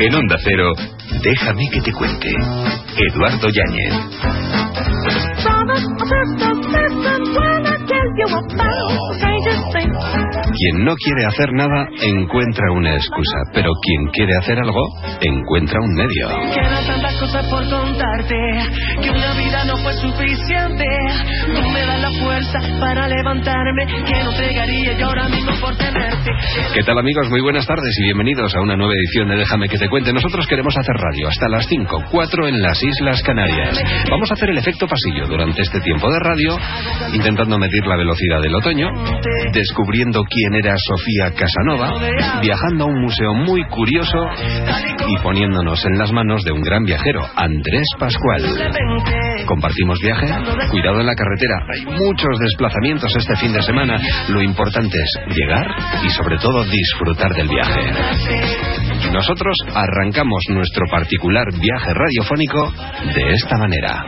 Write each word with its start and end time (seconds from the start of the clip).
En 0.00 0.14
Onda 0.14 0.36
Cero, 0.44 0.72
déjame 1.22 1.68
que 1.70 1.80
te 1.80 1.92
cuente. 1.92 2.28
Eduardo 3.10 3.48
Yáñez. 3.48 3.92
Quien 10.54 10.84
no 10.84 10.94
quiere 10.96 11.26
hacer 11.26 11.52
nada 11.52 11.88
encuentra 12.00 12.72
una 12.72 12.94
excusa, 12.94 13.38
pero 13.52 13.70
quien 13.82 14.06
quiere 14.12 14.36
hacer 14.36 14.58
algo 14.60 14.80
encuentra 15.20 15.80
un 15.80 15.92
medio. 15.94 16.28
Quedan 16.54 16.86
tantas 16.86 17.14
cosas 17.16 17.46
por 17.46 17.68
contarte 17.68 18.36
que 19.02 19.10
una 19.10 19.34
vida 19.34 19.64
no 19.64 19.76
fue 19.78 19.94
suficiente. 19.94 20.84
Tú 21.46 21.68
me 21.70 21.80
das 21.80 22.00
la 22.00 22.10
fuerza 22.22 22.60
para 22.80 23.08
levantarme 23.08 23.86
que 23.86 24.22
no 24.22 24.30
entregaría 24.30 24.92
yo 24.96 25.06
ahora 25.06 25.28
mismo 25.28 25.52
por 25.60 25.76
tenerte. 25.76 26.17
¿Qué 26.74 26.82
tal 26.82 26.98
amigos? 26.98 27.30
Muy 27.30 27.40
buenas 27.40 27.66
tardes 27.66 27.94
y 27.98 28.02
bienvenidos 28.02 28.54
a 28.54 28.60
una 28.60 28.76
nueva 28.76 28.92
edición 28.92 29.28
de 29.28 29.36
Déjame 29.36 29.68
que 29.68 29.78
te 29.78 29.88
cuente. 29.88 30.12
Nosotros 30.12 30.46
queremos 30.46 30.74
hacer 30.76 30.94
radio 30.94 31.28
hasta 31.28 31.48
las 31.48 31.66
5, 31.66 32.04
4 32.10 32.48
en 32.48 32.60
las 32.60 32.82
Islas 32.82 33.22
Canarias. 33.22 33.80
Vamos 34.10 34.30
a 34.30 34.34
hacer 34.34 34.50
el 34.50 34.58
efecto 34.58 34.86
pasillo 34.86 35.26
durante 35.26 35.62
este 35.62 35.80
tiempo 35.80 36.10
de 36.10 36.18
radio, 36.20 36.58
intentando 37.14 37.58
medir 37.58 37.86
la 37.86 37.96
velocidad 37.96 38.40
del 38.42 38.54
otoño, 38.54 38.88
descubriendo 39.52 40.22
quién 40.24 40.54
era 40.54 40.74
Sofía 40.76 41.32
Casanova, 41.34 41.94
viajando 42.42 42.84
a 42.84 42.88
un 42.88 43.00
museo 43.00 43.32
muy 43.34 43.64
curioso 43.68 44.18
y 45.08 45.16
poniéndonos 45.22 45.84
en 45.86 45.98
las 45.98 46.12
manos 46.12 46.42
de 46.44 46.52
un 46.52 46.60
gran 46.60 46.84
viajero, 46.84 47.22
Andrés 47.36 47.86
Pascual. 47.98 48.42
Compartimos 49.46 49.98
viaje, 50.00 50.26
cuidado 50.70 51.00
en 51.00 51.06
la 51.06 51.14
carretera, 51.14 51.56
hay 51.72 51.84
muchos 51.86 52.38
desplazamientos 52.38 53.14
este 53.16 53.36
fin 53.36 53.52
de 53.52 53.62
semana, 53.62 53.98
lo 54.28 54.42
importante 54.42 54.98
es 54.98 55.34
llegar 55.34 55.66
y 56.04 56.10
sobre 56.18 56.36
todo 56.38 56.64
disfrutar 56.64 57.30
del 57.32 57.48
viaje. 57.48 57.80
Nosotros 59.12 59.56
arrancamos 59.72 60.42
nuestro 60.50 60.84
particular 60.90 61.46
viaje 61.52 61.94
radiofónico 61.94 62.72
de 63.14 63.34
esta 63.34 63.56
manera. 63.56 64.04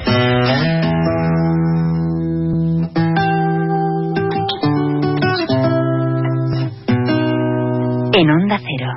En 8.12 8.30
Onda 8.30 8.58
Cero. 8.58 8.90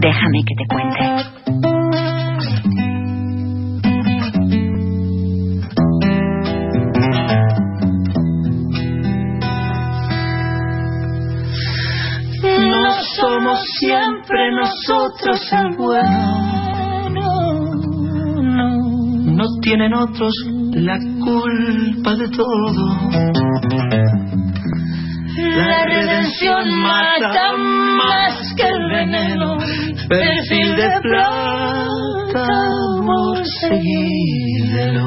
Déjame 0.00 0.42
que 0.46 0.54
te 0.56 0.66
cuente. 0.68 1.41
Somos 13.42 13.58
siempre 13.80 14.38
nosotros 14.52 15.52
el 15.52 15.76
bueno. 15.76 17.26
No, 18.40 18.68
no 19.32 19.44
tienen 19.60 19.92
otros 19.94 20.32
la 20.74 20.96
culpa 21.18 22.14
de 22.14 22.28
todo. 22.28 22.72
La 25.56 25.84
redención 25.86 26.72
mata 26.82 27.56
más 27.56 28.54
que 28.54 28.62
el 28.62 28.90
veneno. 28.90 29.58
Perfil 30.08 30.76
de 30.76 31.00
plata, 31.02 32.46
amor 32.96 33.44
seguidero. 33.60 35.06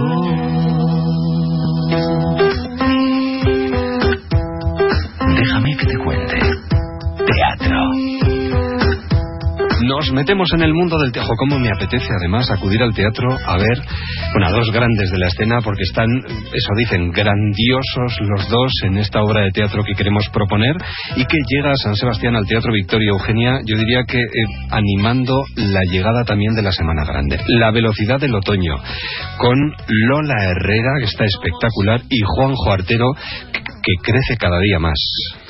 Nos 9.95 10.11
metemos 10.11 10.50
en 10.54 10.61
el 10.61 10.73
mundo 10.73 10.98
del 11.00 11.14
teatro. 11.14 11.36
¿Cómo 11.38 11.58
me 11.58 11.70
apetece 11.70 12.10
además 12.20 12.52
acudir 12.52 12.83
al 12.83 12.94
teatro 12.94 13.30
a 13.32 13.56
ver 13.56 13.80
bueno, 14.33 14.48
a 14.48 14.52
dos 14.52 14.70
grandes 14.73 15.10
de 15.10 15.17
la 15.17 15.28
escena 15.28 15.61
porque 15.64 15.83
están, 15.83 16.10
eso 16.28 16.72
dicen, 16.78 17.11
grandiosos 17.11 18.20
los 18.20 18.50
dos 18.50 18.72
en 18.84 18.98
esta 18.98 19.22
obra 19.22 19.44
de 19.44 19.52
teatro 19.52 19.84
que 19.86 19.94
queremos 19.94 20.28
proponer 20.34 20.76
y 21.16 21.23
que 21.23 21.38
llega 21.48 21.72
a 21.72 21.78
San 21.78 21.95
Sebastián 21.95 22.36
al 22.36 22.45
Teatro 22.45 22.73
Victoria 22.73 23.11
Eugenia, 23.11 23.60
yo 23.66 23.78
diría 23.78 24.04
que 24.05 24.20
eh, 24.20 24.26
animando 24.70 25.44
la 25.55 25.82
llegada 25.89 26.26
también 26.26 26.55
de 26.55 26.64
la 26.64 26.73
Semana 26.73 27.05
Grande. 27.05 27.39
La 27.48 27.72
velocidad 27.72 28.20
del 28.20 28.36
otoño 28.36 28.76
con 29.38 29.58
Lola 30.10 30.44
Herrera, 30.44 30.92
que 31.00 31.05
está 31.05 31.23
espectacular, 31.23 32.02
y 32.10 32.20
Juanjo 32.36 32.70
Artero, 32.70 33.14
que 33.14 33.94
crece 34.04 34.36
cada 34.36 34.60
día 34.60 34.80
más 34.80 34.98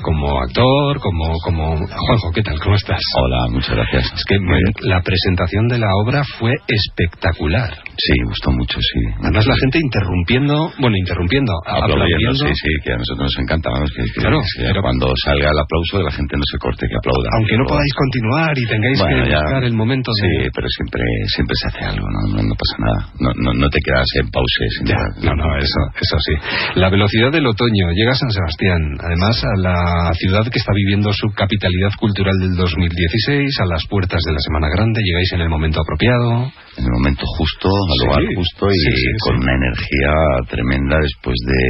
como 0.05 0.38
actor, 0.39 0.99
como, 1.01 1.33
como... 1.43 1.75
Juanjo, 1.81 2.29
¿qué 2.33 2.43
tal? 2.43 2.59
¿Cómo 2.61 2.75
estás? 2.75 3.01
Hola, 3.17 3.39
muchas 3.49 3.73
gracias. 3.73 4.05
Es 4.13 4.23
que 4.29 4.38
me- 4.39 4.61
la 4.85 5.01
presentación 5.01 5.67
de 5.67 5.79
la 5.79 5.89
obra 6.05 6.21
fue 6.38 6.53
espectacular. 6.67 7.73
Sí, 7.97 8.13
gustó 8.29 8.51
mucho, 8.51 8.77
sí. 8.77 9.01
Además 9.23 9.47
la 9.47 9.55
gente 9.57 9.79
interrumpiendo, 9.81 10.69
bueno, 10.77 10.95
interrumpiendo, 10.97 11.53
Aplaudiendo, 11.66 12.45
sí, 12.45 12.53
sí, 12.53 12.69
que 12.83 12.91
a 12.93 12.97
nosotros 13.01 13.33
nos 13.33 13.38
encanta. 13.41 13.69
vamos, 13.73 13.89
que, 13.97 14.03
que- 14.13 14.21
Claro, 14.21 14.39
que 14.45 14.61
pero- 14.67 14.81
cuando 14.85 15.07
salga 15.25 15.49
el 15.49 15.57
aplauso, 15.57 16.03
la 16.05 16.11
gente 16.11 16.37
no 16.37 16.43
se 16.53 16.57
corte, 16.59 16.85
que 16.85 16.97
aplauda. 17.01 17.27
Aunque 17.41 17.57
no 17.57 17.66
podáis 17.66 17.93
continuar 17.97 18.53
y 18.57 18.66
tengáis 18.69 18.99
Bueno, 19.01 19.23
que 19.25 19.31
ya- 19.31 19.41
buscar 19.41 19.63
el 19.63 19.73
momento 19.73 20.11
de... 20.22 20.22
Sí, 20.22 20.49
pero 20.53 20.67
siempre 20.69 21.01
siempre 21.33 21.55
se 21.57 21.66
hace 21.73 21.81
algo, 21.97 22.05
no, 22.05 22.22
no, 22.29 22.39
no 22.45 22.53
pasa 22.53 22.75
nada. 22.77 22.99
No, 23.17 23.29
no, 23.41 23.49
no 23.57 23.67
te 23.73 23.79
quedas 23.81 24.05
en 24.22 24.29
pause. 24.29 24.66
sin 24.77 24.85
Ya, 24.85 25.01
no, 25.25 25.33
no, 25.33 25.47
eso, 25.57 25.81
eso 25.97 26.17
sí. 26.29 26.33
La 26.77 26.89
velocidad 26.93 27.31
del 27.31 27.47
otoño 27.47 27.89
llega 27.95 28.11
a 28.11 28.19
San 28.22 28.29
Sebastián, 28.29 28.81
además 29.01 29.33
a 29.41 29.53
la 29.66 29.77
ciudad 30.13 30.44
que 30.51 30.59
está 30.59 30.72
viviendo 30.73 31.11
su 31.13 31.28
capitalidad 31.35 31.91
cultural 32.00 32.38
del 32.39 32.56
2016, 32.56 33.59
a 33.61 33.66
las 33.66 33.85
puertas 33.88 34.22
de 34.25 34.33
la 34.33 34.39
Semana 34.39 34.67
Grande, 34.69 35.01
llegáis 35.03 35.31
en 35.33 35.41
el 35.41 35.50
momento 35.50 35.81
apropiado. 35.81 36.51
En 36.75 36.83
el 36.83 36.91
momento 36.91 37.23
justo, 37.39 37.69
al 37.71 37.95
Sí, 37.95 38.03
lugar 38.03 38.21
justo 38.35 38.63
y 38.67 38.75
sí, 38.83 38.91
sí, 38.91 39.09
con 39.23 39.35
una 39.39 39.53
energía 39.55 40.11
tremenda 40.51 40.95
después 40.99 41.37
de 41.47 41.61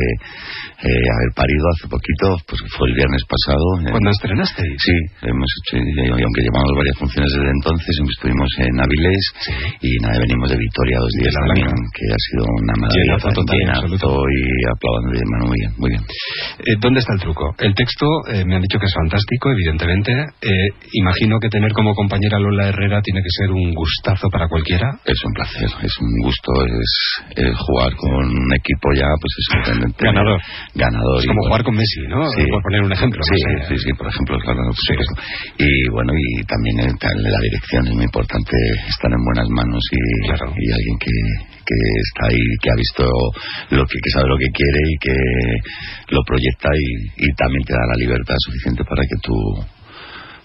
eh, 0.81 1.05
haber 1.13 1.31
parido 1.37 1.63
hace 1.77 1.85
poquito, 1.87 2.25
pues 2.49 2.59
fue 2.73 2.89
el 2.89 2.95
viernes 2.97 3.21
pasado. 3.29 3.65
eh, 3.85 3.91
¿Cuándo 3.93 4.09
estrenasteis? 4.09 4.75
Sí, 4.81 4.97
hemos 5.29 5.49
hecho, 5.61 5.77
y 5.77 6.21
aunque 6.25 6.41
llevamos 6.41 6.71
varias 6.73 6.97
funciones 6.97 7.29
desde 7.37 7.51
entonces, 7.53 7.93
estuvimos 8.17 8.49
en 8.65 8.73
Avilés 8.81 9.25
y 9.85 9.89
nada, 10.01 10.17
venimos 10.25 10.49
de 10.49 10.57
Victoria 10.57 10.97
dos 10.97 11.13
días 11.21 11.33
también, 11.37 11.69
que 11.93 12.05
ha 12.09 12.19
sido 12.25 12.43
una 12.49 12.73
maravilla. 12.81 13.03
Llenazo 13.05 14.09
y 14.25 14.41
aplaudando 14.73 15.09
de 15.13 15.25
mano 15.29 15.43
muy 15.53 15.57
bien, 15.61 15.71
muy 15.77 15.89
bien. 15.93 16.03
Eh, 16.65 16.75
¿Dónde 16.81 16.99
está 16.99 17.13
el 17.13 17.21
truco? 17.21 17.45
El 17.61 17.73
texto 17.77 18.05
eh, 18.33 18.41
me 18.45 18.55
han 18.57 18.61
dicho 18.65 18.79
que 18.79 18.85
es 18.89 18.95
fantástico, 18.97 19.51
evidentemente. 19.53 20.11
Imagino 20.93 21.37
que 21.39 21.49
tener 21.49 21.71
como 21.73 21.93
compañera 21.93 22.39
Lola 22.39 22.69
Herrera 22.69 23.01
tiene 23.01 23.21
que 23.21 23.29
ser 23.29 23.51
un 23.51 23.73
gustazo 23.73 24.29
para 24.29 24.47
cualquiera. 24.47 24.94
Es 25.03 25.19
un 25.25 25.33
placer, 25.33 25.67
es 25.83 25.93
un 25.99 26.11
gusto, 26.23 26.51
es, 26.65 26.91
es 27.35 27.51
jugar 27.57 27.91
con 27.97 28.11
un 28.15 28.53
equipo 28.55 28.87
ya, 28.95 29.09
pues 29.19 29.31
es 29.35 29.45
realmente 29.67 30.05
Ganador. 30.05 30.39
ganador. 30.73 31.19
Es 31.19 31.25
como 31.27 31.35
bueno, 31.41 31.49
jugar 31.51 31.63
con 31.65 31.75
Messi, 31.75 32.01
¿no? 32.07 32.19
Sí. 32.31 32.43
Por 32.49 32.61
poner 32.63 32.81
un 32.83 32.91
ejemplo. 32.93 33.19
Sí, 33.23 33.35
sé. 33.35 33.51
sí, 33.69 33.75
sí, 33.83 33.89
por 33.97 34.07
ejemplo, 34.07 34.37
claro, 34.39 34.61
por 34.65 34.75
supuesto. 34.75 35.15
Y 35.59 35.69
bueno, 35.91 36.11
y 36.15 36.43
también 36.45 36.75
el- 36.87 36.97
tal- 36.99 37.21
la 37.21 37.39
dirección 37.43 37.81
es 37.87 37.93
muy 37.93 38.05
importante, 38.05 38.55
estar 38.87 39.11
en 39.11 39.23
buenas 39.23 39.47
manos 39.49 39.83
y, 39.91 40.01
Claro. 40.31 40.47
y 40.55 40.67
alguien 40.71 40.97
que, 41.03 41.13
que 41.65 41.77
está 42.05 42.21
ahí, 42.31 42.43
que 42.61 42.69
ha 42.71 42.77
visto 42.77 43.03
lo 43.75 43.83
que, 43.85 43.97
que 43.99 44.09
sabe 44.13 44.29
lo 44.29 44.37
que 44.37 44.49
quiere 44.53 44.79
y 44.85 44.95
que 45.01 45.15
lo 46.15 46.21
proyecta 46.23 46.69
y, 46.73 47.25
y 47.25 47.27
también 47.35 47.63
te 47.65 47.73
da 47.73 47.83
la 47.89 47.97
libertad 47.99 48.35
suficiente 48.45 48.83
para 48.85 49.01
que 49.03 49.17
tú 49.21 49.33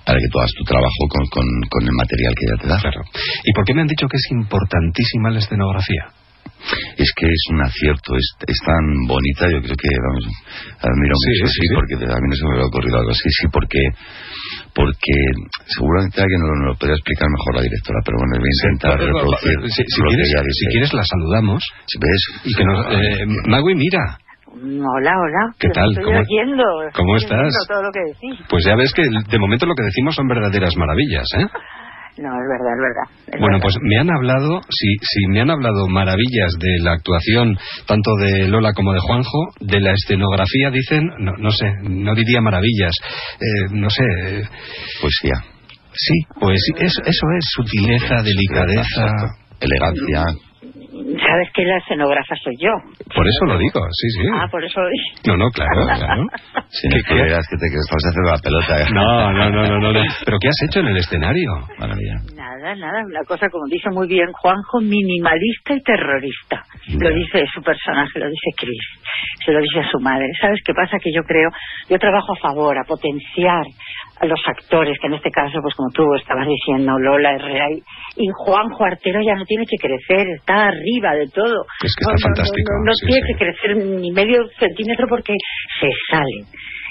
para 0.04 0.18
que 0.18 0.28
tú 0.32 0.38
hagas 0.38 0.54
tu 0.56 0.64
trabajo 0.64 1.02
con, 1.08 1.24
con, 1.30 1.46
con 1.68 1.82
el 1.86 1.94
material 1.96 2.32
que 2.34 2.46
ya 2.48 2.56
te 2.62 2.66
da. 2.68 2.78
Claro. 2.80 3.00
¿Y 3.44 3.52
por 3.52 3.64
qué 3.64 3.74
me 3.74 3.82
han 3.82 3.88
dicho 3.88 4.06
que 4.08 4.16
es 4.16 4.26
importantísima 4.32 5.30
la 5.30 5.38
escenografía? 5.38 6.04
Es 6.96 7.08
que 7.16 7.24
es 7.24 7.42
un 7.52 7.60
acierto, 7.64 8.12
es, 8.20 8.26
es 8.46 8.58
tan 8.66 8.84
bonita, 9.08 9.48
yo 9.48 9.64
creo 9.64 9.76
que, 9.80 9.88
vamos, 9.96 10.24
admiro 10.84 11.14
Sí, 11.16 11.28
mucho, 11.40 11.46
sí, 11.48 11.56
sí, 11.56 11.66
porque 11.72 11.94
a 12.04 12.18
mí 12.20 12.26
no 12.28 12.36
se 12.36 12.44
me 12.44 12.52
había 12.52 12.68
ocurrido 12.68 12.96
algo 13.00 13.10
así, 13.16 13.28
sí, 13.32 13.46
porque, 13.48 13.80
porque 14.76 15.14
seguramente 15.72 16.20
alguien 16.20 16.40
nos 16.44 16.68
lo, 16.68 16.72
podría 16.76 17.00
explicar 17.00 17.28
mejor 17.32 17.52
la 17.56 17.64
directora, 17.64 17.98
pero 18.04 18.16
bueno, 18.20 18.32
voy 18.36 18.44
a 18.44 18.56
intentar 18.60 18.92
reproducir 19.00 19.56
Si, 19.72 19.82
quieres, 19.88 20.26
ella 20.28 20.40
si 20.44 20.48
dice. 20.52 20.64
quieres 20.68 20.92
la 20.92 21.04
saludamos 21.08 21.60
ves, 21.96 22.22
y 22.44 22.52
que 22.52 22.64
nos... 22.64 22.76
Eh, 22.92 23.24
Magui, 23.48 23.74
mira, 23.74 24.20
Hola, 24.52 25.12
hola. 25.14 25.54
¿Qué 25.58 25.68
Pues 25.68 25.74
tal? 25.74 25.90
Estoy 25.90 26.04
¿Cómo- 26.04 26.18
oyendo. 26.18 26.64
cómo 26.94 27.16
estoy 27.16 27.38
estás? 27.38 27.38
oyendo 27.40 27.64
todo 27.68 27.82
lo 27.82 27.90
que 27.92 28.00
decís. 28.00 28.46
pues 28.50 28.64
ya 28.66 28.74
ves 28.74 28.92
que 28.92 29.02
de 29.02 29.38
momento 29.38 29.66
lo 29.66 29.74
que 29.74 29.84
decimos 29.84 30.14
son 30.14 30.26
verdaderas 30.28 30.76
maravillas, 30.76 31.26
¿eh? 31.38 31.46
No, 32.18 32.28
es 32.28 32.48
verdad, 32.50 32.72
es 32.74 32.82
verdad. 32.82 33.06
es 33.28 33.40
Bueno, 33.40 33.56
verdad. 33.56 33.62
pues 33.62 33.76
me 33.80 33.96
han 33.98 34.10
hablado, 34.10 34.60
si, 34.68 34.88
si 35.00 35.26
me 35.28 35.40
han 35.40 35.50
hablado 35.50 35.86
maravillas 35.88 36.52
de 36.60 36.82
la 36.82 36.92
actuación 36.92 37.56
tanto 37.86 38.10
de 38.16 38.48
Lola 38.48 38.72
como 38.74 38.92
de 38.92 38.98
Juanjo, 38.98 39.38
de 39.60 39.80
la 39.80 39.92
escenografía 39.92 40.70
dicen, 40.70 41.06
no, 41.20 41.32
no 41.38 41.50
sé, 41.52 41.66
no 41.82 42.14
diría 42.14 42.40
maravillas, 42.42 42.92
eh, 43.40 43.68
no 43.72 43.88
sé, 43.88 44.02
eh, 44.26 44.42
poesía, 45.00 45.34
sí, 45.94 46.14
pues 46.40 46.60
eso, 46.80 47.00
eso 47.06 47.26
es 47.38 47.44
sutileza, 47.54 48.22
delicadeza. 48.22 49.12
elegancia, 49.60 50.24
Sabes 51.30 51.48
que 51.54 51.62
la 51.62 51.78
escenógrafa 51.78 52.34
soy 52.42 52.56
yo. 52.58 52.74
Por 53.14 53.22
eso 53.22 53.44
lo 53.46 53.56
digo, 53.56 53.80
sí, 53.92 54.08
sí. 54.18 54.26
Ah, 54.34 54.48
por 54.50 54.64
eso 54.64 54.80
lo 54.80 54.88
digo. 54.88 55.06
No, 55.28 55.36
no, 55.36 55.50
claro, 55.50 55.86
claro. 55.86 56.26
Si 56.70 56.88
no 56.88 56.96
creas 57.06 57.46
que 57.50 57.56
te 57.58 57.66
que 57.70 57.78
estabas 57.78 58.02
haciendo 58.02 58.30
la 58.30 58.38
pelota. 58.42 58.72
No, 58.94 59.32
no, 59.32 59.50
no, 59.50 59.62
no, 59.66 59.78
no, 59.78 59.92
no. 59.92 60.02
¿Pero 60.24 60.38
qué 60.40 60.48
has 60.48 60.62
hecho 60.66 60.80
en 60.80 60.88
el 60.88 60.96
escenario? 60.96 61.50
Maravilla. 61.78 62.18
Nada, 62.34 62.74
nada, 62.74 63.04
una 63.06 63.22
cosa 63.26 63.46
como 63.50 63.66
dice 63.70 63.90
muy 63.90 64.06
bien 64.08 64.30
Juanjo, 64.32 64.80
minimalista 64.80 65.74
y 65.74 65.82
terrorista. 65.82 66.62
Lo 66.98 67.10
dice 67.14 67.44
su 67.54 67.62
personaje, 67.62 68.18
lo 68.18 68.26
dice 68.26 68.50
Chris, 68.56 68.82
se 69.44 69.52
lo 69.52 69.60
dice 69.60 69.80
a 69.80 69.90
su 69.90 69.98
madre. 70.00 70.26
¿Sabes 70.40 70.60
qué 70.64 70.72
pasa? 70.74 70.98
Que 70.98 71.12
yo 71.14 71.22
creo, 71.22 71.50
yo 71.88 71.98
trabajo 71.98 72.32
a 72.32 72.40
favor, 72.40 72.76
a 72.78 72.84
potenciar 72.84 73.64
los 74.26 74.40
actores, 74.46 74.96
que 75.00 75.06
en 75.06 75.14
este 75.14 75.30
caso, 75.30 75.58
pues 75.62 75.74
como 75.74 75.88
tú 75.92 76.02
estabas 76.14 76.46
diciendo, 76.46 76.92
Lola 76.98 77.32
Herrera 77.34 77.66
y, 77.70 77.78
y 78.22 78.28
Juanjo 78.44 78.84
Artero 78.84 79.20
ya 79.24 79.34
no 79.34 79.44
tiene 79.44 79.64
que 79.66 79.76
crecer, 79.76 80.26
está 80.36 80.68
arriba 80.68 81.14
de 81.14 81.26
todo. 81.28 81.64
Es 81.82 81.94
que 81.96 82.02
está 82.04 82.12
No, 82.12 82.18
fantástico, 82.28 82.70
No, 82.78 82.84
no 82.84 82.92
sí, 82.94 83.06
tiene 83.06 83.20
sí. 83.26 83.32
que 83.32 83.38
crecer 83.38 83.76
ni 84.00 84.10
medio 84.12 84.46
centímetro 84.58 85.06
porque 85.08 85.34
se 85.80 85.88
sale. 86.10 86.44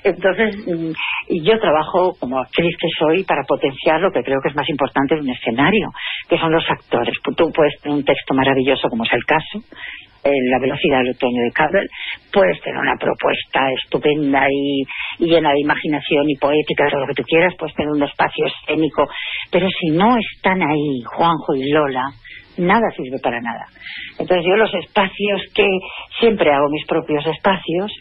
Entonces, 0.03 0.55
mm, 0.65 0.91
yo 1.43 1.59
trabajo 1.59 2.13
como 2.19 2.39
actriz 2.39 2.75
que 2.79 2.87
soy 2.97 3.23
para 3.23 3.43
potenciar 3.47 3.99
lo 4.01 4.11
que 4.11 4.23
creo 4.23 4.39
que 4.41 4.49
es 4.49 4.55
más 4.55 4.69
importante 4.69 5.15
de 5.15 5.21
un 5.21 5.29
escenario, 5.29 5.89
que 6.27 6.37
son 6.37 6.51
los 6.51 6.63
actores. 6.69 7.15
Tú 7.23 7.51
puedes 7.53 7.79
tener 7.81 7.97
un 7.97 8.05
texto 8.05 8.33
maravilloso, 8.33 8.89
como 8.89 9.03
es 9.03 9.13
el 9.13 9.23
caso, 9.25 9.59
en 10.23 10.51
La 10.51 10.59
velocidad 10.59 10.99
del 10.99 11.15
otoño 11.15 11.43
de 11.43 11.51
Campbell, 11.51 11.87
puedes 12.33 12.59
tener 12.61 12.77
una 12.77 12.97
propuesta 12.97 13.61
estupenda 13.81 14.47
y, 14.51 14.83
y 15.19 15.29
llena 15.29 15.51
de 15.51 15.61
imaginación 15.61 16.29
y 16.29 16.35
poética, 16.35 16.89
todo 16.89 17.01
lo 17.01 17.07
que 17.07 17.21
tú 17.21 17.23
quieras, 17.23 17.53
puedes 17.57 17.75
tener 17.75 17.91
un 17.91 18.03
espacio 18.03 18.45
escénico, 18.45 19.07
pero 19.51 19.67
si 19.69 19.91
no 19.91 20.17
están 20.17 20.61
ahí 20.61 21.01
Juanjo 21.05 21.55
y 21.55 21.71
Lola, 21.71 22.03
nada 22.57 22.91
sirve 22.95 23.17
para 23.23 23.39
nada. 23.39 23.65
Entonces 24.19 24.45
yo 24.45 24.55
los 24.55 24.73
espacios 24.73 25.41
que 25.55 25.67
siempre 26.19 26.51
hago 26.51 26.69
mis 26.69 26.85
propios 26.85 27.25
espacios 27.25 27.91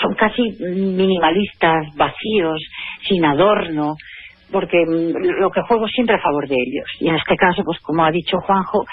son 0.00 0.14
casi 0.14 0.42
minimalistas, 0.60 1.86
vacíos, 1.96 2.60
sin 3.06 3.24
adorno, 3.24 3.94
porque 4.50 4.78
mm, 4.78 5.40
lo 5.40 5.50
que 5.50 5.62
juego 5.62 5.86
siempre 5.88 6.16
a 6.16 6.20
favor 6.20 6.48
de 6.48 6.54
ellos. 6.54 6.86
Y 7.00 7.08
en 7.08 7.16
este 7.16 7.36
caso, 7.36 7.62
pues 7.64 7.78
como 7.80 8.04
ha 8.04 8.10
dicho 8.10 8.38
Juanjo, 8.38 8.84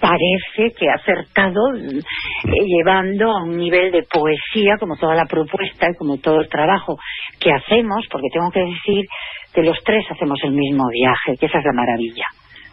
parece 0.00 0.74
que 0.76 0.88
ha 0.88 0.94
acertado 0.94 1.60
mm, 1.72 1.98
eh, 1.98 2.66
llevando 2.66 3.30
a 3.30 3.44
un 3.44 3.56
nivel 3.56 3.92
de 3.92 4.02
poesía, 4.02 4.76
como 4.78 4.96
toda 4.96 5.14
la 5.14 5.26
propuesta 5.26 5.88
y 5.90 5.96
como 5.96 6.18
todo 6.18 6.40
el 6.40 6.48
trabajo 6.48 6.96
que 7.40 7.52
hacemos, 7.52 8.06
porque 8.10 8.28
tengo 8.32 8.50
que 8.50 8.60
decir 8.60 9.06
que 9.52 9.62
los 9.62 9.78
tres 9.84 10.04
hacemos 10.10 10.38
el 10.42 10.52
mismo 10.52 10.84
viaje, 10.90 11.38
que 11.38 11.46
esa 11.46 11.58
es 11.58 11.64
la 11.64 11.72
maravilla. 11.72 12.26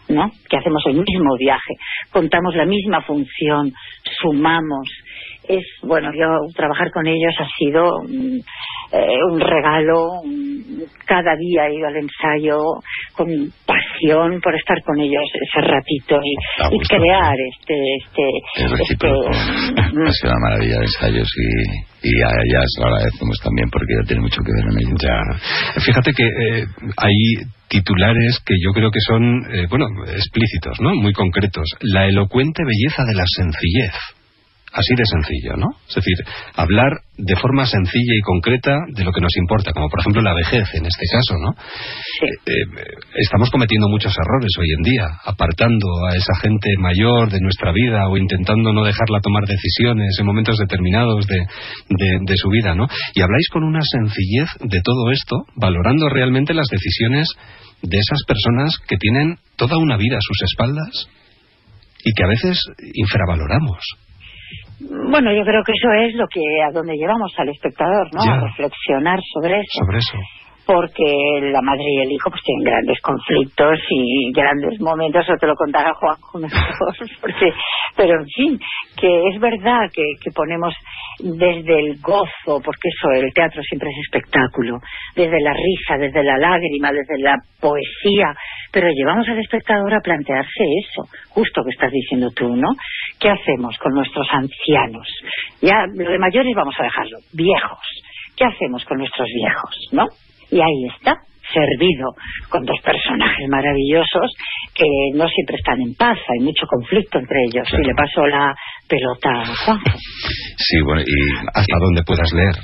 ¿no? 0.08 0.30
Que 0.50 0.56
hacemos 0.56 0.82
el 0.86 0.94
mismo 0.94 1.36
viaje, 1.38 1.74
contamos 2.10 2.54
la 2.56 2.66
misma 2.66 3.02
función, 3.02 3.72
sumamos. 4.20 4.88
Es, 5.48 5.64
bueno, 5.82 6.10
yo 6.14 6.26
trabajar 6.54 6.90
con 6.92 7.06
ellos 7.06 7.34
ha 7.38 7.48
sido 7.58 7.90
mm, 8.08 8.38
eh, 8.92 9.18
un 9.30 9.40
regalo. 9.40 10.22
Cada 11.06 11.36
día 11.36 11.66
he 11.66 11.74
ido 11.76 11.88
al 11.88 11.96
ensayo 11.96 12.58
con 13.14 13.28
pasión 13.66 14.40
por 14.40 14.54
estar 14.54 14.82
con 14.82 14.98
ellos 15.00 15.22
ese 15.34 15.60
ratito 15.60 16.20
y, 16.22 16.76
y 16.76 16.78
crear 16.86 17.34
este, 17.50 17.74
este, 17.96 18.22
Es 18.56 18.90
este, 18.90 19.08
Ha 19.08 20.12
sido 20.12 20.32
una 20.32 20.40
maravilla 20.48 20.78
de 20.78 20.84
ensayos 20.84 21.28
y, 21.36 22.08
y 22.08 22.22
a 22.22 22.30
ella 22.44 22.60
se 22.66 22.80
lo 22.80 22.86
agradecemos 22.88 23.36
también 23.42 23.68
porque 23.70 23.92
ella 23.92 24.06
tiene 24.06 24.22
mucho 24.22 24.40
que 24.42 24.52
ver 24.52 24.64
en 24.70 24.78
ello. 24.78 24.96
Ya. 25.00 25.80
Fíjate 25.80 26.12
que 26.12 26.24
eh, 26.24 26.64
hay 26.96 27.16
titulares 27.68 28.40
que 28.44 28.54
yo 28.62 28.72
creo 28.72 28.90
que 28.90 29.00
son, 29.06 29.22
eh, 29.52 29.66
bueno, 29.70 29.86
explícitos, 30.06 30.78
¿no? 30.80 30.94
Muy 30.94 31.12
concretos. 31.12 31.64
La 31.80 32.06
elocuente 32.06 32.62
belleza 32.64 33.04
de 33.04 33.14
la 33.14 33.24
sencillez. 33.26 34.21
Así 34.72 34.94
de 34.96 35.04
sencillo, 35.04 35.56
¿no? 35.56 35.68
Es 35.86 35.94
decir, 35.96 36.16
hablar 36.56 36.92
de 37.18 37.36
forma 37.36 37.66
sencilla 37.66 38.14
y 38.16 38.22
concreta 38.22 38.78
de 38.94 39.04
lo 39.04 39.12
que 39.12 39.20
nos 39.20 39.36
importa, 39.36 39.70
como 39.72 39.88
por 39.90 40.00
ejemplo 40.00 40.22
la 40.22 40.32
vejez 40.34 40.64
en 40.74 40.86
este 40.86 41.04
caso, 41.12 41.36
¿no? 41.38 41.52
sí. 41.60 42.26
Eh, 42.26 42.52
eh, 42.80 42.84
estamos 43.20 43.50
cometiendo 43.50 43.88
muchos 43.88 44.14
errores 44.16 44.50
hoy 44.58 44.66
en 44.78 44.82
día, 44.82 45.06
apartando 45.26 45.86
a 46.10 46.16
esa 46.16 46.32
gente 46.40 46.70
mayor 46.78 47.30
de 47.30 47.40
nuestra 47.40 47.70
vida 47.72 48.08
o 48.08 48.16
intentando 48.16 48.72
no 48.72 48.82
dejarla 48.84 49.20
tomar 49.20 49.44
decisiones 49.46 50.16
en 50.18 50.24
momentos 50.26 50.56
determinados 50.56 51.26
de, 51.26 51.36
de- 51.36 52.18
de 52.26 52.36
su 52.36 52.48
vida, 52.48 52.74
¿no? 52.74 52.86
Y 53.14 53.20
habláis 53.20 53.48
con 53.52 53.64
una 53.64 53.80
sencillez 53.82 54.48
de 54.60 54.80
todo 54.82 55.10
esto, 55.10 55.36
valorando 55.54 56.08
realmente 56.08 56.54
las 56.54 56.66
decisiones 56.70 57.28
de 57.82 57.98
esas 57.98 58.20
personas 58.26 58.78
que 58.88 58.96
tienen 58.96 59.36
toda 59.56 59.76
una 59.76 59.98
vida 59.98 60.16
a 60.16 60.20
sus 60.22 60.40
espaldas 60.50 61.08
y 62.04 62.12
que 62.14 62.24
a 62.24 62.28
veces 62.28 62.58
infravaloramos. 62.94 63.78
Bueno, 64.88 65.32
yo 65.32 65.44
creo 65.44 65.62
que 65.64 65.72
eso 65.72 65.92
es 65.92 66.14
lo 66.14 66.26
que 66.26 66.40
a 66.66 66.72
donde 66.72 66.94
llevamos 66.96 67.32
al 67.38 67.48
espectador, 67.48 68.08
¿no? 68.12 68.24
Ya. 68.24 68.34
A 68.34 68.40
reflexionar 68.46 69.18
sobre 69.34 69.60
eso. 69.60 69.84
Sobre 69.84 69.98
eso. 69.98 70.41
Porque 70.72 71.04
la 71.52 71.60
madre 71.60 71.84
y 71.84 72.00
el 72.00 72.12
hijo 72.12 72.30
pues 72.30 72.40
tienen 72.42 72.64
grandes 72.64 72.98
conflictos 73.02 73.78
y 73.90 74.32
grandes 74.32 74.80
momentos, 74.80 75.28
o 75.28 75.36
te 75.36 75.46
lo 75.46 75.54
contará 75.54 75.92
Juanjo 75.92 76.38
mejor, 76.38 76.96
porque, 77.20 77.52
pero 77.94 78.20
en 78.20 78.26
fin, 78.26 78.58
que 78.96 79.28
es 79.28 79.38
verdad 79.38 79.90
que, 79.92 80.02
que 80.18 80.30
ponemos 80.30 80.72
desde 81.20 81.78
el 81.78 82.00
gozo, 82.00 82.62
porque 82.64 82.88
eso, 82.88 83.10
el 83.20 83.34
teatro 83.34 83.60
siempre 83.62 83.90
es 83.90 83.96
espectáculo, 84.06 84.78
desde 85.14 85.40
la 85.42 85.52
risa, 85.52 85.98
desde 85.98 86.24
la 86.24 86.38
lágrima, 86.38 86.90
desde 86.90 87.20
la 87.20 87.36
poesía, 87.60 88.32
pero 88.72 88.88
llevamos 88.88 89.28
al 89.28 89.40
espectador 89.40 89.92
a 89.92 90.00
plantearse 90.00 90.64
eso, 90.88 91.02
justo 91.28 91.62
que 91.64 91.70
estás 91.70 91.92
diciendo 91.92 92.30
tú, 92.34 92.48
¿no? 92.56 92.68
¿Qué 93.20 93.28
hacemos 93.28 93.76
con 93.76 93.92
nuestros 93.92 94.26
ancianos? 94.32 95.06
Ya, 95.60 95.84
lo 95.92 96.12
de 96.12 96.18
mayores 96.18 96.54
vamos 96.56 96.74
a 96.80 96.84
dejarlo, 96.84 97.18
viejos. 97.34 98.02
¿Qué 98.34 98.46
hacemos 98.46 98.82
con 98.86 98.96
nuestros 98.96 99.28
viejos, 99.28 99.76
no? 99.92 100.06
Y 100.52 100.60
ahí 100.60 100.86
está, 100.94 101.16
servido 101.52 102.12
con 102.48 102.64
dos 102.64 102.78
personajes 102.84 103.48
maravillosos 103.48 104.30
que 104.74 104.84
no 105.14 105.26
siempre 105.28 105.56
están 105.56 105.80
en 105.80 105.94
paz, 105.94 106.18
hay 106.28 106.44
mucho 106.44 106.66
conflicto 106.66 107.18
entre 107.18 107.44
ellos. 107.44 107.68
Claro. 107.68 107.82
Y 107.82 107.86
le 107.86 107.94
paso 107.94 108.26
la 108.26 108.54
pelota. 108.92 109.32
Sí, 110.60 110.76
bueno, 110.84 111.00
y 111.00 111.16
Hasta 111.54 111.76
donde 111.80 112.02
puedas 112.04 112.28
leer. 112.32 112.56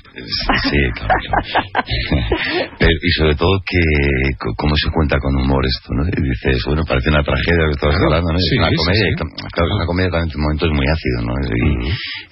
Sí, 0.69 0.81
claro. 1.01 1.29
Pero, 2.79 2.93
y 2.93 3.11
sobre 3.19 3.35
todo 3.35 3.53
que 3.65 3.83
cómo 4.57 4.75
se 4.77 4.91
cuenta 4.93 5.17
con 5.19 5.33
humor 5.41 5.65
esto, 5.65 5.89
¿no? 5.97 6.03
Y 6.05 6.21
dices, 6.21 6.61
bueno, 6.69 6.83
parece 6.87 7.09
una 7.11 7.23
tragedia 7.25 7.65
lo 7.65 7.71
que 7.73 7.79
estabas 7.81 7.97
Claro, 7.97 8.09
hablando, 8.13 8.29
¿no? 8.33 8.39
sí, 8.39 8.55
es 8.55 8.59
una 8.61 8.69
sí, 8.71 8.77
comedia, 8.77 9.05
sí. 9.05 9.09
y 9.09 9.17
tam- 9.19 9.35
claro, 9.53 9.67
es 9.69 9.75
una 9.79 9.87
comedia 9.89 10.11
también 10.13 10.31
en 10.37 10.41
momentos 10.45 10.69
muy 10.77 10.87
ácido, 10.89 11.19
¿no? 11.25 11.33
Y, 11.49 11.69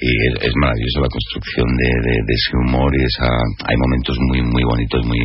y 0.06 0.10
es, 0.28 0.32
es 0.44 0.52
maravilloso 0.60 0.98
la 1.00 1.10
construcción 1.16 1.68
de, 1.76 1.90
de, 2.06 2.14
de 2.20 2.34
ese 2.36 2.50
humor 2.62 2.90
y 2.92 3.00
esa, 3.06 3.28
hay 3.66 3.76
momentos 3.80 4.14
muy 4.28 4.40
muy 4.44 4.64
bonitos, 4.64 5.00
muy 5.06 5.20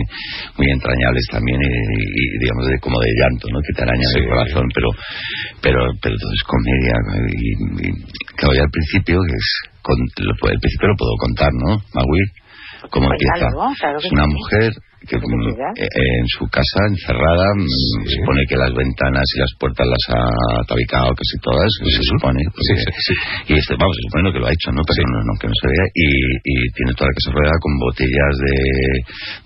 muy 0.57 0.67
entrañables 0.71 1.25
también 1.31 1.59
y, 1.59 1.69
y, 1.69 2.23
digamos 2.39 2.63
de, 2.71 2.75
como 2.79 2.97
de 3.03 3.11
llanto, 3.19 3.45
¿no? 3.51 3.59
Que 3.61 3.73
te 3.75 3.81
arañan 3.83 4.09
Sí. 4.15 4.19
el 4.21 4.27
corazón, 4.31 4.65
pero 4.73 4.89
pero 5.61 5.79
pero 6.01 6.15
todo 6.17 6.31
es 6.33 6.43
comedia 6.47 6.95
y, 7.35 7.47
y 7.83 7.89
claro, 8.39 8.53
ya 8.55 8.60
al 8.61 8.69
principio 8.71 9.19
que 9.25 9.33
es 9.35 9.49
con, 9.81 9.95
lo, 9.97 10.33
al 10.47 10.59
principio 10.59 10.87
lo 10.89 10.95
puedo 10.97 11.15
contar, 11.19 11.49
¿no? 11.53 11.69
Magui, 11.93 12.23
cómo 12.89 13.07
Pues 13.07 13.19
empieza. 13.21 13.49
claro 13.79 13.97
es 13.99 14.11
una 14.11 14.25
sí. 14.25 14.33
mujer 14.33 14.69
que 15.01 15.17
mm, 15.17 15.49
eh, 15.81 15.87
en 16.21 16.27
su 16.37 16.45
casa 16.53 16.79
encerrada 16.87 17.47
mm, 17.57 17.65
se 18.05 18.15
supone 18.21 18.41
que 18.45 18.55
las 18.55 18.69
ventanas 18.73 19.25
y 19.33 19.37
las 19.41 19.51
puertas 19.57 19.85
las 19.89 20.03
ha 20.13 20.61
tabicado 20.69 21.09
casi 21.17 21.35
todas 21.41 21.69
se 21.81 22.03
supone 22.05 22.37
Sí, 22.41 22.49
porque- 22.53 22.85
sí, 22.85 23.01
sí. 23.09 23.13
y 23.49 23.53
este 23.57 23.73
vamos 23.81 23.97
se 23.97 24.03
supone 24.07 24.27
que 24.29 24.39
lo 24.39 24.45
ha 24.45 24.53
hecho 24.53 24.69
no 24.71 24.81
pero 24.85 25.01
no, 25.09 25.19
no, 25.25 25.33
que 25.41 25.47
no 25.49 25.55
se 25.57 25.67
vea. 25.73 25.85
Y, 25.97 26.07
y 26.45 26.55
tiene 26.77 26.91
toda 26.93 27.09
la 27.09 27.15
casa 27.17 27.29
rodeada 27.33 27.57
con 27.65 27.71
botellas 27.81 28.33
de, 28.45 28.57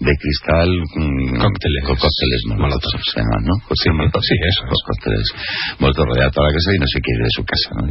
de 0.06 0.12
cristal 0.20 0.70
mm, 0.76 1.40
Cócteles. 1.40 1.82
con 1.88 1.96
cócteles 2.04 2.42
molotov 2.52 2.94
se 3.00 3.16
llaman 3.24 3.42
no 3.48 3.56
Cócteles 3.64 3.96
molotov. 3.96 4.22
sí, 4.28 4.36
eso. 4.36 4.62
los 4.68 4.82
cócteles. 4.92 5.26
Molotov 5.80 6.06
rodeada 6.12 6.32
toda 6.36 6.52
la 6.52 6.54
casa 6.60 6.70
y 6.76 6.80
no 6.84 6.88
se 6.92 7.00
quiere 7.00 7.22
de 7.24 7.32
su 7.32 7.44
casa 7.48 7.68
¿no? 7.80 7.82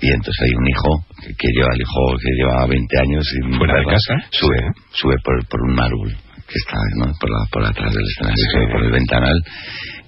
Y 0.00 0.08
entonces 0.08 0.40
hay 0.40 0.52
un 0.56 0.66
hijo 0.72 0.90
que, 1.20 1.28
que 1.36 1.48
lleva 1.52 1.70
el 1.76 1.80
hijo 1.84 2.00
que 2.16 2.30
lleva 2.32 2.56
20 2.64 2.80
años 3.04 3.22
sin 3.28 3.44
Fuera 3.60 3.76
de 3.76 3.86
casa. 3.92 4.14
sube 4.32 4.60
sube 4.96 5.16
por, 5.20 5.36
por 5.52 5.60
un 5.68 5.76
árbol 5.78 6.10
que 6.54 6.60
está 6.62 6.78
¿no? 7.02 7.06
por, 7.18 7.28
la, 7.34 7.40
por 7.50 7.62
atrás 7.66 7.90
del 7.90 8.06
escenario, 8.06 8.38
Sí. 8.38 8.60
por 8.70 8.80
el 8.86 8.92
ventanal 8.94 9.38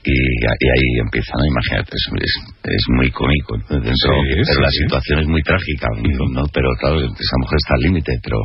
y, 0.07 0.15
y 0.15 0.67
ahí 0.71 0.89
empieza, 1.03 1.33
¿no? 1.35 1.43
Imagínate, 1.51 1.91
es, 1.99 2.07
es, 2.23 2.35
es 2.63 2.85
muy 2.95 3.11
cómico, 3.11 3.59
¿no? 3.59 3.83
dentro, 3.83 4.11
Sí, 4.23 4.39
pero 4.47 4.55
sí, 4.55 4.63
la 4.63 4.71
situación 4.87 5.17
es 5.19 5.27
muy 5.27 5.43
trágica, 5.43 5.89
¿no? 6.31 6.47
Pero 6.55 6.69
claro, 6.79 6.97
esa 7.03 7.37
mujer 7.43 7.59
está 7.59 7.75
al 7.75 7.83
límite, 7.91 8.13
pero 8.23 8.39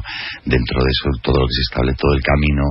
dentro 0.49 0.77
de 0.81 0.89
eso 0.89 1.05
todo 1.21 1.37
lo 1.37 1.45
que 1.45 1.53
se 1.53 1.61
estable, 1.69 1.93
todo 1.93 2.13
el 2.17 2.23
camino 2.25 2.63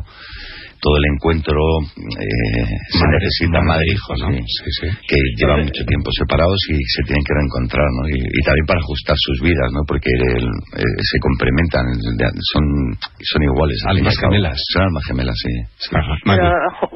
todo 0.80 0.96
el 0.96 1.06
encuentro 1.14 1.56
eh, 1.96 2.64
se 2.88 3.04
necesita 3.06 3.60
madre- 3.60 3.80
madre-hijo, 3.80 4.12
¿no? 4.16 4.26
sí, 4.32 4.40
sí, 4.40 4.70
sí. 4.80 4.86
que 5.08 5.16
llevan 5.36 5.64
mucho 5.68 5.82
tiempo 5.86 6.08
separados 6.16 6.60
y 6.72 6.76
se 6.76 7.02
tienen 7.06 7.24
que 7.24 7.34
reencontrar, 7.36 7.86
¿no? 8.00 8.02
Y, 8.08 8.18
y 8.20 8.40
también 8.44 8.66
para 8.66 8.80
ajustar 8.80 9.16
sus 9.18 9.38
vidas, 9.44 9.68
¿no? 9.76 9.80
Porque 9.86 10.08
el- 10.08 10.48
eh, 10.80 10.94
se 11.04 11.16
complementan, 11.20 11.84
de- 12.16 12.32
son, 12.52 12.64
son 13.20 13.40
iguales. 13.44 13.76
Almas 13.88 14.16
gemelas. 14.18 14.56
Son 14.72 14.82
almas 14.88 15.04
gemelas, 15.06 15.36
sí. 15.36 15.52
Pero 16.24 16.44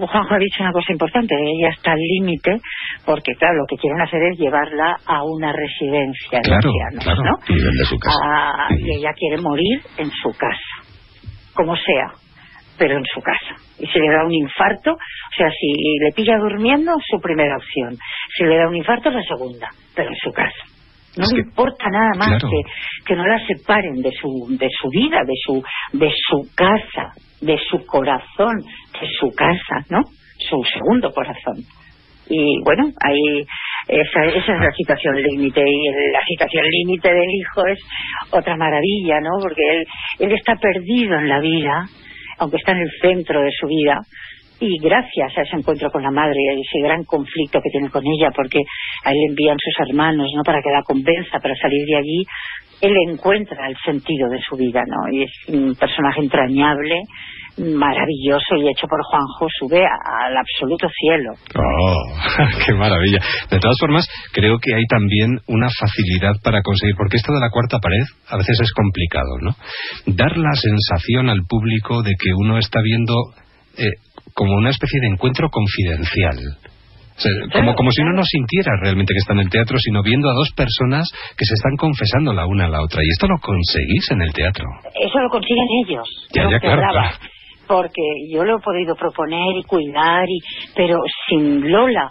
Juanjo 0.08 0.32
ha 0.34 0.38
dicho 0.38 0.58
una 0.64 0.72
cosa 0.72 0.90
importante, 0.92 1.34
ella 1.36 1.70
está 1.76 1.92
al 1.92 2.00
límite, 2.00 2.56
porque 3.04 3.32
claro, 3.36 3.58
lo 3.60 3.66
que 3.68 3.76
quieren 3.76 4.00
hacer 4.00 4.20
es 4.32 4.38
llevarla 4.38 4.96
a 5.06 5.22
una 5.24 5.52
residencia 5.52 6.40
de 6.40 6.48
Claro, 6.48 6.68
ancianos, 6.68 7.04
claro. 7.04 7.22
¿no? 7.22 7.34
Y 7.54 7.84
su 7.84 7.96
casa. 7.98 8.16
Ah, 8.24 8.68
y 8.72 8.98
ella 8.98 9.12
quiere 9.12 9.40
morir 9.42 9.80
en 9.98 10.10
su 10.10 10.30
casa, 10.38 10.72
como 11.54 11.74
sea, 11.76 12.08
pero 12.78 12.96
en 12.98 13.04
su 13.12 13.20
casa. 13.20 13.54
Y 13.78 13.86
si 13.86 13.98
le 13.98 14.10
da 14.10 14.24
un 14.24 14.32
infarto, 14.34 14.92
o 14.92 15.34
sea, 15.36 15.48
si 15.50 15.66
le 16.00 16.12
pilla 16.14 16.36
durmiendo, 16.38 16.92
su 17.10 17.20
primera 17.20 17.56
opción. 17.56 17.96
Si 18.36 18.44
le 18.44 18.56
da 18.56 18.68
un 18.68 18.76
infarto, 18.76 19.10
la 19.10 19.22
segunda, 19.22 19.68
pero 19.94 20.08
en 20.10 20.16
su 20.16 20.30
casa. 20.32 20.64
No 21.16 21.26
le 21.32 21.42
importa 21.42 21.88
nada 21.90 22.10
más 22.18 22.28
claro. 22.28 22.48
que, 22.50 23.04
que 23.06 23.14
no 23.16 23.24
la 23.26 23.38
separen 23.46 24.02
de 24.02 24.10
su, 24.20 24.56
de 24.58 24.68
su 24.80 24.88
vida, 24.90 25.18
de 25.24 25.34
su, 25.44 25.62
de 25.92 26.10
su 26.28 26.48
casa, 26.56 27.12
de 27.40 27.56
su 27.70 27.86
corazón, 27.86 28.56
de 29.00 29.08
su 29.20 29.28
casa, 29.36 29.84
¿no? 29.90 30.02
Su 30.38 30.60
segundo 30.72 31.12
corazón. 31.12 31.54
Y 32.28 32.60
bueno, 32.64 32.84
ahí 33.04 33.44
esa, 33.86 34.24
esa 34.24 34.54
es 34.54 34.60
la 34.60 34.72
situación 34.72 35.14
límite 35.22 35.60
y 35.60 35.88
el- 35.88 36.12
la 36.12 36.20
situación 36.26 36.64
límite 36.68 37.12
del 37.12 37.28
hijo 37.38 37.66
es 37.66 37.78
otra 38.32 38.56
maravilla, 38.56 39.20
¿no? 39.20 39.30
Porque 39.40 39.62
él, 39.70 39.84
él 40.20 40.32
está 40.32 40.54
perdido 40.56 41.16
en 41.18 41.28
la 41.28 41.38
vida, 41.40 41.84
aunque 42.38 42.56
está 42.56 42.72
en 42.72 42.78
el 42.78 42.90
centro 43.00 43.40
de 43.42 43.50
su 43.52 43.66
vida, 43.66 44.00
y 44.60 44.78
gracias 44.78 45.36
a 45.36 45.42
ese 45.42 45.56
encuentro 45.56 45.90
con 45.90 46.02
la 46.02 46.10
madre 46.10 46.36
y 46.56 46.60
ese 46.60 46.80
gran 46.82 47.04
conflicto 47.04 47.60
que 47.60 47.70
tiene 47.70 47.90
con 47.90 48.04
ella, 48.06 48.30
porque 48.34 48.60
a 49.04 49.10
él 49.10 49.16
le 49.16 49.30
envían 49.30 49.56
sus 49.58 49.88
hermanos, 49.88 50.30
¿no? 50.34 50.42
Para 50.42 50.62
que 50.62 50.70
la 50.70 50.82
convenza 50.82 51.38
para 51.40 51.54
salir 51.56 51.84
de 51.86 51.96
allí, 51.96 52.24
él 52.80 52.94
encuentra 53.08 53.66
el 53.68 53.76
sentido 53.84 54.28
de 54.28 54.40
su 54.40 54.56
vida, 54.56 54.82
¿no? 54.86 55.12
Y 55.12 55.24
es 55.24 55.32
un 55.48 55.74
personaje 55.74 56.20
entrañable, 56.20 57.02
maravilloso 57.56 58.56
y 58.56 58.68
hecho 58.68 58.87
por 58.88 59.00
Juanjo, 59.02 59.46
sube 59.58 59.78
al 59.78 60.37
absoluto 60.37 60.88
cielo. 60.88 61.32
Oh, 61.54 62.02
qué 62.66 62.75
maravilla. 62.75 63.20
De 63.50 63.58
todas 63.58 63.76
formas, 63.78 64.08
creo 64.32 64.58
que 64.58 64.75
hay 64.75 64.84
también 64.88 65.38
una 65.46 65.68
facilidad 65.70 66.34
para 66.42 66.62
conseguir, 66.62 66.96
porque 66.96 67.16
esto 67.16 67.32
de 67.32 67.40
la 67.40 67.50
cuarta 67.50 67.78
pared 67.78 68.04
a 68.28 68.37
veces 68.37 68.58
es 68.61 68.73
complicado, 68.73 69.38
¿no? 69.40 69.54
Dar 70.06 70.37
la 70.37 70.54
sensación 70.54 71.30
al 71.30 71.46
público 71.46 72.02
de 72.02 72.12
que 72.18 72.34
uno 72.34 72.58
está 72.58 72.80
viendo 72.82 73.14
eh, 73.78 74.02
como 74.34 74.54
una 74.54 74.70
especie 74.70 75.00
de 75.00 75.08
encuentro 75.08 75.49
confidencial. 75.50 76.38
O 77.16 77.20
sea, 77.20 77.30
como, 77.52 77.75
como 77.76 77.92
si 77.92 78.02
uno 78.02 78.12
no 78.12 78.25
sintiera 78.25 78.73
realmente 78.82 79.14
que 79.14 79.20
está 79.20 79.34
en 79.34 79.46
el 79.46 79.50
teatro, 79.50 79.78
sino 79.78 80.02
viendo 80.02 80.28
a 80.28 80.34
dos 80.34 80.50
personas 80.56 81.08
que 81.38 81.44
se 81.44 81.54
están 81.54 81.76
confesando 81.76 82.32
la 82.32 82.44
una 82.46 82.66
a 82.66 82.68
la 82.68 82.82
otra. 82.82 83.02
Y 83.04 83.08
esto 83.08 83.28
lo 83.28 83.38
conseguís 83.38 84.11
en 84.11 84.23
el 84.23 84.32
teatro. 84.32 84.64
Eso 84.99 85.20
lo 85.20 85.28
consiguen 85.30 85.66
ellos. 85.87 86.08
Ya, 86.34 86.50
ya, 86.50 86.58
claro. 86.58 86.82
Porque 87.66 88.02
yo 88.30 88.44
lo 88.44 88.59
he 88.59 88.61
podido 88.62 88.94
proponer 88.94 89.56
y 89.56 89.62
cuidar, 89.62 90.25
y, 90.28 90.38
pero 90.75 90.99
sin 91.28 91.71
Lola 91.71 92.11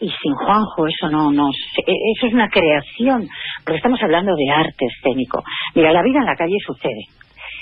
y 0.00 0.08
sin 0.08 0.34
Juanjo, 0.44 0.86
eso 0.86 1.08
no, 1.10 1.30
no, 1.30 1.48
e- 1.86 2.12
eso 2.16 2.26
es 2.26 2.34
una 2.34 2.48
creación, 2.48 3.28
porque 3.64 3.76
estamos 3.76 4.02
hablando 4.02 4.32
de 4.34 4.50
arte 4.50 4.86
escénico. 4.86 5.42
Mira, 5.74 5.92
la 5.92 6.02
vida 6.02 6.18
en 6.20 6.26
la 6.26 6.36
calle 6.36 6.56
sucede, 6.66 7.04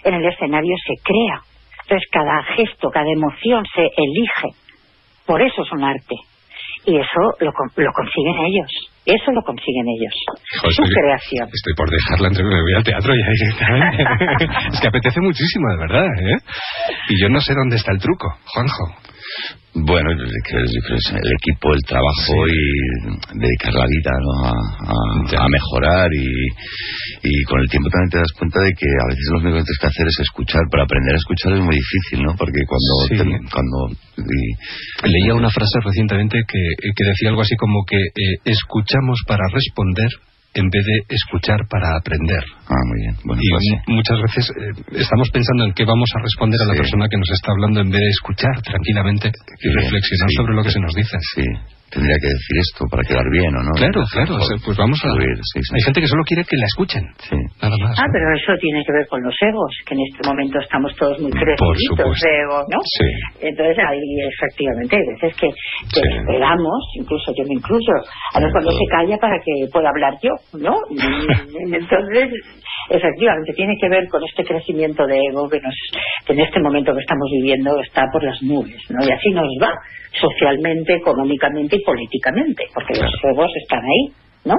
en 0.05 0.15
el 0.15 0.25
escenario 0.25 0.75
se 0.87 0.95
crea, 1.03 1.41
entonces 1.83 2.09
cada 2.11 2.43
gesto, 2.55 2.89
cada 2.91 3.11
emoción 3.11 3.65
se 3.75 3.83
elige, 3.83 4.57
por 5.27 5.43
eso 5.43 5.63
es 5.63 5.73
un 5.73 5.85
arte. 5.85 6.17
Y 6.85 6.97
eso 6.97 7.21
lo, 7.39 7.53
lo 7.77 7.93
consiguen 7.93 8.45
ellos, 8.45 8.71
eso 9.07 9.31
lo 9.31 9.43
consiguen 9.43 9.87
ellos. 9.87 10.15
Su 10.61 10.69
estoy- 10.69 10.91
creación. 10.93 11.49
Estoy 11.53 11.75
por 11.75 11.89
dejarla 11.91 12.29
entre 12.29 12.45
me 12.45 12.61
voy 12.61 12.75
al 12.77 12.85
teatro 12.85 13.13
ya 13.15 13.29
directamente. 13.33 14.05
es 14.73 14.81
que 14.81 14.89
apetece 14.89 15.21
muchísimo, 15.21 15.65
de 15.71 15.79
verdad, 15.79 16.07
¿eh? 16.21 16.37
Y 17.09 17.23
yo 17.23 17.29
no 17.29 17.41
sé 17.41 17.55
dónde 17.55 17.77
está 17.77 17.93
el 17.93 17.99
truco, 17.99 18.29
Juanjo. 18.45 18.85
Bueno, 19.75 20.13
yo 20.13 20.27
creo, 20.45 20.61
yo 20.69 20.81
creo 20.85 20.99
que 21.01 21.01
es 21.01 21.13
el 21.25 21.33
equipo, 21.41 21.73
el 21.73 21.81
trabajo 21.89 22.35
y 22.45 22.61
dedicar 23.41 23.73
la 23.73 23.87
vida 23.89 24.13
¿no? 24.21 24.33
a, 24.45 24.53
a- 24.53 25.45
a 25.45 25.49
mejorar 25.49 26.09
y, 26.13 26.29
y 27.25 27.43
con 27.49 27.59
el 27.59 27.69
tiempo 27.71 27.89
también 27.89 28.11
te 28.11 28.19
das 28.19 28.33
cuenta 28.37 28.61
de 28.61 28.73
que 28.77 28.85
a 28.85 29.07
veces 29.09 29.25
lo 29.33 29.39
único 29.41 29.57
que 29.57 29.65
tienes 29.65 29.81
que 29.81 29.87
hacer 29.89 30.07
es 30.07 30.19
escuchar, 30.29 30.61
pero 30.71 30.83
aprender 30.85 31.15
a 31.15 31.17
escuchar 31.25 31.53
es 31.57 31.61
muy 31.65 31.77
difícil, 31.81 32.21
¿no? 32.21 32.37
Porque 32.37 32.61
cuando... 32.69 32.93
Sí. 33.09 33.17
te- 33.17 33.49
cuando 33.49 33.79
y- 34.21 35.09
Leía 35.09 35.35
una 35.35 35.49
frase 35.49 35.81
recientemente 35.83 36.37
que, 36.47 36.61
que 36.93 37.05
decía 37.09 37.31
algo 37.31 37.41
así 37.41 37.57
como 37.57 37.81
que 37.89 37.97
eh, 37.97 38.37
escuchamos 38.45 39.21
para 39.27 39.45
responder 39.51 40.11
en 40.55 40.69
vez 40.69 40.85
de 40.85 41.15
escuchar 41.17 41.57
para 41.69 41.97
aprender. 41.97 42.43
ah, 42.69 42.85
muy 42.87 42.99
bien. 43.01 43.15
Bueno, 43.25 43.41
Y 43.43 43.49
pues 43.51 43.63
sí. 43.65 43.75
muchas 43.93 44.19
veces 44.21 44.45
eh, 44.53 45.01
estamos 45.01 45.29
pensando 45.33 45.65
en 45.65 45.73
qué 45.73 45.85
vamos 45.85 46.11
a 46.15 46.21
responder 46.23 46.61
a 46.61 46.67
la 46.69 46.75
Sí. 46.75 46.79
persona 46.81 47.09
que 47.09 47.17
nos 47.17 47.31
está 47.31 47.53
hablando 47.53 47.81
en 47.81 47.91
vez 47.91 48.01
de 48.01 48.09
escuchar 48.11 48.55
tranquilamente 48.63 49.29
y 49.29 49.69
Sí, 49.69 49.69
reflexionar 49.73 50.29
sobre 50.37 50.55
lo 50.55 50.63
que 50.63 50.71
se 50.71 50.81
nos 50.81 50.95
dice. 50.95 51.17
Sí, 51.35 51.45
tendría 51.93 52.17
que 52.17 52.29
decir 52.33 52.57
esto 52.59 52.81
para 52.91 53.03
quedar 53.05 53.27
bien, 53.31 53.53
¿o 53.55 53.63
no? 53.63 53.73
Claro, 53.77 54.01
claro. 54.11 54.33
o 54.41 54.45
sea, 54.49 54.57
pues 54.65 54.77
vamos 54.81 54.99
a... 55.05 55.09
Sí, 55.13 55.61
sí. 55.61 55.71
Hay 55.77 55.83
gente 55.85 56.01
que 56.01 56.09
solo 56.09 56.25
quiere 56.25 56.43
que 56.45 56.57
la 56.57 56.67
escuchen. 56.67 57.05
Sí. 57.29 57.37
Nada 57.61 57.77
más. 57.85 57.95
Ah, 58.01 58.09
¿no? 58.09 58.13
pero 58.13 58.25
eso 58.35 58.53
tiene 58.61 58.81
que 58.85 58.93
ver 58.93 59.07
con 59.09 59.21
los 59.23 59.37
egos, 59.41 59.71
que 59.87 59.95
en 59.95 60.01
este 60.09 60.21
momento 60.27 60.57
estamos 60.59 60.91
todos 60.97 61.21
muy 61.21 61.31
supuesto. 61.33 62.25
de 62.25 62.33
ego, 62.43 62.59
¿no? 62.73 62.79
Sí. 62.83 63.09
Entonces, 63.53 63.77
ahí 63.85 64.01
efectivamente, 64.27 64.97
hay 64.97 65.07
veces 65.15 65.33
que, 65.37 65.49
que 65.53 66.01
Sí. 66.01 66.09
esperamos, 66.19 66.81
incluso 66.97 67.29
yo 67.37 67.45
me 67.45 67.55
incluyo, 67.61 67.93
a 68.35 68.41
ver 68.41 68.51
cuando 68.51 68.71
se 68.73 68.87
calla 68.91 69.17
para 69.21 69.37
que 69.45 69.53
pueda 69.73 69.89
hablar 69.91 70.15
yo, 70.23 70.33
¿no? 70.59 70.75
Entonces, 71.77 72.29
efectivamente, 72.91 73.53
tiene 73.55 73.77
que 73.81 73.89
ver 73.89 74.09
con 74.09 74.23
este 74.25 74.45
crecimiento 74.45 75.07
de 75.07 75.19
ego 75.31 75.49
que, 75.49 75.61
nos, 75.61 75.75
que 76.27 76.33
en 76.33 76.41
este 76.41 76.61
momento 76.61 76.93
que 76.95 77.01
estamos 77.01 77.29
viviendo 77.41 77.79
está 77.81 78.05
por 78.13 78.23
las 78.25 78.41
nubes, 78.43 78.81
¿no? 78.91 79.05
Y 79.07 79.11
así 79.13 79.31
nos 79.31 79.47
va, 79.63 79.73
socialmente, 80.21 80.95
económicamente 80.97 81.77
y 81.77 81.85
políticamente, 81.85 82.65
porque 82.75 82.95
los 83.01 83.13
egos 83.25 83.51
están 83.63 83.81
ahí, 83.85 84.13
¿no? 84.45 84.57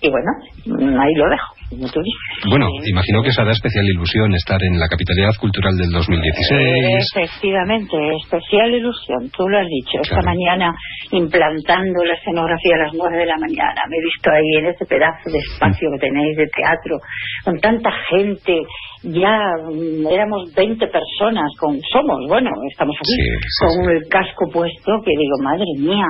Y 0.00 0.10
bueno, 0.10 1.00
ahí 1.00 1.14
lo 1.14 1.28
dejo. 1.28 1.53
Bueno, 1.70 2.66
Sí. 2.82 2.90
imagino 2.90 3.22
que 3.22 3.30
os 3.30 3.38
hará 3.38 3.52
especial 3.52 3.84
ilusión 3.86 4.34
estar 4.34 4.58
en 4.62 4.78
la 4.78 4.86
capitalidad 4.88 5.32
cultural 5.40 5.74
del 5.76 5.90
2016. 5.90 7.08
Efectivamente, 7.14 7.96
especial 8.22 8.74
ilusión, 8.74 9.30
tú 9.36 9.48
lo 9.48 9.58
has 9.58 9.66
dicho. 9.68 9.98
Esta 10.02 10.22
mañana, 10.22 10.70
implantando 11.10 12.04
la 12.04 12.14
escenografía 12.14 12.74
a 12.76 12.84
las 12.84 12.94
nueve 12.94 13.16
de 13.18 13.26
la 13.26 13.38
mañana, 13.38 13.80
me 13.88 13.96
he 13.96 14.04
visto 14.04 14.30
ahí 14.30 14.50
en 14.60 14.66
ese 14.66 14.84
pedazo 14.84 15.30
de 15.30 15.38
espacio 15.38 15.88
que 15.92 16.06
tenéis 16.06 16.36
de 16.36 16.46
teatro, 16.48 16.98
con 17.44 17.58
tanta 17.60 17.90
gente, 18.10 18.60
ya 19.02 19.36
mm, 19.68 20.06
éramos 20.08 20.52
20 20.54 20.86
personas, 20.86 21.48
con 21.58 21.78
somos, 21.92 22.20
bueno, 22.28 22.50
estamos 22.70 22.96
aquí, 22.96 23.14
Sí, 23.14 23.24
sí, 23.24 23.82
con 23.82 23.90
el 23.90 24.02
casco 24.08 24.50
puesto, 24.52 25.00
que 25.04 25.12
digo, 25.16 25.36
madre 25.42 25.64
mía, 25.78 26.06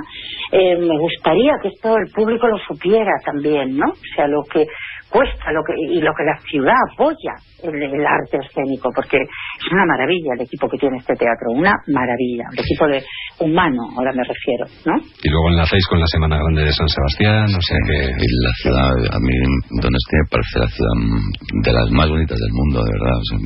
eh, 0.53 0.77
me 0.77 0.99
gustaría 0.99 1.53
que 1.63 1.69
esto 1.69 1.97
el 1.97 2.11
público 2.13 2.47
lo 2.49 2.59
supiera 2.59 3.13
también, 3.25 3.77
¿no? 3.77 3.87
O 3.87 4.15
sea, 4.15 4.27
lo 4.27 4.43
que 4.45 4.65
cuesta 5.15 5.47
lo 5.55 5.63
que, 5.63 5.79
y 5.79 6.03
lo 6.03 6.11
que 6.11 6.27
la 6.27 6.35
ciudad 6.51 6.75
apoya 6.91 7.39
el, 7.63 7.79
el, 7.79 8.03
arte 8.03 8.43
escénico, 8.43 8.91
porque 8.91 9.15
es 9.23 9.71
una 9.71 9.87
maravilla 9.87 10.35
el 10.35 10.43
equipo 10.43 10.67
que 10.67 10.77
tiene 10.77 10.99
este 10.99 11.15
teatro, 11.15 11.55
una 11.55 11.71
maravilla, 11.87 12.51
el 12.51 12.59
equipo 12.59 12.85
de 12.91 12.99
humano, 13.39 13.95
ahora 13.95 14.11
me 14.11 14.27
refiero, 14.27 14.67
¿no? 14.91 14.99
Y 14.99 15.29
luego 15.31 15.55
enlazáis 15.55 15.87
con 15.87 16.03
la 16.03 16.11
Semana 16.11 16.35
Grande 16.35 16.67
de 16.67 16.75
San 16.75 16.91
Sebastián, 16.91 17.47
o 17.47 17.63
sea 17.63 17.79
que... 17.87 17.99
Y 18.11 18.27
la 18.43 18.53
ciudad, 18.59 18.91
a 19.15 19.19
mí, 19.23 19.35
Donostia 19.79 20.19
me 20.19 20.29
parece 20.35 20.55
la 20.59 20.71
ciudad 20.75 20.95
de 21.63 21.73
las 21.79 21.89
más 21.95 22.09
bonitas 22.11 22.39
del 22.39 22.55
mundo, 22.59 22.83
de 22.83 22.91
verdad, 22.99 23.15
o 23.15 23.27
sea, 23.31 23.39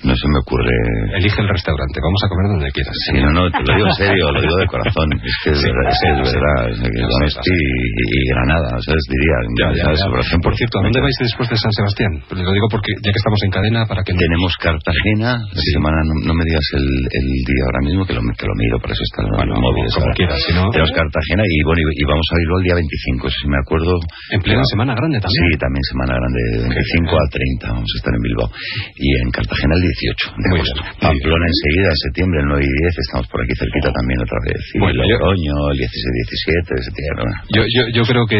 no 0.00 0.16
se 0.16 0.26
me 0.32 0.38
ocurre... 0.40 0.76
Elige 1.12 1.40
el 1.44 1.50
restaurante, 1.52 2.00
vamos 2.00 2.20
a 2.24 2.28
comer 2.32 2.46
donde 2.56 2.72
quieras. 2.72 2.96
Sí, 3.04 3.20
no, 3.20 3.28
no, 3.36 3.52
te 3.52 3.60
lo 3.68 3.72
digo 3.76 3.88
en 3.92 3.98
serio, 4.00 4.32
lo 4.32 4.40
digo 4.40 4.56
de 4.56 4.66
corazón, 4.66 5.12
es 5.20 5.36
que 5.44 5.50
es, 5.52 5.60
verdad, 5.60 5.92
sí, 5.92 6.08
es 6.24 7.36
y, 7.44 8.20
Granada, 8.32 8.70
o 8.72 8.80
diría, 8.80 9.36
ya, 9.60 9.68
ya, 9.76 9.92
ya, 9.92 10.06
por 10.08 10.24
100%. 10.24 10.69
Perfecto. 10.70 10.78
¿A 10.78 10.82
dónde 10.86 11.00
vais 11.02 11.18
después 11.18 11.46
de 11.50 11.56
San 11.58 11.72
Sebastián? 11.74 12.12
Pues 12.30 12.38
lo 12.38 12.52
digo 12.54 12.68
porque 12.70 12.90
ya 13.02 13.10
que 13.10 13.18
estamos 13.18 13.40
en 13.42 13.50
cadena, 13.50 13.80
para 13.90 14.02
que 14.06 14.14
no... 14.14 14.20
Tenemos 14.22 14.52
Cartagena, 14.62 15.30
la 15.34 15.58
sí. 15.58 15.70
semana, 15.74 15.98
no, 16.06 16.14
no, 16.30 16.32
me 16.34 16.44
digas 16.46 16.66
el, 16.78 16.86
el, 16.86 17.26
día 17.42 17.62
ahora 17.66 17.82
mismo, 17.82 18.06
que 18.06 18.14
lo, 18.14 18.22
que 18.22 18.46
lo 18.46 18.54
miro, 18.54 18.78
para 18.78 18.94
eso 18.94 19.02
está 19.02 19.26
bueno, 19.26 19.50
los 19.50 19.60
móviles. 19.60 19.90
Como 19.90 20.14
quieras, 20.14 20.38
si 20.46 20.52
no... 20.54 20.70
Tenemos 20.70 20.94
Cartagena 20.94 21.42
y, 21.42 21.56
bueno, 21.66 21.80
y, 21.82 21.86
y 21.90 22.04
vamos 22.06 22.26
a 22.30 22.34
irlo 22.38 22.54
el 22.62 22.64
día 22.64 22.76
25, 22.78 23.26
si 23.26 23.44
me 23.50 23.58
acuerdo. 23.58 23.92
¿En 24.30 24.40
plena 24.40 24.62
semana 24.70 24.94
grande 24.94 25.18
también? 25.18 25.42
Sí, 25.50 25.58
también 25.58 25.82
semana 25.90 26.12
grande, 26.14 26.38
de 26.38 26.56
25 26.70 27.10
a 27.10 27.24
30, 27.34 27.74
vamos 27.74 27.90
a 27.90 27.96
estar 27.98 28.12
en 28.14 28.22
Bilbao. 28.22 28.48
Y 28.94 29.08
en 29.18 29.28
Cartagena 29.34 29.74
el 29.74 29.82
18 29.82 30.38
de 30.38 30.46
Muy 30.46 30.58
agosto. 30.62 30.80
Bien. 30.86 31.00
Pamplona 31.00 31.46
sí. 31.46 31.50
enseguida, 31.50 31.88
en 31.90 32.00
septiembre, 32.06 32.36
el 32.40 32.48
9 32.54 32.62
y 32.62 32.70
10, 32.70 33.04
estamos 33.10 33.26
por 33.26 33.38
aquí 33.42 33.54
cerquita 33.58 33.88
oh. 33.90 33.96
también 33.98 34.18
otra 34.22 34.38
vez. 34.46 34.60
Y 34.70 34.78
bueno, 34.78 34.98
Logroño, 35.02 35.56
el 35.74 35.78
16 35.80 36.20
17 36.20 36.74
de 36.74 36.82
septiembre. 36.84 37.24
Yo, 37.50 37.62
yo, 37.66 37.82
yo 37.94 38.02
creo 38.04 38.24
que, 38.26 38.38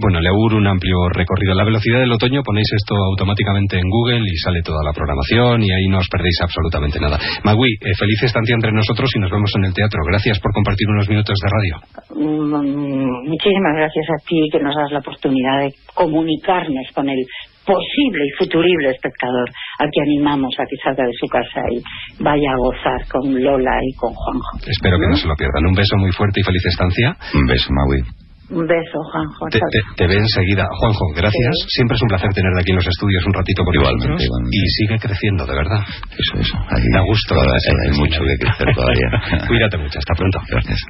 bueno, 0.00 0.20
le 0.20 0.28
auguro 0.28 0.56
un 0.56 0.66
amplio 0.66 1.08
recorrido 1.10 1.54
la 1.54 1.63
velocidad 1.64 2.00
del 2.00 2.12
otoño 2.12 2.42
ponéis 2.42 2.68
esto 2.76 2.94
automáticamente 2.94 3.78
en 3.78 3.88
Google 3.88 4.24
y 4.24 4.36
sale 4.38 4.62
toda 4.62 4.84
la 4.84 4.92
programación 4.92 5.62
y 5.62 5.70
ahí 5.72 5.86
no 5.88 5.98
os 5.98 6.08
perdéis 6.08 6.38
absolutamente 6.42 7.00
nada. 7.00 7.18
Magui, 7.44 7.72
eh, 7.80 7.94
feliz 7.98 8.22
estancia 8.22 8.54
entre 8.54 8.72
nosotros 8.72 9.10
y 9.14 9.18
nos 9.20 9.30
vemos 9.30 9.50
en 9.56 9.64
el 9.64 9.74
teatro. 9.74 10.00
Gracias 10.06 10.38
por 10.40 10.52
compartir 10.52 10.88
unos 10.88 11.08
minutos 11.08 11.36
de 11.40 11.48
radio. 11.48 11.74
Mm, 12.14 13.28
muchísimas 13.28 13.74
gracias 13.76 14.06
a 14.08 14.18
ti 14.26 14.38
que 14.52 14.60
nos 14.60 14.74
das 14.74 14.92
la 14.92 15.00
oportunidad 15.00 15.64
de 15.64 15.74
comunicarnos 15.94 16.86
con 16.94 17.08
el 17.08 17.24
posible 17.64 18.22
y 18.28 18.36
futurible 18.38 18.90
espectador 18.90 19.48
al 19.78 19.88
que 19.90 20.00
animamos 20.02 20.54
a 20.58 20.64
que 20.68 20.76
salga 20.84 21.04
de 21.04 21.16
su 21.18 21.26
casa 21.26 21.60
y 21.72 21.80
vaya 22.22 22.50
a 22.52 22.58
gozar 22.58 23.00
con 23.08 23.24
Lola 23.42 23.78
y 23.82 23.92
con 23.96 24.12
Juanjo. 24.12 24.58
Espero 24.68 24.98
que 25.00 25.08
no 25.08 25.16
se 25.16 25.26
lo 25.26 25.34
pierdan. 25.34 25.66
Un 25.66 25.74
beso 25.74 25.96
muy 25.96 26.12
fuerte 26.12 26.40
y 26.40 26.44
feliz 26.44 26.64
estancia. 26.66 27.16
Un 27.34 27.46
beso, 27.46 27.68
Maui. 27.72 28.23
Un 28.50 28.66
beso, 28.66 28.98
Juanjo. 29.10 29.46
Te, 29.50 29.58
te, 29.58 29.80
te 29.96 30.06
ve 30.06 30.16
enseguida. 30.20 30.66
Juanjo, 30.78 31.04
gracias. 31.16 31.54
Sí. 31.64 31.80
Siempre 31.80 31.96
es 31.96 32.02
un 32.02 32.08
placer 32.08 32.30
tenerte 32.34 32.60
aquí 32.60 32.70
en 32.72 32.76
los 32.76 32.86
estudios 32.86 33.24
un 33.26 33.32
ratito 33.32 33.64
por 33.64 33.74
Igualmente, 33.74 34.08
nosotros. 34.08 34.26
igualmente. 34.28 34.56
Y 34.56 34.68
sigue 34.84 34.96
creciendo, 35.00 35.42
de 35.46 35.54
verdad. 35.54 35.80
Eso, 36.12 36.32
eso. 36.44 36.56
Ahí 36.68 36.84
Da 36.92 37.00
gusto. 37.00 37.34
toda- 37.34 37.48
hay, 37.48 37.74
hay 37.88 37.92
mucho 37.98 38.20
que 38.20 38.36
crecer 38.44 38.68
todavía. 38.74 39.08
Cuídate 39.48 39.76
mucho. 39.78 39.98
Hasta 39.98 40.14
pronto. 40.14 40.38
Gracias. 40.52 40.80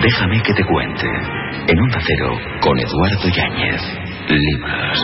Déjame 0.00 0.42
que 0.42 0.52
te 0.54 0.64
cuente. 0.64 1.06
En 1.68 1.78
Onda 1.80 2.00
Cero, 2.00 2.36
con 2.60 2.78
Eduardo 2.78 3.28
Yáñez. 3.28 3.80
Libros. 4.28 4.98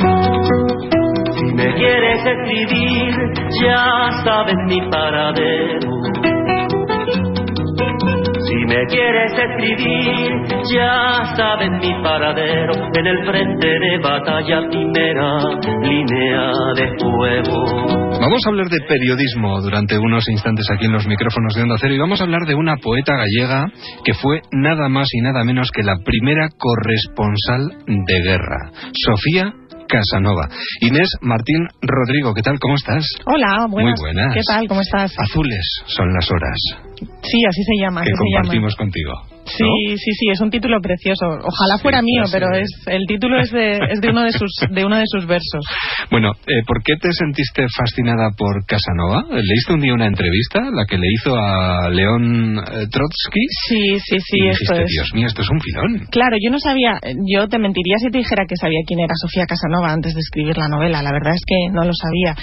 Si 1.37 1.55
me 1.55 1.75
quieres 1.75 2.21
escribir, 2.25 3.15
ya 3.63 3.85
sabes 4.25 4.57
mi 4.67 4.81
paradero. 4.91 5.91
Si 8.51 8.57
me 8.67 8.85
quieres 8.87 9.31
escribir, 9.31 10.33
ya 10.75 11.23
sabes 11.37 11.71
mi 11.71 12.03
paradero. 12.03 12.73
En 12.99 13.07
el 13.07 13.25
frente 13.25 13.69
de 13.69 13.99
batalla, 14.03 14.69
primera 14.69 15.39
línea 15.81 16.51
de 16.75 16.89
fuego. 16.99 18.11
Vamos 18.21 18.43
a 18.45 18.49
hablar 18.49 18.67
de 18.67 18.81
periodismo 18.89 19.61
durante 19.61 19.97
unos 19.99 20.29
instantes 20.29 20.67
aquí 20.75 20.87
en 20.87 20.93
los 20.93 21.07
micrófonos 21.07 21.55
de 21.55 21.63
Onda 21.63 21.77
Cero 21.81 21.95
y 21.95 21.99
vamos 21.99 22.21
a 22.21 22.25
hablar 22.25 22.43
de 22.45 22.57
una 22.57 22.75
poeta 22.83 23.15
gallega 23.15 23.67
que 24.05 24.15
fue 24.15 24.41
nada 24.51 24.89
más 24.89 25.07
y 25.13 25.21
nada 25.21 25.45
menos 25.45 25.71
que 25.71 25.85
la 25.85 25.95
primera 26.05 26.49
corresponsal 26.59 27.85
de 27.87 28.21
guerra, 28.21 28.73
Sofía 28.93 29.55
Casanova. 29.91 30.49
Inés 30.83 31.09
Martín 31.21 31.67
Rodrigo, 31.83 32.33
¿qué 32.35 32.43
tal? 32.43 32.59
¿Cómo 32.61 32.75
estás? 32.77 33.05
Hola, 33.27 33.67
buenas. 33.69 33.99
Muy 34.01 34.13
buenas. 34.15 34.35
¿Qué 34.35 34.41
tal? 34.47 34.67
¿Cómo 34.69 34.81
estás? 34.81 35.13
Azules 35.19 35.67
son 35.87 36.13
las 36.15 36.31
horas 36.31 36.59
Sí, 37.23 37.39
así 37.49 37.63
se 37.65 37.83
llama. 37.83 38.03
que 38.03 38.11
así 38.11 38.17
se 38.17 38.31
llama. 38.31 38.43
compartimos 38.43 38.77
contigo. 38.77 39.13
Sí, 39.57 39.65
¿no? 39.65 39.97
sí, 39.97 40.11
sí, 40.19 40.27
es 40.33 40.41
un 40.41 40.51
título 40.51 40.81
precioso. 40.81 41.27
Ojalá 41.27 41.79
fuera 41.81 42.01
Sí, 42.01 42.07
mío, 42.07 42.25
sí. 42.27 42.33
pero 42.33 42.47
es 42.55 42.69
el 42.87 43.03
título 43.07 43.39
es 43.41 43.51
de, 43.51 43.79
es 43.91 44.01
de 44.01 44.09
uno 44.11 44.23
de 44.23 44.33
sus 44.33 44.51
de 44.71 44.85
uno 44.85 44.97
de 44.97 45.05
sus 45.07 45.27
versos. 45.27 45.65
Bueno, 46.11 46.33
eh, 46.47 46.63
¿por 46.67 46.83
qué 46.83 46.95
te 47.01 47.13
sentiste 47.13 47.67
fascinada 47.77 48.31
por 48.37 48.65
Casanova? 48.67 49.25
¿Leíste 49.31 49.73
un 49.75 49.81
día 49.81 49.95
una 49.95 50.07
entrevista, 50.07 50.61
la 50.73 50.85
que 50.87 50.99
le 50.99 51.07
hizo 51.13 51.35
a 51.37 51.89
León 51.91 52.59
eh, 52.59 52.87
Trotsky? 52.91 53.45
Sí, 53.69 53.99
sí, 54.01 54.17
sí, 54.19 54.37
y 54.39 54.49
esto 54.49 54.75
dijiste, 54.75 54.83
es. 54.83 54.91
Dios 54.91 55.09
mío, 55.15 55.27
esto 55.27 55.43
es 55.43 55.51
un 55.51 55.61
filón. 55.61 56.07
Claro, 56.11 56.37
yo 56.43 56.51
no 56.51 56.59
sabía, 56.59 56.99
yo 57.27 57.49
te 57.49 57.59
mentiría 57.59 57.97
si 57.99 58.11
te 58.11 58.19
dijera 58.19 58.45
que 58.49 58.57
sabía 58.57 58.81
quién 58.87 59.01
era 59.01 59.15
Sofía 59.21 59.47
Casanova 59.47 59.93
antes 59.93 60.15
de 60.15 60.21
escribir 60.21 60.57
la 60.57 60.69
novela. 60.69 61.03
La 61.03 61.13
verdad 61.13 61.35
es 61.35 61.43
que 61.47 61.57
no 61.73 61.85
lo 61.85 61.93
sabía. 61.95 62.35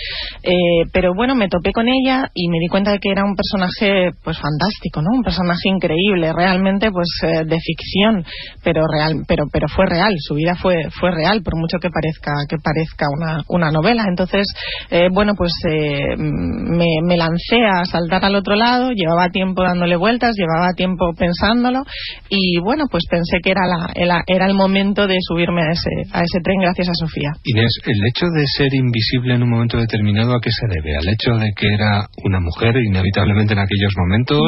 Eh, 0.43 0.87
pero 0.93 1.13
bueno, 1.15 1.35
me 1.35 1.47
topé 1.49 1.71
con 1.71 1.87
ella 1.87 2.29
y 2.33 2.49
me 2.49 2.59
di 2.59 2.67
cuenta 2.67 2.91
de 2.91 2.99
que 2.99 3.09
era 3.09 3.23
un 3.23 3.35
personaje, 3.35 4.11
pues 4.23 4.37
fantástico, 4.39 5.01
¿no? 5.01 5.17
Un 5.17 5.23
personaje 5.23 5.69
increíble, 5.69 6.31
realmente, 6.33 6.89
pues 6.97 7.09
eh, 7.29 7.45
de 7.45 7.57
ficción, 7.61 8.25
pero 8.63 8.81
real, 8.91 9.21
pero 9.27 9.45
pero 9.53 9.67
fue 9.67 9.85
real. 9.85 10.11
Su 10.17 10.33
vida 10.33 10.55
fue 10.55 10.89
fue 10.99 11.11
real, 11.11 11.43
por 11.43 11.55
mucho 11.55 11.77
que 11.77 11.91
parezca 11.91 12.31
que 12.49 12.57
parezca 12.57 13.05
una 13.15 13.43
una 13.49 13.69
novela. 13.69 14.03
Entonces, 14.09 14.47
eh, 14.89 15.09
bueno, 15.13 15.33
pues 15.37 15.51
eh, 15.69 16.17
me, 16.17 16.89
me 17.05 17.17
lancé 17.17 17.61
a 17.61 17.85
saltar 17.85 18.25
al 18.25 18.33
otro 18.33 18.55
lado. 18.55 18.89
Llevaba 18.93 19.29
tiempo 19.29 19.61
dándole 19.61 19.95
vueltas, 19.95 20.33
llevaba 20.35 20.73
tiempo 20.73 21.13
pensándolo 21.15 21.83
y 22.29 22.57
bueno, 22.61 22.85
pues 22.89 23.03
pensé 23.07 23.37
que 23.43 23.51
era 23.51 23.67
la 23.67 23.93
era, 23.93 24.23
era 24.25 24.47
el 24.47 24.55
momento 24.55 25.05
de 25.05 25.17
subirme 25.21 25.61
a 25.61 25.71
ese 25.73 25.93
a 26.13 26.23
ese 26.23 26.39
tren 26.43 26.57
gracias 26.61 26.89
a 26.89 26.93
Sofía. 26.97 27.29
Inés, 27.43 27.77
el 27.85 28.01
hecho 28.09 28.25
de 28.33 28.43
ser 28.57 28.73
invisible 28.73 29.35
en 29.35 29.43
un 29.43 29.51
momento 29.51 29.77
determinado, 29.77 30.33
¿a 30.33 30.41
qué 30.41 30.49
se 30.49 30.65
debe? 30.65 30.97
¿Al 30.97 31.07
hecho 31.13 31.37
de 31.37 31.53
que 31.55 31.67
era 31.67 32.07
una 32.23 32.39
mujer 32.39 32.73
inevitablemente 32.81 33.53
en 33.53 33.59
aquellos 33.59 33.93
momentos? 33.97 34.41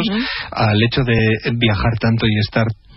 ¿Al 0.50 0.82
hecho 0.82 1.03
de 1.03 1.20
viajar 1.53 1.94
tanto 2.00 2.25
y 2.25 2.38
estar 2.39 2.67
mm, 2.67 2.88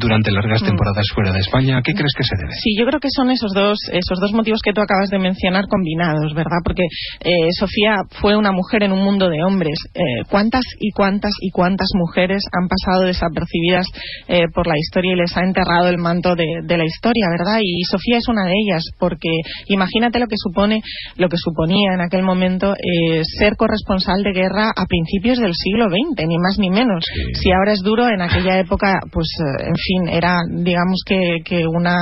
durante 0.00 0.30
largas 0.30 0.62
Mm. 0.62 0.66
temporadas 0.66 1.06
fuera 1.14 1.32
de 1.32 1.40
España? 1.40 1.78
¿A 1.78 1.82
qué 1.82 1.92
crees 1.92 2.12
que 2.16 2.24
se 2.24 2.36
debe? 2.36 2.52
Sí, 2.62 2.76
yo 2.78 2.86
creo 2.86 3.00
que 3.00 3.08
son 3.14 3.30
esos 3.30 3.52
dos, 3.54 3.78
esos 3.92 4.18
dos 4.20 4.32
motivos 4.32 4.60
que 4.62 4.72
tú 4.72 4.80
acabas 4.80 5.10
de 5.10 5.18
mencionar 5.18 5.64
combinados, 5.68 6.34
¿verdad? 6.34 6.58
Porque 6.64 6.84
eh, 7.24 7.48
Sofía 7.58 7.96
fue 8.20 8.36
una 8.36 8.52
mujer 8.52 8.82
en 8.84 8.92
un 8.92 9.02
mundo 9.04 9.28
de 9.28 9.42
hombres. 9.42 9.78
Eh, 9.94 10.22
¿Cuántas 10.30 10.62
y 10.78 10.90
cuántas 10.92 11.32
y 11.40 11.50
cuántas 11.50 11.88
mujeres 11.94 12.42
han 12.52 12.68
pasado 12.68 13.04
desapercibidas 13.04 13.86
eh, 14.28 14.44
por 14.54 14.66
la 14.66 14.74
historia 14.78 15.12
y 15.12 15.16
les 15.16 15.36
ha 15.36 15.40
enterrado 15.44 15.88
el 15.88 15.98
manto 15.98 16.34
de, 16.34 16.46
de 16.64 16.76
la 16.76 16.84
historia, 16.84 17.26
¿verdad? 17.30 17.60
Y 17.62 17.82
Sofía 17.84 18.18
es 18.18 18.28
una 18.28 18.44
de 18.44 18.54
ellas, 18.54 18.82
porque 18.98 19.30
imagínate 19.68 20.18
lo 20.18 20.26
que 20.26 20.36
supone, 20.36 20.80
lo 21.16 21.28
que 21.28 21.36
suponía 21.38 21.94
en 21.94 22.00
aquel 22.00 22.22
momento 22.22 22.74
eh, 22.74 23.22
ser 23.38 23.56
corresponsal 23.56 24.22
de 24.22 24.32
guerra 24.32 24.70
a 24.76 24.86
principios 24.86 25.38
del 25.38 25.52
siglo 25.54 25.86
XX, 25.88 26.26
ni 26.26 26.38
más 26.38 26.58
ni 26.58 26.70
menos. 26.70 27.04
Sí. 27.04 27.42
Si 27.42 27.52
ahora 27.52 27.72
es 27.72 27.80
duro, 27.82 28.08
en 28.08 28.20
aquella 28.22 28.58
época, 28.58 29.00
pues, 29.12 29.28
en 29.60 29.76
fin, 29.76 30.08
era, 30.08 30.36
digamos 30.48 31.02
que, 31.06 31.38
que 31.44 31.66
una, 31.66 31.96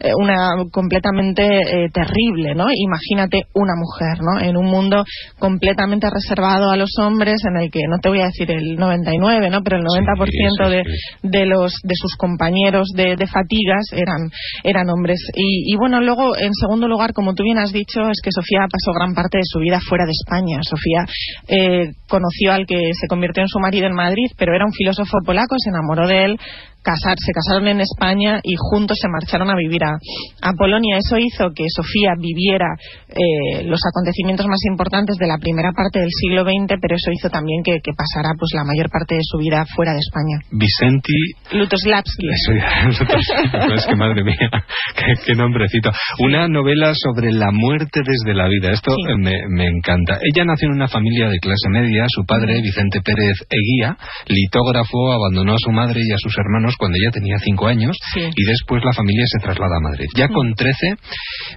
eh, 0.00 0.12
una 0.18 0.64
completamente 0.70 1.42
eh, 1.44 1.88
terrible, 1.92 2.54
¿no? 2.54 2.66
Imagínate 2.72 3.42
una 3.54 3.74
mujer, 3.76 4.18
¿no? 4.20 4.40
En 4.40 4.56
un 4.56 4.66
mundo 4.66 5.04
completamente 5.38 6.08
reservado 6.10 6.70
a 6.70 6.76
los 6.76 6.90
hombres, 7.00 7.42
en 7.48 7.56
el 7.56 7.70
que, 7.70 7.80
no 7.88 7.98
te 7.98 8.08
voy 8.08 8.20
a 8.20 8.26
decir 8.26 8.50
el 8.50 8.76
99, 8.76 9.50
¿no? 9.50 9.62
Pero 9.62 9.78
el 9.78 9.84
90% 9.84 10.26
sí, 10.26 10.70
de, 10.70 10.82
sí. 10.84 11.28
de 11.28 11.46
los 11.46 11.72
de 11.82 11.94
sus 11.94 12.16
compañeros 12.16 12.88
de, 12.94 13.16
de 13.16 13.26
fatigas 13.26 13.84
eran 13.92 14.30
eran 14.64 14.88
hombres 14.90 15.18
y, 15.34 15.72
y 15.72 15.76
bueno 15.76 16.00
luego 16.00 16.36
en 16.36 16.52
segundo 16.54 16.88
lugar 16.88 17.12
como 17.12 17.34
tú 17.34 17.42
bien 17.42 17.58
has 17.58 17.72
dicho 17.72 18.00
es 18.10 18.20
que 18.22 18.30
Sofía 18.32 18.66
pasó 18.70 18.92
gran 18.94 19.14
parte 19.14 19.38
de 19.38 19.44
su 19.44 19.58
vida 19.58 19.80
fuera 19.80 20.04
de 20.04 20.12
España 20.12 20.58
Sofía 20.62 21.06
eh, 21.48 21.92
conoció 22.08 22.52
al 22.52 22.66
que 22.66 22.92
se 22.94 23.06
convirtió 23.08 23.42
en 23.42 23.48
su 23.48 23.58
marido 23.58 23.86
en 23.86 23.94
Madrid 23.94 24.30
pero 24.36 24.54
era 24.54 24.64
un 24.64 24.72
filósofo 24.72 25.18
polaco 25.24 25.56
se 25.58 25.70
enamoró 25.70 26.06
de 26.06 26.24
él 26.24 26.38
casar, 26.82 27.16
se 27.18 27.32
casaron 27.32 27.68
en 27.68 27.80
España 27.80 28.40
y 28.42 28.54
juntos 28.58 28.98
se 29.00 29.08
marcharon 29.08 29.50
a 29.50 29.56
vivir 29.56 29.82
a, 29.84 29.94
a 30.42 30.52
Polonia. 30.52 30.98
Eso 30.98 31.18
hizo 31.18 31.50
que 31.54 31.64
Sofía 31.68 32.12
viviera 32.18 32.66
eh, 33.08 33.64
los 33.64 33.80
acontecimientos 33.86 34.46
más 34.46 34.60
importantes 34.70 35.16
de 35.16 35.26
la 35.26 35.38
primera 35.38 35.72
parte 35.72 36.00
del 36.00 36.10
siglo 36.10 36.42
XX, 36.42 36.78
pero 36.80 36.96
eso 36.96 37.10
hizo 37.12 37.28
también 37.30 37.62
que, 37.64 37.78
que 37.82 37.92
pasara 37.96 38.34
pues 38.38 38.50
la 38.54 38.64
mayor 38.64 38.90
parte 38.90 39.14
de 39.14 39.24
su 39.24 39.38
vida 39.38 39.64
fuera 39.74 39.92
de 39.92 40.00
España. 40.00 40.36
Vicenti 40.50 41.18
Lutoslavski. 41.52 42.26
Es 43.72 43.86
que 43.86 43.96
madre 43.96 44.22
mía, 44.24 44.36
qué, 44.96 45.12
qué 45.26 45.34
nombrecito. 45.34 45.90
Una 46.18 46.48
novela 46.48 46.92
sobre 46.94 47.32
la 47.32 47.50
muerte 47.52 48.00
desde 48.04 48.34
la 48.34 48.48
vida. 48.48 48.70
Esto 48.72 48.92
Sí. 48.92 49.14
me, 49.18 49.32
me 49.48 49.66
encanta. 49.66 50.18
Ella 50.22 50.44
nació 50.44 50.68
en 50.68 50.74
una 50.74 50.88
familia 50.88 51.28
de 51.28 51.38
clase 51.38 51.68
media. 51.70 52.04
Su 52.08 52.24
padre, 52.24 52.60
Vicente 52.60 53.00
Pérez 53.02 53.36
Eguía, 53.48 53.96
litógrafo, 54.28 55.12
abandonó 55.12 55.54
a 55.54 55.58
su 55.58 55.70
madre 55.72 56.00
y 56.04 56.12
a 56.12 56.18
sus 56.18 56.36
hermanos 56.38 56.71
cuando 56.78 56.96
ella 56.96 57.10
tenía 57.12 57.36
cinco 57.38 57.66
años 57.66 57.96
Sí. 58.14 58.20
y 58.24 58.44
después 58.44 58.82
la 58.84 58.92
familia 58.92 59.24
se 59.26 59.38
traslada 59.40 59.76
a 59.76 59.80
Madrid. 59.90 60.06
Ya 60.16 60.28
con 60.28 60.54
13, 60.54 60.96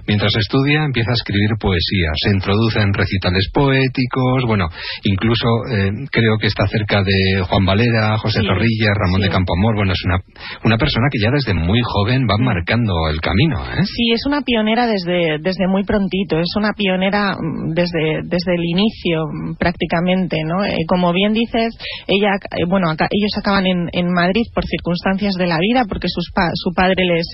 mientras 0.06 0.32
estudia, 0.38 0.84
empieza 0.84 1.10
a 1.10 1.14
escribir 1.18 1.50
poesía. 1.60 2.10
Se 2.22 2.30
introduce 2.30 2.80
en 2.80 2.92
recitales 2.92 3.48
poéticos. 3.52 4.44
Bueno, 4.46 4.68
incluso 5.04 5.46
eh, 5.72 5.90
creo 6.10 6.38
que 6.40 6.46
está 6.48 6.66
cerca 6.66 7.02
de 7.02 7.42
Juan 7.48 7.64
Valera, 7.64 8.18
José 8.18 8.40
Sí. 8.40 8.46
Zorrilla, 8.46 8.90
Ramón 8.94 9.20
Sí. 9.20 9.26
de 9.26 9.32
Campoamor. 9.32 9.74
Bueno, 9.76 9.92
es 9.92 10.02
una, 10.04 10.18
una 10.64 10.78
persona 10.78 11.06
que 11.10 11.18
ya 11.22 11.30
desde 11.30 11.54
muy 11.54 11.80
joven 11.82 12.26
va 12.28 12.36
marcando 12.38 12.92
el 13.10 13.20
camino, 13.20 13.60
¿eh? 13.72 13.84
Sí, 13.84 14.12
es 14.12 14.22
una 14.26 14.42
pionera 14.42 14.86
desde, 14.86 15.38
desde 15.40 15.66
muy 15.68 15.84
prontito, 15.84 16.38
es 16.38 16.52
una 16.56 16.72
pionera 16.76 17.32
mm, 17.34 17.74
desde, 17.74 18.22
desde 18.24 18.52
el 18.54 18.64
inicio 18.64 19.24
mm, 19.26 19.54
prácticamente, 19.58 20.36
¿no? 20.44 20.64
Eh, 20.64 20.74
como 20.88 21.12
bien 21.12 21.32
dices, 21.32 21.74
ella, 22.06 22.30
eh, 22.56 22.64
bueno, 22.68 22.90
acá- 22.90 23.08
ellos 23.10 23.30
acaban 23.38 23.66
en, 23.66 23.88
en 23.92 24.12
Madrid 24.12 24.42
por 24.54 24.64
circunstancias 24.64 25.05
de 25.14 25.46
la 25.46 25.58
vida, 25.60 25.84
porque 25.88 26.08
sus 26.08 26.30
pa- 26.34 26.50
su 26.54 26.72
padre 26.74 27.04
les, 27.04 27.26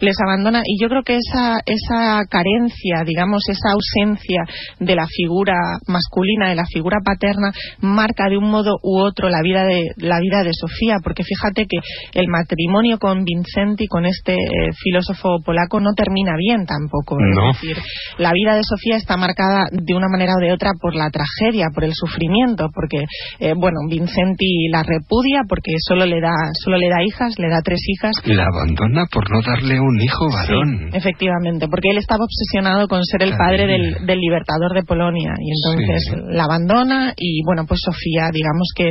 les 0.00 0.16
abandona, 0.20 0.62
y 0.64 0.82
yo 0.82 0.88
creo 0.88 1.02
que 1.02 1.16
esa, 1.16 1.60
esa 1.64 2.22
carencia, 2.28 3.04
digamos, 3.06 3.42
esa 3.48 3.70
ausencia 3.72 4.42
de 4.80 4.94
la 4.96 5.06
figura 5.06 5.54
masculina, 5.86 6.48
de 6.48 6.56
la 6.56 6.64
figura 6.66 6.98
paterna, 7.04 7.52
marca 7.80 8.28
de 8.28 8.36
un 8.36 8.50
modo 8.50 8.74
u 8.82 8.98
otro 8.98 9.28
la 9.28 9.42
vida 9.42 9.64
de, 9.64 9.90
la 9.98 10.18
vida 10.20 10.42
de 10.42 10.50
Sofía, 10.52 10.96
porque 11.04 11.22
fíjate 11.22 11.66
que 11.68 11.78
el 12.18 12.26
matrimonio 12.28 12.98
con 12.98 13.22
Vincenti, 13.24 13.86
con 13.86 14.06
este 14.06 14.34
eh, 14.34 14.70
filósofo 14.82 15.38
polaco, 15.44 15.78
no 15.80 15.92
termina 15.94 16.32
bien 16.36 16.66
tampoco. 16.66 17.16
No. 17.20 17.50
Es 17.50 17.60
decir, 17.60 17.76
la 18.18 18.32
vida 18.32 18.54
de 18.54 18.62
Sofía 18.64 18.96
está 18.96 19.16
marcada 19.16 19.66
de 19.70 19.94
una 19.94 20.08
manera 20.10 20.32
o 20.36 20.40
de 20.44 20.52
otra 20.52 20.72
por 20.80 20.96
la 20.96 21.10
tragedia, 21.10 21.68
por 21.72 21.84
el 21.84 21.92
sufrimiento, 21.94 22.66
porque, 22.74 23.04
eh, 23.38 23.54
bueno, 23.56 23.78
Vincenti 23.88 24.68
la 24.72 24.82
repudia 24.82 25.42
porque 25.48 25.72
solo 25.78 26.06
le 26.06 26.20
da, 26.20 26.32
solo 26.64 26.76
le 26.76 26.88
da 26.88 27.02
hijas 27.04 27.19
hijas, 27.20 27.34
le 27.38 27.48
da 27.48 27.60
tres 27.62 27.80
hijas. 27.86 28.12
La 28.24 28.46
abandona 28.46 29.04
por 29.12 29.30
no 29.30 29.40
darle 29.42 29.80
un 29.80 30.00
hijo 30.00 30.30
varón. 30.32 30.90
Sí, 30.90 30.96
efectivamente, 30.96 31.66
porque 31.68 31.90
él 31.90 31.98
estaba 31.98 32.24
obsesionado 32.24 32.88
con 32.88 33.04
ser 33.04 33.22
el 33.22 33.36
padre 33.36 33.66
del, 33.66 34.06
del 34.06 34.18
libertador 34.18 34.72
de 34.74 34.82
Polonia 34.82 35.32
y 35.38 35.50
entonces 35.52 36.00
Sí. 36.00 36.16
la 36.32 36.44
abandona 36.44 37.12
y 37.16 37.42
bueno, 37.44 37.64
pues 37.66 37.80
Sofía, 37.84 38.30
digamos 38.32 38.68
que 38.74 38.88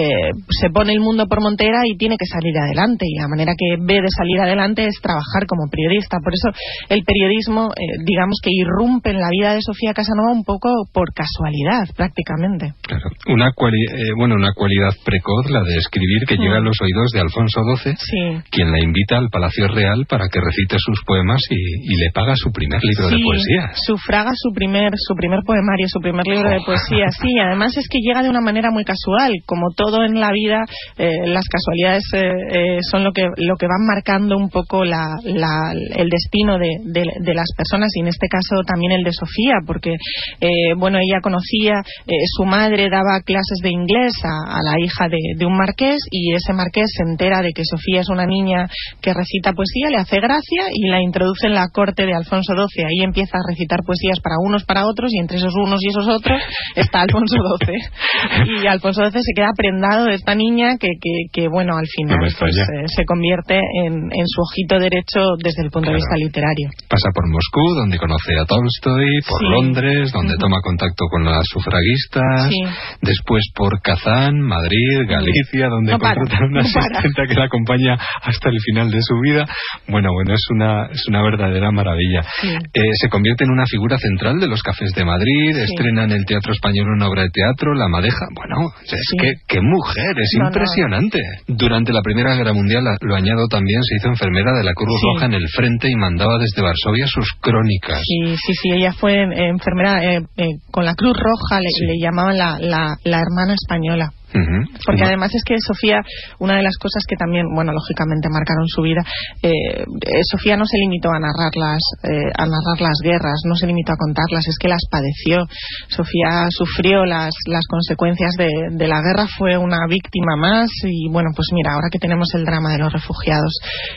eh, 0.00 0.30
se 0.48 0.70
pone 0.70 0.92
el 0.92 1.00
mundo 1.00 1.26
por 1.26 1.40
montera 1.42 1.82
y 1.84 1.96
tiene 1.96 2.16
que 2.16 2.26
salir 2.26 2.56
adelante 2.56 3.04
y 3.08 3.18
la 3.18 3.28
manera 3.28 3.52
que 3.56 3.76
ve 3.80 4.00
de 4.00 4.08
salir 4.16 4.40
adelante 4.40 4.86
es 4.86 4.96
trabajar 5.02 5.46
como 5.46 5.68
periodista. 5.70 6.18
Por 6.22 6.32
eso 6.32 6.48
el 6.88 7.02
periodismo, 7.04 7.70
eh, 7.76 8.02
digamos 8.04 8.38
que 8.42 8.50
irrumpe 8.52 9.10
en 9.10 9.20
la 9.20 9.28
vida 9.30 9.54
de 9.54 9.62
Sofía 9.62 9.92
Casanova 9.92 10.32
un 10.32 10.44
poco 10.44 10.68
por 10.92 11.12
casualidad, 11.12 11.88
prácticamente. 11.96 12.72
Claro. 12.82 13.04
Una, 13.28 13.48
eh, 13.50 14.12
bueno, 14.16 14.34
una 14.36 14.52
cualidad 14.54 14.92
precoz, 15.04 15.50
la 15.50 15.60
de 15.62 15.76
escribir, 15.76 16.22
que 16.28 16.36
llega 16.36 16.56
a 16.58 16.60
los 16.60 16.76
oídos 16.80 17.10
de 17.12 17.20
Alfonso 17.20 17.60
XII. 17.74 17.94
Sí. 17.98 18.42
quien 18.50 18.70
la 18.70 18.80
invita 18.82 19.18
al 19.18 19.28
Palacio 19.30 19.66
Real 19.68 20.06
para 20.08 20.28
que 20.28 20.40
recite 20.40 20.76
sus 20.78 21.00
poemas 21.06 21.40
y, 21.50 21.54
y 21.56 21.94
le 22.04 22.10
paga 22.14 22.34
su 22.36 22.50
primer 22.52 22.80
libro 22.82 23.08
de 23.08 23.16
Sí, 23.16 23.22
poesías. 23.24 23.70
Sufraga 23.86 24.30
su 24.34 24.52
primer, 24.52 24.92
su 24.96 25.14
primer 25.14 25.40
poemario, 25.44 25.86
su 25.88 26.00
primer 26.00 26.24
libro 26.26 26.50
de 26.50 26.60
poesía. 26.64 27.06
Sí, 27.20 27.38
además 27.38 27.76
es 27.76 27.88
que 27.88 27.98
llega 27.98 28.22
de 28.22 28.28
una 28.30 28.40
manera 28.40 28.70
muy 28.70 28.84
casual. 28.84 29.32
Como 29.46 29.66
todo 29.76 30.04
en 30.04 30.20
la 30.20 30.30
vida, 30.32 30.62
eh, 30.98 31.10
las 31.26 31.44
casualidades 31.48 32.04
eh, 32.14 32.20
eh, 32.52 32.78
son 32.90 33.04
lo 33.04 33.12
que, 33.12 33.22
lo 33.36 33.56
que 33.56 33.66
van 33.66 33.86
marcando 33.86 34.36
un 34.36 34.48
poco 34.50 34.84
la, 34.84 35.16
la- 35.24 35.72
el 35.96 36.08
destino 36.08 36.58
de, 36.58 36.68
de- 36.84 37.12
de 37.20 37.34
las 37.34 37.48
personas 37.56 37.88
y 37.96 38.00
en 38.00 38.08
este 38.08 38.28
caso 38.28 38.62
también 38.66 38.92
el 38.92 39.02
de 39.04 39.12
Sofía, 39.12 39.54
porque, 39.66 39.94
eh, 40.40 40.74
bueno, 40.76 40.98
ella 40.98 41.20
conocía, 41.22 41.80
eh, 42.06 42.12
su 42.36 42.44
madre 42.44 42.88
daba 42.90 43.20
clases 43.24 43.58
de 43.62 43.70
inglés 43.70 44.12
a, 44.24 44.58
a 44.58 44.62
la 44.62 44.74
hija 44.84 45.08
de, 45.08 45.18
de 45.36 45.46
un 45.46 45.56
marqués 45.56 45.98
y 46.10 46.32
ese 46.34 46.52
marqués 46.52 46.86
se 46.96 47.02
entera 47.10 47.40
de 47.42 47.52
que 47.56 47.64
Sofía 47.64 48.00
es 48.04 48.08
una 48.12 48.26
niña 48.28 48.68
que 49.00 49.14
recita 49.16 49.56
poesía, 49.56 49.88
le 49.88 49.96
hace 50.04 50.20
gracia 50.20 50.68
y 50.72 50.88
la 50.92 51.00
introduce 51.00 51.46
en 51.48 51.54
la 51.54 51.64
corte 51.72 52.04
de 52.04 52.12
Alfonso 52.12 52.52
XII. 52.52 52.84
Ahí 52.84 53.00
empieza 53.02 53.38
a 53.40 53.48
recitar 53.48 53.80
poesías 53.80 54.20
para 54.20 54.36
unos, 54.44 54.64
para 54.68 54.84
otros 54.86 55.08
y 55.14 55.18
entre 55.18 55.38
esos 55.38 55.54
unos 55.56 55.80
y 55.82 55.88
esos 55.88 56.06
otros 56.06 56.36
está 56.76 57.00
Alfonso 57.00 57.36
XII. 57.64 57.74
Y 58.62 58.66
Alfonso 58.66 59.00
XII 59.08 59.22
se 59.22 59.32
queda 59.34 59.50
prendado 59.56 60.04
de 60.06 60.14
esta 60.14 60.34
niña 60.34 60.76
que, 60.78 60.88
que, 61.00 61.14
que, 61.32 61.48
bueno, 61.48 61.76
al 61.76 61.86
final 61.96 62.18
No 62.18 62.26
pues, 62.38 62.56
eh, 62.58 62.84
se 62.94 63.04
convierte 63.04 63.56
en, 63.56 63.94
en 63.94 64.26
su 64.26 64.40
ojito 64.42 64.78
derecho 64.78 65.20
desde 65.42 65.62
el 65.64 65.70
punto 65.70 65.88
de 65.90 65.96
Claro. 65.96 66.02
vista 66.04 66.16
literario. 66.16 66.68
Pasa 66.88 67.08
por 67.14 67.24
Moscú, 67.30 67.64
donde 67.80 67.96
conoce 67.98 68.34
a 68.36 68.44
Tolstoy, 68.44 69.06
por 69.28 69.40
Sí. 69.40 69.46
Londres, 69.48 70.12
donde 70.12 70.34
Ujú. 70.34 70.40
toma 70.42 70.60
contacto 70.60 71.06
con 71.10 71.24
las 71.24 71.44
sufragistas, 71.48 72.50
Sí. 72.50 72.60
después 73.02 73.44
por 73.54 73.80
Kazán, 73.80 74.40
Madrid, 74.40 75.06
Galicia, 75.08 75.68
donde 75.68 75.92
No 75.92 75.98
para, 75.98 76.14
contrata 76.20 76.44
a 76.44 76.46
una 76.48 76.60
no 76.62 76.66
asistenta 76.66 77.22
que 77.28 77.34
la 77.34 77.45
acompaña 77.46 77.96
hasta 78.22 78.48
el 78.50 78.58
final 78.60 78.90
de 78.90 78.98
su 79.00 79.14
vida. 79.22 79.44
Bueno, 79.88 80.10
bueno, 80.12 80.34
es 80.34 80.44
una, 80.54 80.86
es 80.86 81.02
una 81.08 81.22
verdadera 81.22 81.70
maravilla. 81.70 82.22
Sí. 82.40 82.48
Eh, 82.48 82.80
se 83.00 83.08
convierte 83.08 83.44
en 83.44 83.50
una 83.50 83.66
figura 83.66 83.96
central 83.98 84.38
de 84.38 84.48
los 84.48 84.62
cafés 84.62 84.92
de 84.92 85.04
Madrid, 85.04 85.54
Sí. 85.54 85.62
estrena 85.62 86.04
en 86.04 86.12
el 86.12 86.24
Teatro 86.26 86.52
Español 86.52 86.88
una 86.94 87.08
obra 87.08 87.22
de 87.22 87.30
teatro, 87.30 87.74
La 87.74 87.88
Madeja. 87.88 88.26
Bueno, 88.34 88.70
es 88.84 89.00
Sí. 89.10 89.16
que, 89.18 89.32
qué 89.48 89.60
mujer, 89.60 90.12
es 90.18 90.30
No, 90.36 90.44
no. 90.44 90.48
impresionante. 90.50 91.18
Durante 91.48 91.92
la 91.92 92.02
Primera 92.02 92.34
Guerra 92.34 92.52
Mundial, 92.52 92.84
lo 93.00 93.14
añado 93.14 93.46
también, 93.48 93.80
se 93.82 93.96
hizo 93.96 94.08
enfermera 94.08 94.52
de 94.58 94.64
la 94.64 94.72
Cruz. 94.74 95.00
Roja 95.14 95.26
en 95.26 95.34
el 95.34 95.48
frente 95.48 95.88
y 95.90 95.94
mandaba 95.96 96.38
desde 96.38 96.62
Varsovia 96.62 97.06
sus 97.06 97.26
crónicas. 97.40 98.00
Sí, 98.04 98.36
sí, 98.36 98.52
sí, 98.62 98.70
ella 98.72 98.92
fue 98.92 99.14
eh, 99.14 99.48
enfermera 99.48 100.02
eh, 100.04 100.20
eh, 100.36 100.44
con 100.70 100.84
la 100.84 100.94
Cruz 100.94 101.16
Roja, 101.16 101.60
le, 101.60 101.68
le 101.86 101.98
llamaban 102.00 102.36
la, 102.36 102.58
la, 102.60 102.96
la 103.04 103.20
hermana 103.20 103.54
española. 103.54 104.10
Porque 104.32 105.04
además 105.04 105.30
es 105.34 105.42
que 105.44 105.56
Sofía, 105.58 106.02
una 106.38 106.56
de 106.56 106.62
las 106.62 106.76
cosas 106.76 107.04
que 107.08 107.16
también, 107.16 107.46
bueno, 107.54 107.72
lógicamente 107.72 108.28
marcaron 108.28 108.66
su 108.66 108.82
vida, 108.82 109.02
eh, 109.42 109.50
eh, 109.50 110.22
Sofía 110.30 110.56
no 110.56 110.66
se 110.66 110.78
limitó 110.78 111.10
a 111.10 111.20
narrar 111.20 111.54
las, 111.54 111.80
eh, 112.02 112.30
a 112.36 112.44
narrar 112.44 112.80
las 112.80 112.98
guerras, 113.02 113.40
no 113.46 113.54
se 113.54 113.66
limitó 113.66 113.92
a 113.92 113.96
contarlas, 113.96 114.46
es 114.46 114.58
que 114.58 114.68
las 114.68 114.82
padeció. 114.90 115.46
Sofía 115.88 116.48
sufrió 116.50 117.06
las, 117.06 117.32
las 117.46 117.64
consecuencias 117.66 118.32
de, 118.36 118.48
de 118.72 118.88
la 118.88 119.00
guerra, 119.00 119.26
fue 119.38 119.56
una 119.56 119.86
víctima 119.88 120.36
más 120.36 120.70
y 120.84 121.08
bueno, 121.10 121.30
pues 121.34 121.48
mira, 121.54 121.74
ahora 121.74 121.88
que 121.90 121.98
tenemos 121.98 122.28
el 122.34 122.44
drama 122.44 122.72
de 122.72 122.78
los 122.78 122.92
refugiados 122.92 123.54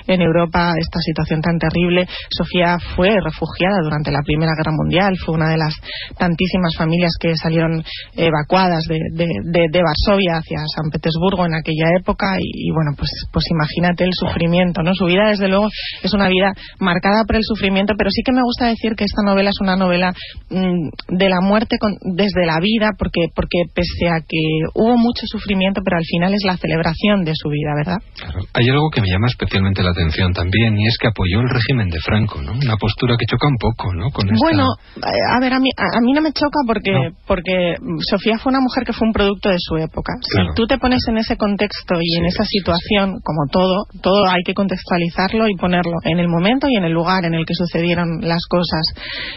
en 0.07 0.21
Europa, 0.21 0.73
esta 0.77 0.99
situación 0.99 1.41
tan 1.41 1.57
terrible, 1.57 2.07
Sofía 2.29 2.77
fue 2.95 3.09
refugiada 3.23 3.81
durante 3.83 4.11
la 4.11 4.21
Primera 4.23 4.53
Guerra 4.55 4.71
Mundial, 4.75 5.17
fue 5.25 5.35
una 5.35 5.49
de 5.49 5.57
las 5.57 5.73
tantísimas 6.17 6.75
familias 6.77 7.11
que 7.19 7.35
salieron 7.35 7.83
evacuadas 8.15 8.83
de, 8.87 8.99
de, 9.13 9.27
de, 9.43 9.65
de 9.71 9.81
Varsovia 9.81 10.28
hacia 10.37 10.57
San 10.75 10.89
Petersburgo 10.91 11.45
en 11.45 11.55
aquella 11.55 11.87
época 11.99 12.37
y, 12.39 12.69
y, 12.69 12.71
bueno, 12.71 12.91
pues, 12.97 13.09
pues 13.31 13.45
imagínate 13.51 14.03
el 14.03 14.13
sufrimiento, 14.13 14.81
¿no? 14.83 14.93
Su 14.93 15.05
vida, 15.05 15.29
desde 15.29 15.47
luego, 15.47 15.67
es 16.03 16.13
una 16.13 16.27
vida 16.29 16.53
marcada 16.79 17.23
por 17.25 17.35
el 17.35 17.43
sufrimiento, 17.43 17.93
pero 17.97 18.09
sí 18.11 18.21
que 18.23 18.31
me 18.31 18.43
gusta 18.43 18.67
decir 18.67 18.93
que 18.95 19.05
esta 19.05 19.21
novela 19.25 19.49
es 19.49 19.59
una 19.61 19.75
novela 19.75 20.13
mm, 20.49 21.15
de 21.17 21.29
la 21.29 21.41
muerte 21.41 21.77
con- 21.79 21.97
desde 22.15 22.45
la 22.45 22.59
vida, 22.59 22.91
porque, 22.97 23.27
porque 23.35 23.63
pese 23.73 24.07
a 24.09 24.19
que 24.21 24.41
hubo 24.75 24.97
mucho 24.97 25.23
sufrimiento, 25.25 25.81
pero 25.83 25.97
al 25.97 26.05
final 26.05 26.33
es 26.33 26.43
la 26.45 26.57
celebración 26.57 27.23
de 27.23 27.33
su 27.35 27.49
vida, 27.49 27.71
¿verdad? 27.75 27.99
Claro. 28.17 28.39
Hay 28.53 28.69
algo 28.69 28.89
que 28.91 29.01
me 29.01 29.07
llama 29.09 29.27
especialmente 29.27 29.83
la 29.83 29.91
atención 29.91 30.33
también, 30.33 30.77
y 30.77 30.87
es 30.87 30.97
que 30.99 31.07
apoyó 31.07 31.41
el 31.41 31.49
régimen 31.49 31.89
de 31.89 31.99
Franco, 31.99 32.41
¿no? 32.41 32.53
Una 32.53 32.77
postura 32.77 33.15
que 33.17 33.25
choca 33.25 33.47
un 33.47 33.57
poco, 33.57 33.93
¿no? 33.93 34.09
Con 34.11 34.27
esta... 34.29 34.37
Bueno, 34.41 34.65
eh, 34.97 35.35
a 35.35 35.39
ver, 35.39 35.53
a 35.53 35.59
mí, 35.59 35.69
a, 35.77 35.97
a 35.97 36.01
mí 36.01 36.13
no 36.13 36.21
me 36.21 36.31
choca 36.33 36.59
porque, 36.65 36.91
No. 36.91 37.15
porque 37.27 37.75
Sofía 38.09 38.37
fue 38.37 38.51
una 38.51 38.59
mujer 38.61 38.83
que 38.85 38.93
fue 38.93 39.07
un 39.07 39.13
producto 39.13 39.49
de 39.49 39.57
su 39.59 39.77
época. 39.77 40.08
Claro. 40.31 40.49
Si 40.49 40.55
tú 40.55 40.67
te 40.67 40.77
pones 40.77 41.01
en 41.07 41.17
ese 41.17 41.37
contexto 41.37 41.95
y 42.01 42.17
en 42.17 42.25
esa 42.25 42.43
sí, 42.43 42.59
situación, 42.59 43.19
como 43.23 43.47
todo, 43.51 43.85
todo 44.01 44.25
hay 44.27 44.43
que 44.43 44.53
contextualizarlo 44.53 45.47
y 45.47 45.55
ponerlo 45.55 45.97
en 46.03 46.19
el 46.19 46.27
momento 46.27 46.67
y 46.69 46.75
en 46.75 46.85
el 46.85 46.93
lugar 46.93 47.25
en 47.25 47.33
el 47.33 47.45
que 47.45 47.53
sucedieron 47.53 48.21
las 48.21 48.45
cosas. 48.49 48.81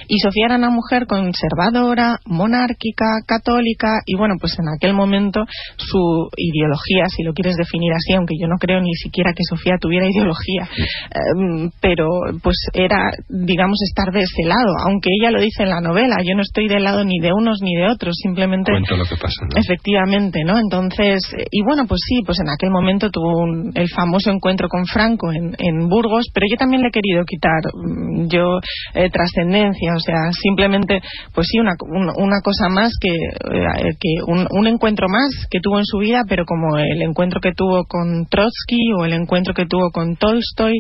Y 0.09 0.19
Sofía 0.19 0.47
era 0.47 0.57
una 0.57 0.71
mujer 0.71 1.07
conservadora, 1.07 2.19
monárquica, 2.27 3.23
católica, 3.27 4.03
y 4.07 4.17
bueno, 4.17 4.35
pues 4.41 4.57
en 4.59 4.69
aquel 4.75 4.95
momento 4.95 5.45
su 5.77 6.29
ideología, 6.37 7.07
si 7.15 7.23
lo 7.23 7.33
quieres 7.33 7.57
definir 7.57 7.93
así, 7.93 8.15
aunque 8.15 8.35
yo 8.41 8.49
no 8.49 8.57
creo 8.59 8.81
ni 8.81 8.95
siquiera 8.95 9.33
que 9.33 9.45
Sofía 9.49 9.77
tuviera 9.81 10.07
ideología, 10.07 10.69
eh, 10.69 11.71
pero 11.81 12.09
pues 12.43 12.57
era, 12.73 13.11
digamos, 13.29 13.79
estar 13.83 14.13
de 14.13 14.21
ese 14.21 14.45
lado, 14.45 14.73
aunque 14.87 15.11
ella 15.21 15.31
lo 15.31 15.41
dice 15.41 15.63
en 15.63 15.71
la 15.71 15.81
novela, 15.81 16.17
yo 16.25 16.35
no 16.35 16.43
estoy 16.43 16.69
del 16.69 16.85
lado 16.85 17.05
ni 17.05 17.19
de 17.21 17.33
unos 17.33 17.59
ni 17.63 17.75
de 17.75 17.89
otros, 17.89 18.15
simplemente 18.23 18.73
Cuento 18.73 18.97
lo 18.97 19.05
que 19.05 19.17
pasa, 19.17 19.43
¿no? 19.43 19.61
Efectivamente, 19.61 20.45
¿no? 20.45 20.59
Entonces, 20.63 21.21
y 21.51 21.63
bueno, 21.65 21.85
pues 21.87 22.01
sí, 22.07 22.21
pues 22.25 22.39
en 22.41 22.49
aquel 22.49 22.71
momento 22.71 23.11
tuvo 23.11 23.43
un- 23.43 23.73
el 23.75 23.89
famoso 23.89 24.31
encuentro 24.31 24.69
con 24.69 24.85
Franco 24.87 25.33
en, 25.33 25.55
en 25.59 25.89
Burgos, 25.89 26.27
pero 26.33 26.47
yo 26.51 26.57
también 26.57 26.83
le 26.83 26.89
he 26.89 26.91
querido 26.93 27.25
quitar 27.27 27.61
mm, 27.75 28.29
yo 28.29 28.59
eh, 28.95 29.11
trascendencia, 29.11 29.93
o 29.97 30.01
sea, 30.01 30.31
simplemente, 30.33 31.01
pues 31.35 31.47
sí, 31.51 31.59
una, 31.59 31.73
un- 31.81 32.13
una 32.23 32.41
cosa 32.43 32.69
más 32.69 32.93
que, 33.01 33.11
eh, 33.11 33.95
que 33.99 34.13
un, 34.27 34.47
un 34.51 34.67
encuentro 34.67 35.09
más 35.09 35.29
que 35.51 35.61
tuvo 35.61 35.79
en 35.79 35.85
su 35.85 35.99
vida, 35.99 36.23
pero 36.29 36.45
como 36.45 36.79
el 36.79 37.03
encuentro 37.03 37.41
que 37.41 37.53
tuvo 37.57 37.85
con 37.85 38.27
Trotsky 38.31 38.93
o 38.99 39.05
el 39.05 39.13
encuentro 39.15 39.55
que 39.55 39.67
tuvo 39.67 39.91
con 39.91 40.17
Tolstoy 40.17 40.79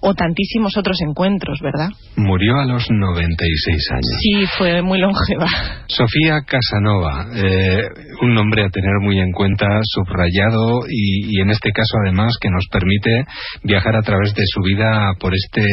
o 0.00 0.14
tantísimos 0.14 0.76
otros 0.76 0.98
encuentros, 1.02 1.58
¿verdad? 1.62 1.88
Murió 2.16 2.56
a 2.58 2.64
los 2.66 2.84
96 2.90 3.88
años. 3.92 4.18
Sí, 4.20 4.44
fue 4.58 4.82
muy 4.82 4.98
longeva. 4.98 5.46
Sofía 5.88 6.40
Casanova, 6.46 7.26
eh, 7.34 7.82
un 8.22 8.34
nombre 8.34 8.64
a 8.64 8.68
tener 8.68 8.92
muy 9.02 9.18
en 9.24 9.32
cuenta, 9.32 9.66
subrayado 9.82 10.84
y, 10.88 11.36
y 11.38 11.40
en 11.42 11.50
este 11.50 11.70
caso 11.72 11.96
además 12.04 12.36
que 12.40 12.48
nos 12.50 12.66
permite 12.70 13.24
viajar 13.64 13.96
a 13.96 14.02
través 14.02 14.34
de 14.34 14.42
su 14.46 14.60
vida 14.62 15.12
por 15.18 15.32
este 15.34 15.64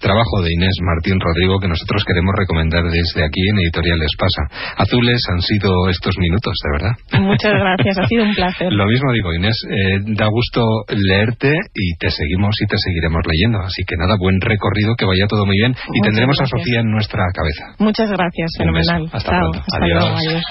trabajo 0.00 0.42
de 0.42 0.52
Inés 0.52 0.76
Martín 0.82 1.18
Rodrigo 1.20 1.58
que 1.58 1.68
nosotros 1.68 2.04
queremos 2.04 2.34
recomendar 2.38 2.84
desde 2.84 3.24
aquí 3.24 3.40
en 3.50 3.58
Editoriales 3.58 4.12
Pasa. 4.18 4.74
Azules 4.76 5.20
han 5.32 5.40
sido 5.40 5.88
estos 5.88 6.14
minutos, 6.18 6.54
de 6.62 6.70
verdad. 6.70 6.94
Muchas 7.26 7.52
gracias, 7.52 7.98
ha 7.98 8.06
sido 8.06 8.24
un 8.24 8.34
placer. 8.34 8.72
Lo 8.76 8.86
mismo 8.86 9.12
digo, 9.12 9.34
Inés, 9.34 9.56
eh, 9.68 9.98
da 10.16 10.26
gusto 10.28 10.62
leerte 10.88 11.50
y 11.74 11.96
te 11.98 12.10
seguimos 12.10 12.54
y 12.60 12.66
te 12.66 12.76
seguiremos 12.78 13.22
leyendo. 13.26 13.58
Así 13.60 13.82
que 13.86 13.96
nada, 13.96 14.16
buen 14.18 14.40
recorrido, 14.40 14.94
que 14.96 15.06
vaya 15.06 15.26
todo 15.28 15.46
muy 15.46 15.56
bien 15.56 15.72
y 15.72 15.98
Muchas 15.98 16.04
tendremos 16.06 16.36
gracias. 16.38 16.54
a 16.54 16.58
Sofía 16.58 16.80
en 16.80 16.90
nuestra 16.90 17.24
cabeza. 17.32 17.64
Muchas 17.78 18.10
gracias, 18.10 18.50
fenomenal. 18.58 19.08
Hasta 19.12 19.30
Chao, 19.30 19.40
pronto. 19.40 19.58
hasta 19.60 19.84
Adiós. 19.84 20.00
luego, 20.02 20.16
adiós. 20.18 20.42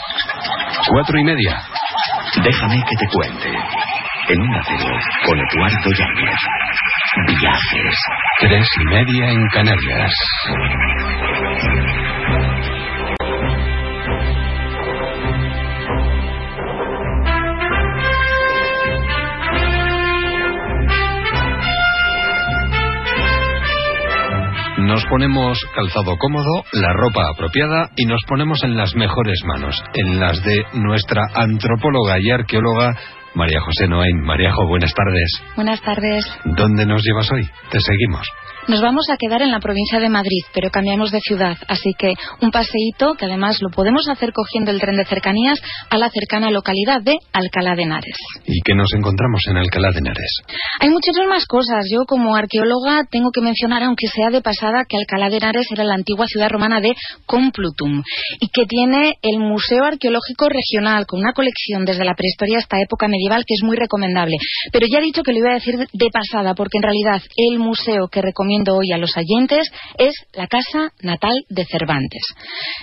Cuatro 0.89 1.19
y 1.19 1.23
media. 1.23 1.62
Déjame 2.39 2.76
que 2.78 2.96
te 2.98 3.08
cuente. 3.12 3.50
En 4.30 4.41
un 4.41 4.56
acero 4.56 4.96
con 5.26 5.38
Eduardo 5.38 5.89
Yáñez. 6.00 6.39
Viajes. 7.28 7.96
Tres 8.39 8.67
y 8.80 8.86
media 8.86 9.32
en 9.32 9.48
Canarias. 9.50 10.13
Nos 24.91 25.06
ponemos 25.06 25.58
calzado 25.73 26.17
cómodo, 26.17 26.65
la 26.73 26.91
ropa 26.91 27.30
apropiada 27.30 27.91
y 27.95 28.06
nos 28.06 28.19
ponemos 28.27 28.62
en 28.65 28.75
las 28.75 28.93
mejores 28.93 29.39
manos, 29.45 29.82
en 29.93 30.19
las 30.19 30.43
de 30.43 30.65
nuestra 30.73 31.21
antropóloga 31.34 32.19
y 32.19 32.30
arqueóloga 32.30 32.93
María 33.34 33.62
José 33.62 33.88
Noain. 33.88 34.19
Maríajo, 34.21 34.67
buenas 34.67 34.93
tardes. 34.93 35.43
Buenas 35.56 35.82
tardes. 35.82 36.25
¿Dónde 36.43 36.86
nos 36.86 37.01
llevas 37.04 37.32
hoy? 37.32 37.47
Te 37.69 37.80
seguimos. 37.80 38.27
Nos 38.67 38.80
vamos 38.80 39.06
a 39.10 39.17
quedar 39.17 39.41
en 39.41 39.50
la 39.50 39.60
provincia 39.60 40.00
de 40.00 40.10
Madrid, 40.10 40.43
pero 40.54 40.69
cambiamos 40.69 41.12
de 41.12 41.19
ciudad, 41.19 41.58
así 41.67 41.93
que 41.97 42.13
un 42.41 42.52
paseíto 42.52 43.15
que 43.17 43.26
además 43.26 43.58
lo 43.60 43.69
podemos 43.69 44.08
hacer 44.08 44.32
cogiendo 44.34 44.69
el 44.69 44.80
tren 44.80 44.95
de 44.95 45.06
cercanías 45.06 45.60
a 45.89 45.97
la 45.97 46.10
cercana 46.10 46.52
localidad 46.52 47.02
de 47.02 47.15
Alcalá 47.34 47.76
de 47.76 47.84
Henares. 47.84 48.15
¿Y 48.45 48.62
qué 48.62 48.76
nos 48.76 48.93
encontramos 48.93 49.41
en 49.50 49.58
Alcalá 49.58 49.89
de 49.91 50.00
Henares? 50.00 50.41
Hay 50.80 50.89
muchísimas 50.89 51.28
más 51.28 51.45
cosas. 51.47 51.86
Yo 51.91 52.06
como 52.06 52.36
arqueóloga 52.36 53.06
tengo 53.10 53.32
que 53.32 53.41
mencionar, 53.41 53.82
aunque 53.84 54.08
sea 54.08 54.30
de 54.30 54.41
pasada, 54.41 54.86
que 54.88 54.97
Alcalá 54.97 55.30
de 55.30 55.38
Henares 55.38 55.67
era 55.71 55.84
la 55.84 55.95
antigua 55.95 56.28
ciudad 56.28 56.50
romana 56.50 56.82
de 56.82 56.93
Complutum 57.26 58.04
y 58.39 58.47
que 58.54 58.65
tiene 58.67 59.15
el 59.24 59.39
Museo 59.39 59.86
Arqueológico 59.86 60.50
Regional 60.50 61.08
con 61.08 61.19
una 61.19 61.34
colección 61.34 61.84
desde 61.84 62.06
la 62.06 62.13
prehistoria 62.13 62.60
hasta 62.60 62.80
época 62.80 63.08
medieval 63.08 63.43
que 63.47 63.56
es 63.56 63.63
muy 63.63 63.76
recomendable. 63.76 64.38
Pero 64.71 64.86
ya 64.91 65.00
he 65.00 65.04
dicho 65.04 65.24
que 65.24 65.32
lo 65.32 65.39
iba 65.39 65.50
a 65.50 65.56
decir 65.56 65.78
de 65.78 66.10
pasada 66.13 66.54
porque 66.54 66.78
en 66.78 66.84
realidad 66.84 67.21
el 67.36 67.58
museo 67.58 68.08
que 68.12 68.21
recomiendo 68.21 68.51
hoy 68.70 68.92
a 68.94 68.98
los 68.98 69.16
oyentes 69.16 69.70
es 69.98 70.14
la 70.34 70.48
Casa 70.48 70.92
Natal 71.02 71.32
de 71.50 71.64
Cervantes. 71.66 72.22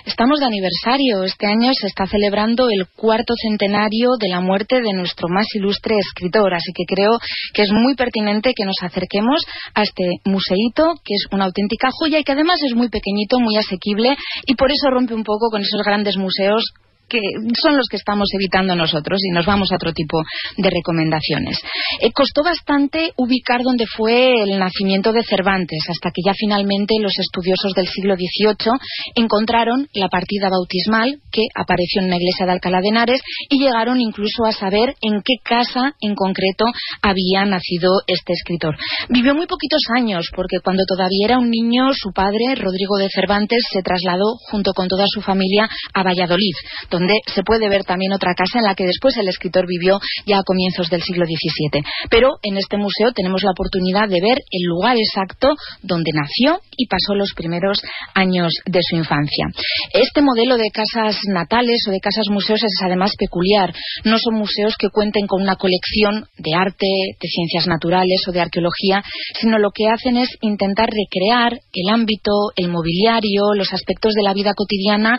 Estamos 0.06 0.40
de 0.40 0.46
aniversario. 0.46 1.24
Este 1.24 1.46
año 1.46 1.72
se 1.78 1.88
está 1.88 2.06
celebrando 2.06 2.70
el 2.70 2.86
cuarto 2.96 3.34
centenario 3.36 4.16
de 4.18 4.28
la 4.28 4.40
muerte 4.40 4.80
de 4.80 4.92
nuestro 4.94 5.28
más 5.28 5.46
ilustre 5.54 5.96
escritor, 5.98 6.54
así 6.54 6.72
que 6.74 6.84
creo 6.86 7.18
que 7.52 7.62
es 7.62 7.70
muy 7.70 7.94
pertinente 7.96 8.54
que 8.56 8.64
nos 8.64 8.76
acerquemos 8.82 9.42
a 9.74 9.82
este 9.82 10.04
museíto, 10.24 10.94
que 11.04 11.14
es 11.14 11.26
una 11.32 11.44
auténtica 11.44 11.90
joya 11.92 12.18
y 12.18 12.24
que 12.24 12.32
además 12.32 12.60
es 12.66 12.74
muy 12.74 12.88
pequeñito, 12.88 13.38
muy 13.38 13.56
asequible 13.56 14.16
y 14.46 14.54
por 14.54 14.70
eso 14.70 14.88
rompe 14.90 15.14
un 15.14 15.24
poco 15.24 15.50
con 15.50 15.60
esos 15.60 15.82
grandes 15.84 16.16
museos 16.16 16.64
que 17.08 17.20
son 17.62 17.76
los 17.76 17.86
que 17.90 17.96
estamos 17.96 18.28
evitando 18.34 18.74
nosotros 18.74 19.18
y 19.24 19.30
nos 19.30 19.46
vamos 19.46 19.72
a 19.72 19.76
otro 19.76 19.92
tipo 19.92 20.18
de 20.56 20.70
recomendaciones. 20.70 21.60
Eh, 22.00 22.12
costó 22.12 22.42
bastante 22.42 23.12
ubicar 23.16 23.62
dónde 23.62 23.86
fue 23.86 24.42
el 24.42 24.58
nacimiento 24.58 25.12
de 25.12 25.22
Cervantes, 25.22 25.80
hasta 25.88 26.10
que 26.10 26.22
ya 26.24 26.32
finalmente 26.34 26.94
los 27.00 27.12
estudiosos 27.18 27.72
del 27.74 27.86
siglo 27.86 28.14
XVIII 28.14 28.72
encontraron 29.14 29.88
la 29.94 30.08
partida 30.08 30.48
bautismal 30.50 31.20
que 31.30 31.42
apareció 31.54 32.02
en 32.02 32.10
la 32.10 32.16
iglesia 32.16 32.46
de 32.46 32.52
Alcalá 32.52 32.80
de 32.80 32.88
Henares 32.88 33.20
y 33.48 33.58
llegaron 33.58 34.00
incluso 34.00 34.44
a 34.44 34.52
saber 34.52 34.94
en 35.00 35.22
qué 35.24 35.34
casa 35.42 35.94
en 36.00 36.14
concreto 36.14 36.64
había 37.02 37.44
nacido 37.44 38.02
este 38.06 38.32
escritor. 38.32 38.76
Vivió 39.08 39.34
muy 39.34 39.46
poquitos 39.46 39.82
años, 39.94 40.28
porque 40.34 40.58
cuando 40.62 40.84
todavía 40.86 41.26
era 41.26 41.38
un 41.38 41.50
niño, 41.50 41.92
su 41.92 42.12
padre, 42.12 42.54
Rodrigo 42.54 42.96
de 42.98 43.08
Cervantes, 43.08 43.62
se 43.72 43.82
trasladó 43.82 44.36
junto 44.50 44.72
con 44.72 44.88
toda 44.88 45.04
su 45.08 45.20
familia 45.22 45.68
a 45.94 46.02
Valladolid, 46.02 46.54
donde 46.90 46.97
se 47.26 47.42
puede 47.42 47.68
ver 47.68 47.84
también 47.84 48.12
otra 48.12 48.34
casa 48.34 48.58
en 48.58 48.64
la 48.64 48.74
que 48.74 48.84
después 48.84 49.16
el 49.16 49.28
escritor 49.28 49.66
vivió 49.66 49.98
ya 50.26 50.38
a 50.38 50.42
comienzos 50.42 50.90
del 50.90 51.02
siglo 51.02 51.24
XVII. 51.26 51.82
Pero 52.10 52.38
en 52.42 52.56
este 52.56 52.76
museo 52.76 53.12
tenemos 53.12 53.42
la 53.42 53.52
oportunidad 53.52 54.08
de 54.08 54.20
ver 54.20 54.38
el 54.50 54.62
lugar 54.66 54.96
exacto 54.96 55.54
donde 55.82 56.10
nació 56.14 56.60
y 56.76 56.86
pasó 56.86 57.14
los 57.14 57.32
primeros 57.34 57.82
años 58.14 58.52
de 58.66 58.80
su 58.82 58.96
infancia. 58.96 59.46
Este 59.92 60.22
modelo 60.22 60.56
de 60.56 60.70
casas 60.70 61.18
natales 61.28 61.84
o 61.88 61.90
de 61.90 62.00
casas 62.00 62.26
museos 62.30 62.62
es 62.62 62.74
además 62.84 63.12
peculiar. 63.18 63.74
No 64.04 64.18
son 64.18 64.34
museos 64.34 64.74
que 64.78 64.88
cuenten 64.90 65.26
con 65.26 65.42
una 65.42 65.56
colección 65.56 66.26
de 66.38 66.54
arte, 66.54 66.86
de 67.20 67.28
ciencias 67.28 67.66
naturales 67.66 68.22
o 68.28 68.32
de 68.32 68.40
arqueología, 68.40 69.02
sino 69.40 69.58
lo 69.58 69.70
que 69.70 69.88
hacen 69.88 70.16
es 70.16 70.28
intentar 70.40 70.88
recrear 70.88 71.58
el 71.72 71.88
ámbito, 71.88 72.32
el 72.56 72.68
mobiliario, 72.68 73.54
los 73.54 73.72
aspectos 73.72 74.14
de 74.14 74.22
la 74.22 74.34
vida 74.34 74.54
cotidiana 74.54 75.18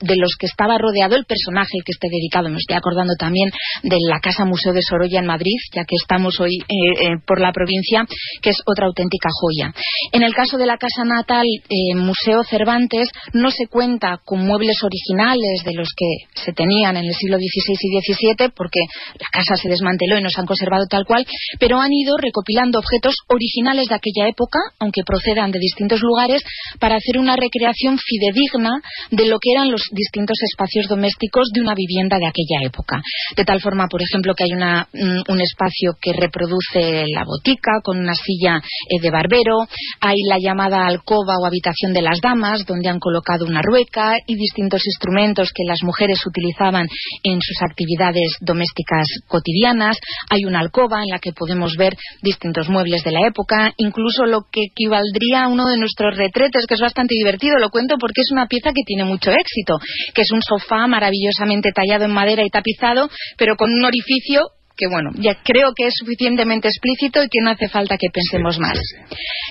de 0.00 0.16
los 0.16 0.36
que 0.38 0.46
estaba 0.46 0.78
rodeado 0.86 1.16
el 1.16 1.24
personaje 1.24 1.82
que 1.84 1.92
esté 1.92 2.08
dedicado. 2.08 2.48
Me 2.48 2.58
estoy 2.58 2.76
acordando 2.76 3.14
también 3.18 3.50
de 3.82 3.96
la 4.08 4.20
Casa 4.20 4.44
Museo 4.44 4.72
de 4.72 4.82
Sorolla 4.82 5.20
en 5.20 5.26
Madrid, 5.26 5.58
ya 5.74 5.84
que 5.84 5.96
estamos 6.00 6.38
hoy 6.40 6.54
eh, 6.62 6.66
eh, 6.68 7.08
por 7.26 7.40
la 7.40 7.52
provincia, 7.52 8.06
que 8.42 8.50
es 8.50 8.58
otra 8.66 8.86
auténtica 8.86 9.28
joya. 9.32 9.74
En 10.12 10.22
el 10.22 10.34
caso 10.34 10.56
de 10.58 10.66
la 10.66 10.76
Casa 10.76 11.04
Natal 11.04 11.44
eh, 11.46 11.94
Museo 11.96 12.42
Cervantes, 12.44 13.08
no 13.32 13.50
se 13.50 13.66
cuenta 13.66 14.20
con 14.24 14.46
muebles 14.46 14.76
originales 14.82 15.64
de 15.64 15.74
los 15.74 15.88
que 15.96 16.28
se 16.34 16.52
tenían 16.52 16.96
en 16.96 17.04
el 17.04 17.14
siglo 17.14 17.38
XVI 17.38 17.76
y 17.80 18.00
XVII, 18.00 18.50
porque 18.54 18.80
la 19.18 19.28
casa 19.32 19.56
se 19.56 19.68
desmanteló 19.68 20.18
y 20.18 20.22
no 20.22 20.30
se 20.30 20.40
han 20.40 20.46
conservado 20.46 20.84
tal 20.88 21.04
cual, 21.06 21.26
pero 21.58 21.80
han 21.80 21.92
ido 21.92 22.16
recopilando 22.16 22.78
objetos 22.78 23.14
originales 23.28 23.88
de 23.88 23.94
aquella 23.94 24.28
época, 24.28 24.58
aunque 24.78 25.02
procedan 25.04 25.50
de 25.50 25.58
distintos 25.58 26.00
lugares, 26.00 26.42
para 26.78 26.96
hacer 26.96 27.18
una 27.18 27.36
recreación 27.36 27.98
fidedigna 27.98 28.70
de 29.10 29.26
lo 29.26 29.38
que 29.38 29.52
eran 29.52 29.70
los 29.70 29.82
distintos 29.92 30.36
espacios 30.52 30.75
domésticos 30.88 31.48
de 31.54 31.62
una 31.62 31.74
vivienda 31.74 32.18
de 32.18 32.26
aquella 32.26 32.60
época. 32.62 33.00
De 33.36 33.44
tal 33.44 33.60
forma, 33.60 33.88
por 33.88 34.02
ejemplo, 34.02 34.34
que 34.34 34.44
hay 34.44 34.52
mm, 34.52 35.32
un 35.32 35.40
espacio 35.40 35.92
que 36.00 36.12
reproduce 36.12 37.06
la 37.08 37.24
botica 37.24 37.80
con 37.82 37.98
una 37.98 38.14
silla 38.14 38.58
eh, 38.58 39.00
de 39.00 39.10
barbero, 39.10 39.66
hay 40.00 40.16
la 40.28 40.38
llamada 40.38 40.86
alcoba 40.86 41.38
o 41.40 41.46
habitación 41.46 41.92
de 41.92 42.02
las 42.02 42.20
damas, 42.20 42.64
donde 42.66 42.88
han 42.88 43.00
colocado 43.00 43.46
una 43.46 43.62
rueca 43.62 44.16
y 44.26 44.36
distintos 44.36 44.82
instrumentos 44.86 45.50
que 45.54 45.64
las 45.64 45.82
mujeres 45.82 46.18
utilizaban 46.26 46.86
en 47.22 47.40
sus 47.40 47.62
actividades 47.62 48.36
domésticas 48.40 49.06
cotidianas. 49.26 49.98
Hay 50.30 50.44
una 50.44 50.60
alcoba 50.60 50.98
en 50.98 51.10
la 51.10 51.18
que 51.18 51.32
podemos 51.32 51.76
ver 51.76 51.96
distintos 52.22 52.68
muebles 52.68 53.02
de 53.02 53.12
la 53.12 53.26
época, 53.26 53.72
incluso 53.78 54.26
lo 54.26 54.42
que 54.50 54.64
equivaldría 54.70 55.44
a 55.44 55.48
uno 55.48 55.68
de 55.68 55.78
nuestros 55.78 56.16
retretes, 56.16 56.66
que 56.66 56.74
es 56.74 56.80
bastante 56.80 57.14
divertido, 57.14 57.58
lo 57.58 57.70
cuento 57.70 57.96
porque 57.98 58.20
es 58.20 58.30
una 58.32 58.46
pieza 58.46 58.70
que 58.70 58.82
tiene 58.84 59.04
mucho 59.04 59.30
éxito, 59.30 59.78
que 60.14 60.22
es 60.22 60.30
un 60.32 60.42
sofá 60.42 60.65
maravillosamente 60.88 61.70
tallado 61.72 62.04
en 62.04 62.12
madera 62.12 62.42
y 62.44 62.50
tapizado, 62.50 63.08
pero 63.36 63.56
con 63.56 63.72
un 63.72 63.84
orificio 63.84 64.42
que 64.76 64.86
bueno, 64.88 65.10
ya 65.14 65.36
creo 65.42 65.72
que 65.74 65.86
es 65.86 65.94
suficientemente 65.96 66.68
explícito 66.68 67.22
y 67.22 67.28
que 67.28 67.40
no 67.42 67.50
hace 67.50 67.68
falta 67.68 67.96
que 67.96 68.08
pensemos 68.12 68.58
más. 68.58 68.78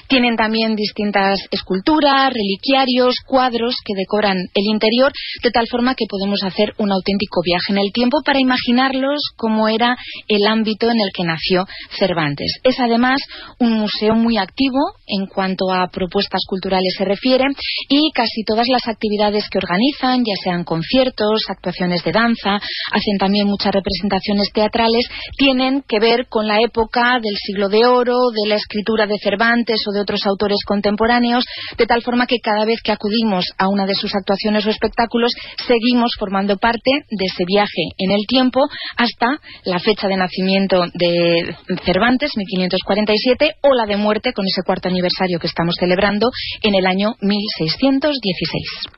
Tienen 0.08 0.36
también 0.36 0.76
distintas 0.76 1.40
esculturas, 1.52 2.32
reliquiarios, 2.32 3.16
cuadros 3.26 3.76
que 3.84 3.94
decoran 3.96 4.38
el 4.38 4.66
interior, 4.66 5.12
de 5.42 5.52
tal 5.52 5.66
forma 5.68 5.96
que 5.96 6.06
podemos 6.08 6.44
hacer 6.44 6.74
un 6.78 6.92
auténtico 6.92 7.42
viaje 7.44 7.72
en 7.72 7.80
el 7.80 7.92
tiempo 7.92 8.22
para 8.24 8.40
imaginarlos 8.40 9.22
cómo 9.36 9.68
era 9.68 9.98
el 10.28 10.46
ámbito 10.46 10.90
en 10.92 11.00
el 11.00 11.12
que 11.14 11.24
nació 11.24 11.66
Cervantes. 11.98 12.60
Es 12.64 12.80
además 12.80 13.20
un 13.60 13.74
museo 13.74 14.16
muy 14.16 14.38
activo 14.38 14.78
en 15.08 15.26
cuanto 15.26 15.72
a 15.72 15.88
propuestas 15.88 16.42
culturales 16.48 16.94
se 16.98 17.06
refiere 17.06 17.46
y 17.90 18.12
casi 18.14 18.44
todas 18.46 18.68
las 18.70 18.88
actividades 18.88 19.50
que 19.50 19.58
organizan, 19.58 20.24
ya 20.24 20.34
sean 20.44 20.64
conciertos, 20.64 21.42
actuaciones 21.50 22.04
de 22.04 22.12
danza, 22.12 22.56
hacen 22.92 23.18
también 23.20 23.48
muchas 23.48 23.74
representaciones 23.74 24.52
teatrales 24.54 25.06
tienen 25.38 25.84
que 25.88 26.00
ver 26.00 26.28
con 26.28 26.48
la 26.48 26.60
época 26.60 27.20
del 27.22 27.36
siglo 27.38 27.70
de 27.70 27.86
oro, 27.86 28.16
de 28.32 28.50
la 28.50 28.56
escritura 28.56 29.06
de 29.08 29.18
Cervantes 29.22 29.82
o 29.88 29.92
de 29.92 30.02
otros 30.02 30.22
autores 30.26 30.60
contemporáneos, 30.66 31.44
de 31.78 31.86
tal 31.86 32.02
forma 32.02 32.28
que 32.28 32.40
cada 32.42 32.66
vez 32.66 32.82
que 32.84 32.92
acudimos 32.92 33.46
a 33.58 33.68
una 33.68 33.86
de 33.86 33.96
sus 33.96 34.14
actuaciones 34.16 34.66
o 34.66 34.70
espectáculos, 34.70 35.32
seguimos 35.68 36.12
formando 36.20 36.58
parte 36.58 36.92
de 37.10 37.26
ese 37.26 37.44
viaje 37.46 37.94
en 37.98 38.12
el 38.12 38.26
tiempo 38.28 38.62
hasta 38.98 39.40
la 39.66 39.80
fecha 39.80 40.08
de 40.08 40.18
nacimiento 40.18 40.84
de 40.94 41.56
Cervantes, 41.86 42.32
1547, 42.36 43.56
o 43.62 43.74
la 43.74 43.86
de 43.86 43.98
muerte, 43.98 44.34
con 44.34 44.46
ese 44.46 44.62
cuarto 44.66 44.90
aniversario 44.90 45.40
que 45.40 45.48
estamos 45.48 45.76
celebrando, 45.80 46.30
en 46.62 46.76
el 46.76 46.86
año 46.86 47.16
1616. 47.22 48.12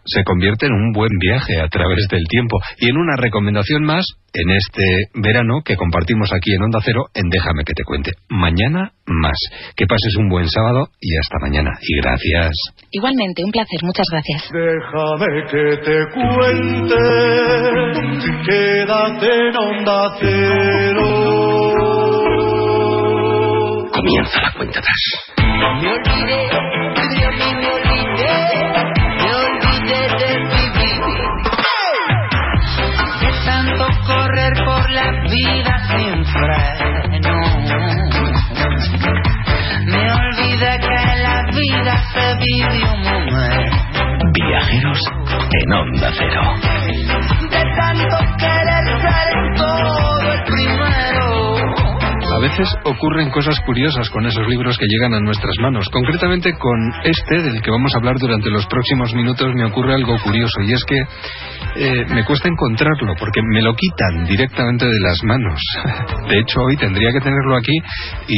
Se 0.05 0.23
convierte 0.23 0.67
en 0.67 0.73
un 0.73 0.91
buen 0.93 1.11
viaje 1.19 1.59
a 1.59 1.67
través 1.67 2.07
del 2.09 2.23
tiempo 2.29 2.57
y 2.79 2.89
en 2.89 2.97
una 2.97 3.15
recomendación 3.17 3.83
más 3.83 4.05
en 4.33 4.49
este 4.51 4.83
verano 5.15 5.61
que 5.63 5.75
compartimos 5.75 6.06
aquí 6.33 6.53
en 6.53 6.63
Onda 6.63 6.79
Cero 6.83 7.05
en 7.13 7.29
Déjame 7.29 7.63
que 7.65 7.73
te 7.73 7.83
cuente. 7.83 8.11
Mañana 8.29 8.91
más. 9.05 9.37
Que 9.75 9.85
pases 9.85 10.15
un 10.17 10.29
buen 10.29 10.47
sábado 10.49 10.87
y 10.99 11.17
hasta 11.17 11.37
mañana. 11.39 11.71
Y 11.81 11.97
gracias. 12.01 12.51
Igualmente, 12.91 13.43
un 13.43 13.51
placer. 13.51 13.83
Muchas 13.83 14.07
gracias. 14.11 14.49
Déjame 14.51 15.43
que 15.49 15.77
te 15.83 16.05
cuente. 16.13 16.95
Quédate 18.45 19.27
en 19.49 19.57
Onda 19.57 20.15
Cero. 20.19 21.07
Comienza 23.93 24.41
la 24.41 24.51
cuenta 24.53 24.79
atrás. 24.79 25.27
En 45.51 45.73
Onda 45.73 46.11
Cero. 46.17 46.41
De 47.49 47.63
tanto 47.77 48.17
querer 48.37 48.85
ser 49.01 49.55
todo 49.55 50.33
el 50.33 50.43
primero. 50.43 50.86
A 52.37 52.39
veces 52.39 52.69
ocurren 52.83 53.31
cosas 53.31 53.59
curiosas 53.65 54.11
con 54.11 54.23
esos 54.27 54.47
libros 54.47 54.77
que 54.77 54.85
llegan 54.87 55.15
a 55.15 55.19
nuestras 55.19 55.55
manos. 55.59 55.89
Concretamente 55.89 56.53
con 56.53 56.93
este, 57.03 57.41
del 57.41 57.63
que 57.63 57.71
vamos 57.71 57.95
a 57.95 57.97
hablar 57.97 58.19
durante 58.19 58.51
los 58.51 58.67
próximos 58.67 59.11
minutos, 59.15 59.55
me 59.55 59.65
ocurre 59.65 59.95
algo 59.95 60.15
curioso 60.23 60.61
y 60.61 60.71
es 60.71 60.83
que 60.85 60.99
eh, 61.77 62.05
me 62.13 62.23
cuesta 62.25 62.47
encontrarlo 62.47 63.15
porque 63.17 63.41
me 63.41 63.63
lo 63.63 63.73
quitan 63.73 64.25
directamente 64.25 64.85
de 64.85 64.99
las 64.99 65.23
manos. 65.23 65.59
De 66.29 66.37
hecho, 66.37 66.59
hoy 66.61 66.77
tendría 66.77 67.11
que 67.11 67.21
tenerlo 67.21 67.57
aquí 67.57 67.73
y 68.27 68.37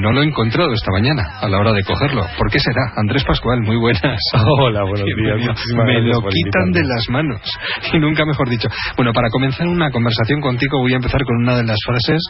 no 0.00 0.12
lo 0.12 0.22
he 0.22 0.26
encontrado 0.26 0.72
esta 0.72 0.90
mañana 0.92 1.38
a 1.38 1.46
la 1.46 1.58
hora 1.58 1.72
de 1.74 1.82
cogerlo. 1.82 2.24
¿Por 2.38 2.50
qué 2.50 2.58
será? 2.60 2.94
Andrés 2.96 3.24
Pascual, 3.24 3.60
muy 3.60 3.76
buenas. 3.76 4.20
Hola, 4.60 4.84
buenos 4.84 5.06
días. 5.18 5.36
Me 5.84 6.00
lo 6.00 6.22
quitan 6.22 6.72
de 6.72 6.82
las 6.82 7.10
manos 7.10 7.42
y 7.92 7.98
nunca 7.98 8.24
mejor 8.24 8.48
dicho. 8.48 8.68
Bueno, 8.96 9.12
para 9.12 9.28
comenzar 9.28 9.66
una 9.66 9.90
conversación 9.90 10.40
contigo 10.40 10.80
voy 10.80 10.94
a 10.94 10.96
empezar 10.96 11.22
con 11.24 11.42
una 11.42 11.58
de 11.58 11.64
las 11.64 11.76
frases 11.84 12.22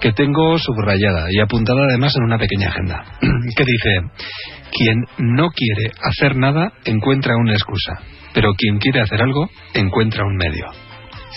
que 0.00 0.12
tengo 0.12 0.45
subrayada 0.58 1.26
y 1.30 1.40
apuntada 1.40 1.80
además 1.88 2.12
en 2.16 2.24
una 2.24 2.38
pequeña 2.38 2.68
agenda, 2.68 3.04
que 3.20 3.64
dice, 3.64 4.00
quien 4.72 5.04
no 5.18 5.50
quiere 5.50 5.92
hacer 6.02 6.36
nada 6.36 6.72
encuentra 6.84 7.36
una 7.36 7.52
excusa, 7.52 8.00
pero 8.32 8.52
quien 8.54 8.78
quiere 8.78 9.00
hacer 9.00 9.22
algo 9.22 9.48
encuentra 9.74 10.24
un 10.24 10.36
medio. 10.36 10.66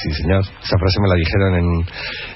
Sí, 0.02 0.14
señor. 0.14 0.40
Esa 0.40 0.78
frase 0.80 1.02
me 1.02 1.10
la 1.10 1.16
dijeron 1.16 1.56
en, 1.56 1.68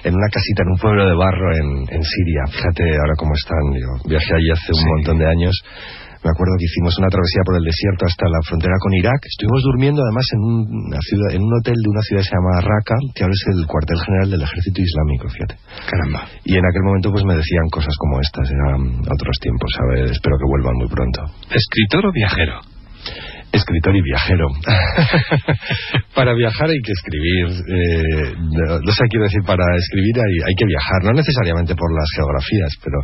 en 0.03 0.13
una 0.13 0.27
casita, 0.27 0.63
en 0.63 0.71
un 0.73 0.79
pueblo 0.79 1.07
de 1.07 1.15
barro 1.15 1.55
en, 1.55 1.95
en 1.95 2.03
Siria. 2.03 2.43
Fíjate 2.51 2.83
ahora 2.83 3.15
cómo 3.15 3.31
están. 3.33 3.63
Yo 3.79 4.09
viajé 4.09 4.33
allí 4.35 4.51
hace 4.51 4.71
un 4.73 4.89
montón 4.97 5.17
de 5.19 5.27
años 5.27 5.55
me 6.23 6.31
acuerdo 6.31 6.55
que 6.55 6.65
hicimos 6.71 6.95
una 6.97 7.11
travesía 7.11 7.43
por 7.43 7.55
el 7.59 7.65
desierto 7.67 8.07
hasta 8.07 8.25
la 8.31 8.39
frontera 8.47 8.75
con 8.79 8.91
Irak. 8.95 9.19
Estuvimos 9.27 9.61
durmiendo 9.67 9.99
además 9.99 10.25
en, 10.31 10.41
una 10.41 11.01
ciudad, 11.03 11.29
en 11.35 11.41
un 11.43 11.53
hotel 11.59 11.75
de 11.75 11.89
una 11.91 12.03
ciudad 12.07 12.21
que 12.23 12.29
se 12.31 12.35
llama 12.39 12.63
Raqqa, 12.63 12.97
que 13.11 13.21
ahora 13.27 13.35
es 13.35 13.45
el 13.51 13.67
cuartel 13.67 13.99
general 13.99 14.27
del 14.31 14.41
ejército 14.47 14.79
islámico, 14.79 15.27
fíjate. 15.27 15.55
Caramba. 15.83 16.19
Y 16.47 16.55
en 16.55 16.63
aquel 16.63 16.83
momento 16.87 17.11
pues 17.11 17.27
me 17.27 17.35
decían 17.35 17.67
cosas 17.67 17.91
como 17.99 18.23
estas, 18.23 18.47
eran 18.47 19.03
otros 19.03 19.35
tiempos, 19.43 19.69
¿sabes? 19.75 20.15
Espero 20.15 20.39
que 20.39 20.47
vuelvan 20.47 20.75
muy 20.79 20.87
pronto. 20.87 21.19
¿Escritor 21.51 22.07
o 22.07 22.11
viajero? 22.11 22.63
escritor 23.53 23.95
y 23.95 24.01
viajero. 24.01 24.47
para 26.15 26.33
viajar 26.33 26.69
hay 26.69 26.81
que 26.81 26.91
escribir. 26.91 27.45
Eh, 27.53 28.33
no, 28.81 28.91
sé, 28.91 29.03
quiero 29.09 29.25
decir, 29.25 29.41
para 29.45 29.63
escribir 29.77 30.17
hay, 30.17 30.35
hay 30.49 30.55
que 30.57 30.65
viajar, 30.65 31.03
no 31.03 31.13
necesariamente 31.13 31.75
por 31.75 31.93
las 31.93 32.09
geografías, 32.17 32.73
pero 32.81 32.97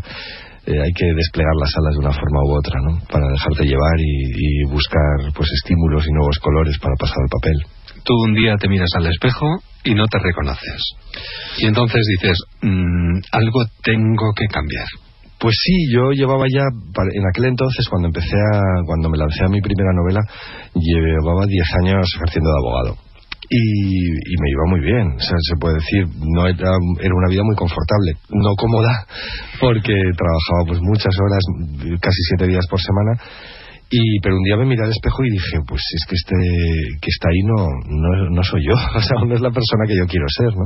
eh, 0.69 0.77
hay 0.85 0.93
que 0.93 1.07
desplegar 1.17 1.55
las 1.57 1.73
alas 1.81 1.93
de 1.97 2.05
una 2.05 2.13
forma 2.13 2.45
u 2.45 2.53
otra, 2.53 2.77
¿no? 2.85 3.01
Para 3.09 3.25
dejarte 3.25 3.65
llevar 3.65 3.97
y, 3.97 4.69
buscar 4.69 5.33
pues 5.33 5.49
estímulos 5.49 6.05
y 6.05 6.13
nuevos 6.13 6.37
colores 6.37 6.77
para 6.77 6.93
pasar 6.93 7.17
al 7.17 7.33
papel. 7.33 7.57
Tú 8.05 8.13
un 8.23 8.35
día 8.35 8.55
te 8.55 8.69
miras 8.69 8.89
al 8.95 9.07
espejo 9.07 9.47
y 9.83 9.95
no 9.95 10.05
te 10.05 10.19
reconoces. 10.19 10.93
Y 11.57 11.65
entonces 11.65 12.05
dices, 12.05 12.37
mm, 12.61 13.17
algo 13.31 13.65
tengo 13.81 14.29
que 14.35 14.45
cambiar. 14.45 14.85
Pues 15.39 15.55
sí, 15.57 15.91
yo 15.91 16.11
llevaba 16.11 16.45
ya, 16.45 16.69
en 16.69 17.23
aquel 17.25 17.45
entonces, 17.45 17.87
cuando 17.89 18.09
empecé 18.09 18.37
a, 18.53 18.61
cuando 18.85 19.09
me 19.09 19.17
lancé 19.17 19.45
a 19.45 19.49
mi 19.49 19.61
primera 19.61 19.89
novela, 19.95 20.21
llevaba 20.75 21.47
10 21.47 21.67
años 21.81 22.05
ejerciendo 22.15 22.49
de 22.51 22.57
abogado 22.59 23.08
y, 23.49 24.35
me 24.41 24.49
iba 24.51 24.65
muy 24.69 24.81
bien. 24.81 25.07
O 25.17 25.19
sea, 25.19 25.37
se 25.41 25.55
puede 25.59 25.75
decir, 25.75 26.05
no 26.21 26.45
era, 26.45 26.69
era 27.01 27.15
una 27.15 27.29
vida 27.29 27.43
muy 27.43 27.55
confortable, 27.55 28.13
no 28.29 28.55
cómoda, 28.55 29.05
porque 29.59 29.93
trabajaba 29.93 30.61
pues 30.67 30.79
muchas 30.81 31.13
horas, 31.17 31.43
casi 31.99 32.21
siete 32.29 32.47
días 32.47 32.65
por 32.69 32.79
semana. 32.79 33.19
Y, 33.91 34.19
pero 34.21 34.37
un 34.37 34.43
día 34.43 34.55
me 34.57 34.65
miré 34.65 34.83
al 34.83 34.91
espejo 34.91 35.25
y 35.25 35.31
dije, 35.31 35.57
pues 35.67 35.81
es 35.81 36.05
que 36.07 36.15
este 36.15 36.35
que 37.01 37.09
está 37.09 37.29
ahí 37.29 37.41
no, 37.41 37.65
no, 37.89 38.29
no 38.29 38.43
soy 38.43 38.61
yo, 38.63 38.73
o 38.95 39.01
sea, 39.01 39.17
no 39.25 39.33
es 39.33 39.41
la 39.41 39.49
persona 39.49 39.85
que 39.87 39.97
yo 39.97 40.05
quiero 40.05 40.25
ser, 40.29 40.53
¿no? 40.53 40.65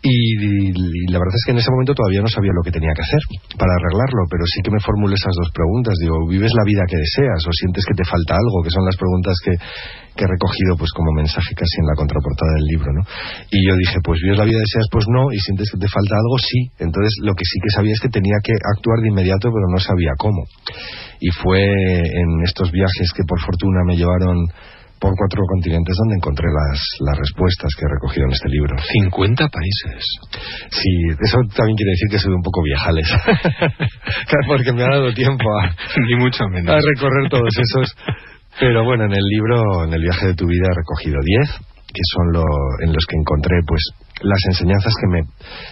Y, 0.00 1.12
la 1.12 1.20
verdad 1.20 1.36
es 1.36 1.44
que 1.44 1.52
en 1.52 1.60
ese 1.60 1.68
momento 1.68 1.92
todavía 1.92 2.24
no 2.24 2.32
sabía 2.32 2.56
lo 2.56 2.64
que 2.64 2.72
tenía 2.72 2.88
que 2.96 3.04
hacer 3.04 3.20
para 3.60 3.68
arreglarlo, 3.76 4.24
pero 4.32 4.48
sí 4.48 4.64
que 4.64 4.72
me 4.72 4.80
formulé 4.80 5.12
esas 5.12 5.36
dos 5.36 5.52
preguntas. 5.52 5.92
Digo, 6.00 6.24
¿vives 6.24 6.56
la 6.56 6.64
vida 6.64 6.88
que 6.88 6.96
deseas 6.96 7.44
o 7.44 7.52
sientes 7.52 7.84
que 7.84 7.92
te 7.92 8.08
falta 8.08 8.32
algo? 8.32 8.64
Que 8.64 8.72
son 8.72 8.88
las 8.88 8.96
preguntas 8.96 9.36
que, 9.44 9.52
que 10.16 10.24
he 10.24 10.30
recogido 10.30 10.80
pues 10.80 10.88
como 10.96 11.12
mensaje 11.12 11.52
casi 11.52 11.84
en 11.84 11.86
la 11.92 11.96
contraportada 12.00 12.48
del 12.56 12.66
libro, 12.72 12.88
¿no? 12.96 13.02
Y 13.52 13.60
yo 13.60 13.76
dije, 13.76 14.00
pues 14.00 14.16
¿vives 14.24 14.40
la 14.40 14.48
vida 14.48 14.56
que 14.56 14.68
deseas? 14.72 14.88
Pues 14.88 15.04
no. 15.12 15.28
¿Y 15.36 15.38
sientes 15.44 15.68
que 15.68 15.76
te 15.76 15.88
falta 15.92 16.16
algo? 16.16 16.36
Sí. 16.40 16.60
Entonces 16.80 17.12
lo 17.20 17.36
que 17.36 17.44
sí 17.44 17.60
que 17.60 17.68
sabía 17.76 17.92
es 17.92 18.00
que 18.00 18.08
tenía 18.08 18.40
que 18.40 18.56
actuar 18.56 19.04
de 19.04 19.12
inmediato, 19.12 19.52
pero 19.52 19.68
no 19.68 19.80
sabía 19.84 20.16
cómo. 20.16 20.48
Y 21.20 21.28
fue 21.44 21.68
en 21.68 22.30
estos 22.48 22.72
viajes 22.72 23.12
que 23.12 23.28
por 23.28 23.36
fortuna 23.44 23.84
me 23.84 24.00
llevaron 24.00 24.48
por 25.00 25.16
cuatro 25.16 25.40
continentes 25.48 25.96
donde 25.96 26.16
encontré 26.16 26.44
las, 26.52 26.78
las 27.00 27.16
respuestas 27.16 27.72
que 27.72 27.88
he 27.88 27.90
recogido 27.90 28.26
en 28.28 28.32
este 28.36 28.48
libro. 28.52 28.76
50 28.76 29.48
países. 29.48 30.04
Sí, 30.68 30.92
eso 31.16 31.38
también 31.56 31.76
quiere 31.76 31.96
decir 31.96 32.08
que 32.12 32.18
soy 32.20 32.32
un 32.36 32.44
poco 32.44 32.62
viajales. 32.62 33.08
Porque 34.46 34.72
me 34.72 34.84
ha 34.84 34.92
dado 35.00 35.12
tiempo 35.14 35.44
a, 35.58 35.72
Ni 36.04 36.16
mucho 36.20 36.44
menos. 36.52 36.76
a 36.76 36.78
recorrer 36.78 37.30
todos 37.30 37.48
esos. 37.48 37.96
Pero 38.60 38.84
bueno, 38.84 39.04
en 39.04 39.12
el 39.12 39.24
libro, 39.24 39.84
en 39.84 39.94
el 39.94 40.02
viaje 40.02 40.26
de 40.28 40.34
tu 40.34 40.46
vida, 40.46 40.68
he 40.68 40.76
recogido 40.76 41.16
10, 41.24 41.48
que 41.88 42.04
son 42.12 42.32
lo, 42.32 42.44
en 42.84 42.92
los 42.92 43.04
que 43.08 43.16
encontré 43.16 43.56
pues 43.66 43.80
las 44.22 44.40
enseñanzas 44.48 44.92
que 45.00 45.08
me 45.08 45.20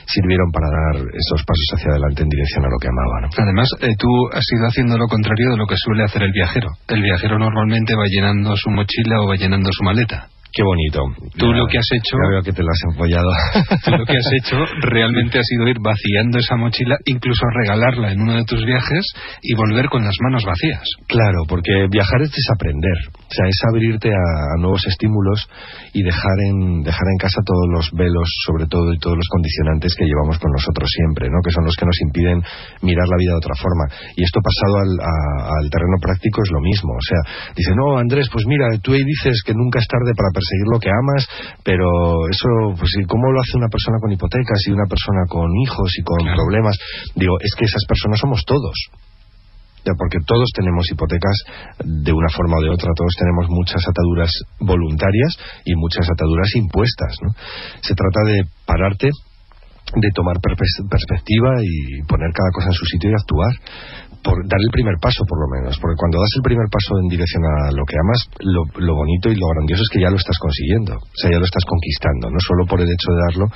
sirvieron 0.06 0.50
para 0.52 0.68
dar 0.68 0.96
esos 1.04 1.40
pasos 1.44 1.68
hacia 1.74 1.90
adelante 1.92 2.22
en 2.22 2.28
dirección 2.28 2.64
a 2.64 2.68
lo 2.68 2.78
que 2.78 2.88
amaba. 2.88 3.28
Además, 3.36 3.68
eh, 3.80 3.94
tú 3.98 4.08
has 4.32 4.46
ido 4.52 4.66
haciendo 4.66 4.98
lo 4.98 5.06
contrario 5.06 5.50
de 5.50 5.56
lo 5.56 5.66
que 5.66 5.76
suele 5.76 6.04
hacer 6.04 6.22
el 6.22 6.32
viajero. 6.32 6.68
El 6.88 7.02
viajero 7.02 7.38
normalmente 7.38 7.94
va 7.94 8.04
llenando 8.06 8.56
su 8.56 8.70
mochila 8.70 9.20
o 9.20 9.28
va 9.28 9.36
llenando 9.36 9.70
su 9.72 9.84
maleta. 9.84 10.28
Qué 10.52 10.62
bonito. 10.64 11.04
Tú 11.36 11.52
lo 11.52 11.66
que 11.68 11.78
has 11.78 11.90
hecho. 11.92 12.16
Ya 12.16 12.30
veo 12.30 12.42
que 12.42 12.52
te 12.52 12.62
lo 12.62 12.70
has 12.72 12.82
empollado. 12.90 13.30
Tú 13.84 13.90
lo 13.92 14.04
que 14.04 14.16
has 14.16 14.30
hecho 14.40 14.56
realmente 14.80 15.38
ha 15.38 15.44
sido 15.44 15.68
ir 15.68 15.76
vaciando 15.78 16.38
esa 16.38 16.56
mochila, 16.56 16.96
incluso 17.04 17.44
regalarla 17.52 18.12
en 18.12 18.20
uno 18.22 18.34
de 18.34 18.44
tus 18.44 18.64
viajes 18.64 19.04
y 19.42 19.54
volver 19.54 19.88
con 19.88 20.04
las 20.04 20.16
manos 20.22 20.44
vacías. 20.44 20.82
Claro, 21.06 21.44
porque 21.48 21.86
viajar 21.90 22.22
es 22.22 22.32
desaprender. 22.32 22.96
O 23.12 23.32
sea, 23.32 23.44
es 23.44 23.60
abrirte 23.68 24.08
a, 24.08 24.56
nuevos 24.58 24.84
estímulos 24.88 25.46
y 25.92 26.02
dejar 26.02 26.38
en, 26.48 26.80
dejar 26.80 27.06
en 27.12 27.18
casa 27.20 27.44
todos 27.44 27.68
los 27.76 27.92
velos, 27.92 28.28
sobre 28.46 28.64
todo, 28.66 28.92
y 28.92 28.98
todos 28.98 29.16
los 29.16 29.28
condicionantes 29.28 29.94
que 29.94 30.08
llevamos 30.08 30.38
con 30.38 30.50
nosotros 30.50 30.88
siempre, 30.88 31.28
¿no? 31.28 31.38
Que 31.44 31.52
son 31.52 31.64
los 31.64 31.76
que 31.76 31.84
nos 31.84 32.00
impiden 32.08 32.40
mirar 32.80 33.06
la 33.06 33.20
vida 33.20 33.36
de 33.36 33.42
otra 33.44 33.54
forma. 33.54 33.84
Y 34.16 34.24
esto 34.24 34.40
pasado 34.40 34.80
al, 34.80 34.92
al 34.96 35.66
terreno 35.68 36.00
práctico 36.00 36.40
es 36.40 36.50
lo 36.50 36.60
mismo. 36.64 36.96
O 36.96 37.04
sea, 37.04 37.20
dice, 37.52 37.72
no, 37.76 37.98
Andrés, 37.98 38.32
pues 38.32 38.46
mira, 38.48 38.64
tú 38.80 38.96
ahí 38.96 39.04
dices 39.04 39.44
que 39.44 39.52
nunca 39.52 39.78
es 39.78 39.86
tarde 39.86 40.16
para 40.16 40.32
perseguir 40.38 40.68
lo 40.70 40.78
que 40.78 40.90
amas, 40.94 41.26
pero 41.66 41.88
eso, 42.30 42.78
pues 42.78 42.94
¿cómo 43.10 43.32
lo 43.34 43.40
hace 43.42 43.58
una 43.58 43.68
persona 43.68 43.98
con 43.98 44.12
hipotecas 44.14 44.62
y 44.66 44.70
una 44.70 44.86
persona 44.86 45.26
con 45.26 45.50
hijos 45.66 45.90
y 45.98 46.02
con 46.06 46.22
problemas? 46.22 46.78
Digo, 47.14 47.34
es 47.42 47.52
que 47.58 47.66
esas 47.66 47.82
personas 47.90 48.22
somos 48.22 48.46
todos 48.46 48.78
porque 49.96 50.18
todos 50.26 50.48
tenemos 50.54 50.90
hipotecas 50.90 51.36
de 51.84 52.12
una 52.12 52.28
forma 52.28 52.58
o 52.58 52.62
de 52.62 52.70
otra, 52.70 52.92
todos 52.96 53.14
tenemos 53.18 53.46
muchas 53.48 53.82
ataduras 53.86 54.32
voluntarias 54.60 55.32
y 55.64 55.74
muchas 55.76 56.08
ataduras 56.10 56.54
impuestas. 56.56 57.16
¿no? 57.22 57.30
Se 57.80 57.94
trata 57.94 58.20
de 58.26 58.42
pararte, 58.66 59.08
de 59.08 60.10
tomar 60.12 60.36
perspectiva 60.42 61.54
y 61.62 62.02
poner 62.04 62.32
cada 62.34 62.50
cosa 62.52 62.68
en 62.68 62.76
su 62.76 62.84
sitio 62.84 63.10
y 63.10 63.14
actuar 63.14 63.52
por 64.22 64.36
dar 64.46 64.60
el 64.60 64.72
primer 64.72 64.96
paso 65.00 65.24
por 65.24 65.38
lo 65.38 65.48
menos, 65.48 65.78
porque 65.78 65.96
cuando 65.98 66.18
das 66.18 66.34
el 66.36 66.44
primer 66.44 66.66
paso 66.68 66.98
en 67.00 67.08
dirección 67.08 67.42
a 67.44 67.70
lo 67.70 67.84
que 67.86 67.96
amas, 67.96 68.20
lo, 68.42 68.62
lo, 68.82 68.94
bonito 68.94 69.30
y 69.30 69.36
lo 69.38 69.46
grandioso 69.54 69.82
es 69.82 69.90
que 69.92 70.02
ya 70.02 70.10
lo 70.10 70.18
estás 70.18 70.38
consiguiendo, 70.38 70.94
o 70.98 71.16
sea, 71.18 71.30
ya 71.30 71.38
lo 71.38 71.46
estás 71.46 71.64
conquistando, 71.64 72.30
no 72.30 72.40
solo 72.42 72.66
por 72.66 72.80
el 72.80 72.90
hecho 72.90 73.08
de 73.14 73.20
darlo, 73.30 73.46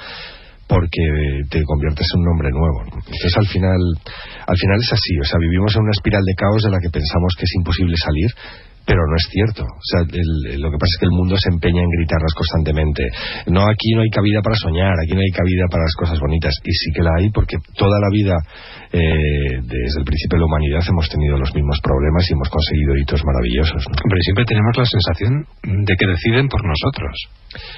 porque 0.69 1.05
te 1.51 1.61
conviertes 1.65 2.07
en 2.15 2.21
un 2.23 2.29
hombre 2.33 2.51
nuevo. 2.51 2.81
Entonces 2.89 3.33
al 3.37 3.47
final, 3.47 3.81
al 4.47 4.57
final 4.57 4.79
es 4.81 4.93
así, 4.93 5.15
o 5.21 5.27
sea, 5.27 5.37
vivimos 5.39 5.75
en 5.77 5.83
una 5.83 5.93
espiral 5.93 6.23
de 6.23 6.35
caos 6.35 6.63
de 6.63 6.71
la 6.71 6.81
que 6.81 6.89
pensamos 6.89 7.35
que 7.37 7.45
es 7.45 7.55
imposible 7.59 7.97
salir 7.99 8.31
pero 8.87 9.01
no 9.07 9.17
es 9.17 9.27
cierto. 9.31 9.63
O 9.63 9.87
sea, 9.87 10.01
lo 10.03 10.69
que 10.71 10.79
pasa 10.79 10.93
es 10.95 10.99
que 11.01 11.07
el 11.07 11.17
mundo 11.17 11.37
se 11.39 11.51
empeña 11.51 11.83
en 11.83 11.91
gritarnos 11.99 12.35
constantemente. 12.35 13.03
No, 13.47 13.63
aquí 13.69 13.95
no 13.95 14.03
hay 14.03 14.11
cabida 14.11 14.41
para 14.43 14.57
soñar, 14.57 14.95
aquí 14.99 15.15
no 15.15 15.23
hay 15.23 15.33
cabida 15.33 15.67
para 15.71 15.85
las 15.85 15.95
cosas 15.95 16.19
bonitas. 16.19 16.55
Y 16.65 16.73
sí 16.73 16.91
que 16.95 17.03
la 17.03 17.15
hay 17.19 17.31
porque 17.31 17.57
toda 17.77 17.99
la 18.01 18.11
vida, 18.11 18.37
eh, 18.93 19.63
desde 19.63 19.99
el 19.99 20.07
principio 20.07 20.37
de 20.37 20.43
la 20.43 20.51
humanidad, 20.51 20.83
hemos 20.89 21.09
tenido 21.09 21.39
los 21.39 21.55
mismos 21.55 21.79
problemas 21.81 22.27
y 22.29 22.33
hemos 22.35 22.49
conseguido 22.49 22.97
hitos 22.99 23.23
maravillosos. 23.25 23.83
Hombre, 23.87 24.19
siempre 24.23 24.45
tenemos 24.45 24.75
la 24.77 24.87
sensación 24.87 25.33
de 25.63 25.95
que 25.97 26.07
deciden 26.07 26.49
por 26.49 26.63
nosotros 26.65 27.15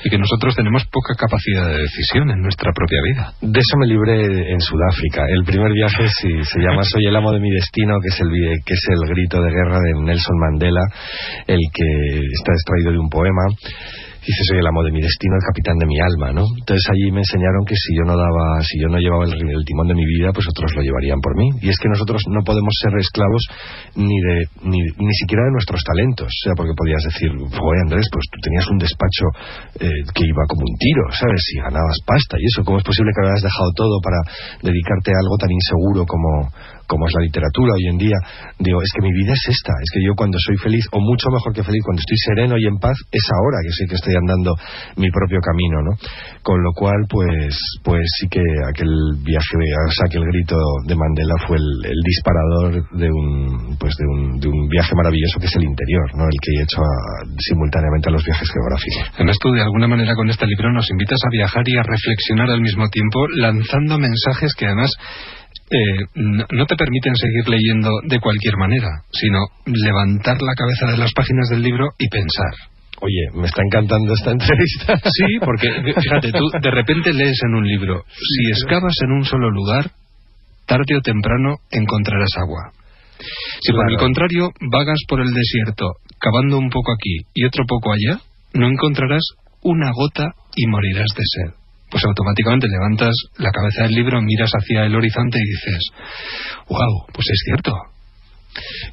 y 0.04 0.10
que 0.10 0.18
nosotros 0.18 0.54
tenemos 0.54 0.84
poca 0.86 1.14
capacidad 1.18 1.68
de 1.68 1.82
decisión 1.82 2.30
en 2.30 2.40
nuestra 2.40 2.72
propia 2.72 3.00
vida. 3.02 3.32
De 3.40 3.58
eso 3.58 3.76
me 3.78 3.86
libré 3.86 4.52
en 4.52 4.60
Sudáfrica. 4.60 5.26
El 5.28 5.44
primer 5.44 5.72
viaje 5.72 6.06
sí, 6.08 6.30
se 6.42 6.60
llama 6.60 6.82
Soy 6.90 7.06
el 7.06 7.16
amo 7.16 7.32
de 7.32 7.40
mi 7.40 7.50
destino, 7.50 7.98
que 8.00 8.08
es 8.08 8.20
el, 8.20 8.30
que 8.64 8.74
es 8.74 8.84
el 8.88 9.08
grito 9.14 9.42
de 9.42 9.50
guerra 9.50 9.78
de 9.80 9.92
Nelson 10.04 10.38
Mandela, 10.38 10.84
el 11.46 11.60
que 11.72 11.88
está 12.32 12.52
extraído 12.52 12.92
de 12.92 12.98
un 12.98 13.08
poema 13.08 13.44
dices, 14.24 14.44
soy 14.48 14.58
el 14.58 14.66
amo 14.66 14.82
de 14.82 14.92
mi 14.92 15.00
destino, 15.04 15.36
el 15.36 15.44
capitán 15.44 15.76
de 15.76 15.86
mi 15.86 16.00
alma, 16.00 16.32
¿no? 16.32 16.44
Entonces 16.48 16.84
allí 16.88 17.12
me 17.12 17.20
enseñaron 17.20 17.64
que 17.68 17.76
si 17.76 17.92
yo 17.92 18.04
no 18.08 18.16
daba, 18.16 18.60
si 18.64 18.80
yo 18.80 18.88
no 18.88 18.96
llevaba 18.96 19.28
el, 19.28 19.64
timón 19.64 19.88
de 19.88 19.96
mi 19.96 20.04
vida, 20.04 20.32
pues 20.32 20.48
otros 20.48 20.72
lo 20.76 20.82
llevarían 20.82 21.20
por 21.20 21.36
mí. 21.36 21.48
Y 21.60 21.68
es 21.68 21.76
que 21.76 21.88
nosotros 21.88 22.24
no 22.32 22.40
podemos 22.40 22.72
ser 22.80 22.96
esclavos 22.96 23.44
ni 23.96 24.16
de, 24.16 24.36
ni, 24.64 24.80
ni 24.80 25.14
siquiera 25.20 25.44
de 25.44 25.52
nuestros 25.52 25.84
talentos. 25.84 26.28
O 26.28 26.40
sea, 26.48 26.52
porque 26.56 26.72
podías 26.72 27.04
decir, 27.04 27.30
oye 27.36 27.80
Andrés, 27.84 28.08
pues 28.08 28.24
tú 28.32 28.40
tenías 28.40 28.66
un 28.72 28.78
despacho 28.80 29.26
eh, 29.80 30.02
que 30.16 30.24
iba 30.24 30.42
como 30.48 30.64
un 30.64 30.76
tiro, 30.80 31.04
¿sabes? 31.12 31.40
Si 31.44 31.60
ganabas 31.60 32.00
pasta 32.08 32.40
y 32.40 32.44
eso, 32.48 32.64
¿cómo 32.64 32.80
es 32.80 32.84
posible 32.84 33.12
que 33.12 33.28
hayas 33.28 33.44
dejado 33.44 33.70
todo 33.76 34.00
para 34.00 34.20
dedicarte 34.64 35.12
a 35.12 35.20
algo 35.20 35.36
tan 35.36 35.52
inseguro 35.52 36.08
como, 36.08 36.48
como 36.86 37.06
es 37.06 37.12
la 37.14 37.22
literatura 37.24 37.72
hoy 37.74 37.86
en 37.90 37.98
día, 37.98 38.18
digo, 38.58 38.80
es 38.82 38.90
que 38.94 39.02
mi 39.02 39.12
vida 39.12 39.32
es 39.32 39.44
esta, 39.48 39.72
es 39.80 39.90
que 39.92 40.00
yo 40.04 40.14
cuando 40.16 40.38
soy 40.38 40.56
feliz, 40.58 40.84
o 40.92 41.00
mucho 41.00 41.30
mejor 41.30 41.52
que 41.52 41.62
feliz, 41.62 41.82
cuando 41.84 42.00
estoy 42.00 42.18
sereno 42.18 42.54
y 42.58 42.66
en 42.66 42.78
paz, 42.78 42.96
es 43.10 43.24
ahora 43.32 43.58
que 43.64 43.72
sé 43.72 43.82
que 43.88 43.96
estoy 43.96 44.14
andando 44.16 44.54
mi 44.96 45.10
propio 45.10 45.38
camino, 45.40 45.82
¿no? 45.82 45.92
Con 46.42 46.62
lo 46.62 46.72
cual, 46.72 46.98
pues, 47.08 47.56
pues 47.82 48.04
sí 48.20 48.28
que 48.28 48.42
aquel 48.68 48.90
viaje, 49.24 49.54
o 49.56 49.92
sea, 49.92 50.06
aquel 50.06 50.24
grito 50.24 50.56
de 50.86 50.94
Mandela 50.96 51.34
fue 51.46 51.56
el, 51.56 51.68
el 51.90 52.00
disparador 52.04 52.84
de 53.00 53.08
un, 53.10 53.76
pues 53.78 53.94
de 53.96 54.06
un, 54.06 54.40
de 54.40 54.48
un 54.48 54.68
viaje 54.68 54.92
maravilloso 54.94 55.40
que 55.40 55.46
es 55.46 55.56
el 55.56 55.64
interior, 55.64 56.06
¿no? 56.16 56.24
El 56.24 56.38
que 56.40 56.50
he 56.58 56.62
hecho 56.62 56.80
a- 56.82 57.24
simultáneamente 57.38 58.08
a 58.08 58.12
los 58.12 58.24
viajes 58.24 58.48
geográficos. 58.50 59.14
Además, 59.14 59.36
tú 59.40 59.50
de 59.52 59.62
alguna 59.62 59.88
manera 59.88 60.14
con 60.14 60.28
este 60.30 60.46
libro 60.46 60.72
nos 60.72 60.90
invitas 60.90 61.20
a 61.24 61.30
viajar 61.30 61.62
y 61.66 61.76
a 61.76 61.82
reflexionar 61.82 62.50
al 62.50 62.60
mismo 62.60 62.88
tiempo, 62.88 63.26
lanzando 63.36 63.98
mensajes 63.98 64.52
que 64.54 64.66
además 64.66 64.90
eh, 65.70 66.04
no, 66.14 66.66
te 66.66 66.76
permiten 66.76 67.16
seguir 67.16 67.48
leyendo 67.48 67.90
de 68.04 68.20
cualquier 68.20 68.56
manera, 68.56 68.88
sino 69.10 69.38
levantar 69.66 70.36
la 70.42 70.54
cabeza 70.54 70.92
de 70.92 70.98
las 70.98 71.12
páginas 71.12 71.48
del 71.48 71.62
libro 71.62 71.90
y 71.98 72.08
pensar. 72.08 72.52
Oye, 73.00 73.40
me 73.40 73.46
está 73.46 73.62
encantando 73.62 74.14
esta 74.14 74.30
entrevista. 74.30 74.94
Sí, 75.10 75.38
porque 75.44 75.68
fíjate, 76.00 76.32
tú 76.32 76.50
de 76.60 76.70
repente 76.70 77.12
lees 77.12 77.38
en 77.46 77.54
un 77.54 77.66
libro, 77.66 78.04
si 78.08 78.50
excavas 78.50 78.94
en 79.04 79.12
un 79.12 79.24
solo 79.24 79.50
lugar, 79.50 79.90
tarde 80.66 80.96
o 80.96 81.00
temprano 81.00 81.56
encontrarás 81.70 82.30
agua. 82.36 82.72
Si 83.60 83.72
por 83.72 83.90
el 83.90 83.96
contrario 83.96 84.50
vagas 84.70 85.00
por 85.08 85.20
el 85.20 85.32
desierto, 85.32 85.92
cavando 86.18 86.58
un 86.58 86.68
poco 86.68 86.92
aquí 86.92 87.26
y 87.34 87.44
otro 87.46 87.64
poco 87.66 87.92
allá, 87.92 88.20
no 88.54 88.66
encontrarás 88.66 89.22
una 89.62 89.90
gota 89.92 90.32
y 90.56 90.66
morirás 90.66 91.08
de 91.16 91.22
sed. 91.24 91.63
Pues 91.94 92.06
automáticamente 92.06 92.66
levantas 92.66 93.14
la 93.38 93.52
cabeza 93.52 93.84
del 93.84 93.92
libro, 93.92 94.20
miras 94.20 94.50
hacia 94.50 94.84
el 94.84 94.96
horizonte 94.96 95.38
y 95.38 95.44
dices, 95.44 95.90
wow, 96.68 97.06
pues 97.12 97.24
es 97.30 97.40
cierto. 97.44 97.93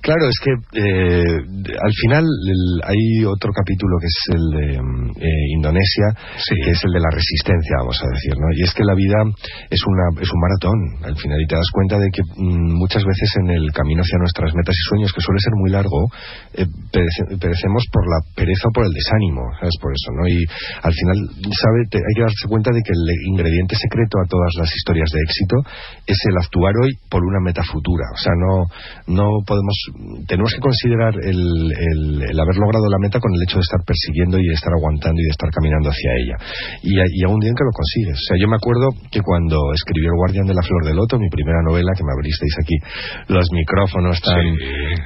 Claro, 0.01 0.25
es 0.27 0.37
que 0.43 0.51
eh, 0.79 1.23
al 1.77 1.93
final 2.01 2.25
el- 2.25 2.81
hay 2.83 3.25
otro 3.25 3.51
capítulo 3.53 3.97
que 4.01 4.09
es 4.09 4.19
el 4.33 4.43
de 4.57 4.67
mm, 4.81 5.09
eh, 5.21 5.45
Indonesia, 5.57 6.07
que 6.17 6.71
es 6.71 6.81
el 6.83 6.91
de 6.93 6.99
la 7.01 7.11
resistencia, 7.13 7.77
vamos 7.79 7.99
a 8.01 8.07
decir, 8.13 8.33
¿no? 8.37 8.47
Y 8.57 8.63
es 8.63 8.73
que 8.73 8.83
la 8.83 8.95
vida 8.95 9.19
es 9.69 9.81
una 9.85 10.05
es 10.21 10.29
un 10.31 10.39
maratón, 10.41 10.77
al 11.05 11.15
final, 11.17 11.37
y 11.41 11.47
te 11.47 11.55
das 11.55 11.69
cuenta 11.73 11.97
de 11.99 12.09
que 12.11 12.21
mm, 12.23 12.73
muchas 12.81 13.03
veces 13.05 13.29
en 13.41 13.49
el 13.51 13.71
camino 13.71 14.01
hacia 14.01 14.17
nuestras 14.19 14.53
metas 14.55 14.75
y 14.75 14.83
sueños, 14.89 15.13
que 15.13 15.21
suele 15.21 15.39
ser 15.39 15.53
muy 15.57 15.69
largo, 15.71 15.99
eh, 16.57 16.65
perece- 16.91 17.37
perecemos 17.39 17.85
por 17.91 18.03
la 18.09 18.19
pereza 18.35 18.67
o 18.69 18.73
por 18.73 18.85
el 18.85 18.93
desánimo, 18.93 19.41
¿sabes? 19.59 19.77
Por 19.81 19.91
eso, 19.93 20.09
¿no? 20.17 20.27
Y 20.27 20.39
al 20.81 20.93
final, 20.93 21.17
sabe, 21.53 21.79
te- 21.89 22.01
hay 22.01 22.13
que 22.17 22.25
darse 22.25 22.47
cuenta 22.49 22.71
de 22.73 22.81
que 22.81 22.93
el 22.93 23.03
ingrediente 23.29 23.75
secreto 23.77 24.17
a 24.19 24.27
todas 24.27 24.51
las 24.57 24.69
historias 24.73 25.09
de 25.13 25.19
éxito 25.21 25.55
es 26.07 26.17
el 26.29 26.35
actuar 26.37 26.73
hoy 26.81 26.91
por 27.09 27.21
una 27.23 27.39
meta 27.39 27.63
futura. 27.63 28.05
O 28.13 28.17
sea, 28.17 28.33
no, 28.35 28.65
no 29.07 29.27
podemos, 29.51 29.75
tenemos 30.31 30.47
que 30.55 30.63
considerar 30.63 31.11
el, 31.27 31.35
el- 31.75 32.21
el 32.31 32.37
haber 32.39 32.55
logrado 32.55 32.87
la 32.87 33.01
meta 33.03 33.19
con 33.19 33.35
el 33.35 33.43
hecho 33.43 33.59
de 33.59 33.65
estar 33.67 33.83
persiguiendo 33.83 34.39
y 34.39 34.47
de 34.47 34.55
estar 34.55 34.71
aguantando 34.71 35.19
y 35.19 35.27
de 35.27 35.33
estar 35.35 35.49
caminando 35.51 35.91
hacia 35.91 36.11
ella. 36.23 36.35
Y, 36.87 36.95
y 36.95 37.19
a 37.23 37.29
un 37.29 37.39
día 37.43 37.51
en 37.51 37.57
que 37.59 37.67
lo 37.67 37.75
consigues. 37.75 38.15
O 38.15 38.25
sea, 38.31 38.37
yo 38.39 38.47
me 38.47 38.55
acuerdo 38.55 38.87
que 39.11 39.19
cuando 39.19 39.59
escribí 39.75 40.07
El 40.07 40.15
Guardián 40.15 40.47
de 40.47 40.55
la 40.55 40.63
Flor 40.63 40.87
del 40.87 40.95
Loto, 40.95 41.19
mi 41.19 41.27
primera 41.27 41.59
novela, 41.67 41.91
que 41.91 42.03
me 42.07 42.13
abristeis 42.15 42.55
aquí 42.63 42.77
los 43.27 43.45
micrófonos 43.51 44.15
tan, 44.23 44.45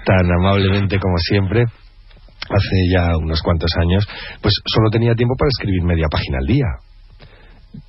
tan 0.05 0.25
amablemente 0.29 0.99
como 1.01 1.17
siempre, 1.17 1.65
hace 1.65 2.77
ya 2.93 3.17
unos 3.17 3.41
cuantos 3.41 3.71
años, 3.81 4.05
pues 4.41 4.53
solo 4.69 4.89
tenía 4.91 5.15
tiempo 5.15 5.33
para 5.33 5.49
escribir 5.49 5.81
media 5.83 6.05
página 6.11 6.37
al 6.37 6.45
día. 6.45 6.69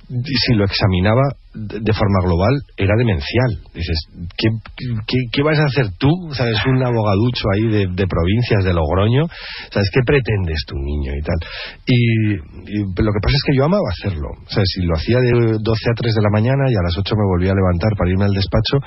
Si 0.07 0.53
lo 0.53 0.65
examinaba 0.65 1.23
de 1.53 1.93
forma 1.93 2.21
global, 2.23 2.53
era 2.77 2.93
demencial. 2.97 3.49
Dices, 3.73 3.97
¿qué, 4.37 4.47
qué, 4.77 5.17
qué 5.31 5.43
vas 5.43 5.57
a 5.59 5.65
hacer 5.65 5.87
tú? 5.97 6.09
¿Sabes? 6.31 6.57
Un 6.65 6.83
abogaducho 6.83 7.43
ahí 7.53 7.67
de, 7.67 7.87
de 7.89 8.05
provincias 8.07 8.63
de 8.63 8.73
Logroño. 8.73 9.25
¿Sabes? 9.71 9.89
¿Qué 9.91 10.01
pretendes 10.05 10.63
tú, 10.67 10.75
niño? 10.77 11.11
Y 11.17 11.21
tal. 11.21 11.39
Y, 11.85 11.99
y 12.33 12.79
lo 12.85 13.11
que 13.11 13.21
pasa 13.23 13.35
es 13.35 13.43
que 13.47 13.57
yo 13.57 13.65
amaba 13.65 13.89
hacerlo. 13.89 14.29
¿Sabes? 14.47 14.69
Si 14.73 14.81
lo 14.81 14.95
hacía 14.95 15.17
de 15.17 15.57
12 15.57 15.89
a 15.89 15.93
3 15.95 16.13
de 16.13 16.21
la 16.21 16.29
mañana 16.31 16.69
y 16.69 16.75
a 16.75 16.83
las 16.83 16.97
8 16.97 17.15
me 17.15 17.25
volvía 17.25 17.51
a 17.51 17.55
levantar 17.55 17.91
para 17.97 18.11
irme 18.11 18.25
al 18.25 18.33
despacho, 18.33 18.77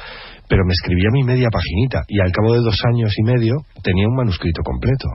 pero 0.48 0.64
me 0.64 0.72
escribía 0.72 1.10
mi 1.12 1.24
media 1.24 1.48
paginita. 1.50 2.04
Y 2.08 2.20
al 2.20 2.30
cabo 2.30 2.54
de 2.54 2.60
dos 2.60 2.78
años 2.94 3.12
y 3.16 3.22
medio 3.24 3.56
tenía 3.82 4.06
un 4.06 4.16
manuscrito 4.16 4.62
completo. 4.62 5.08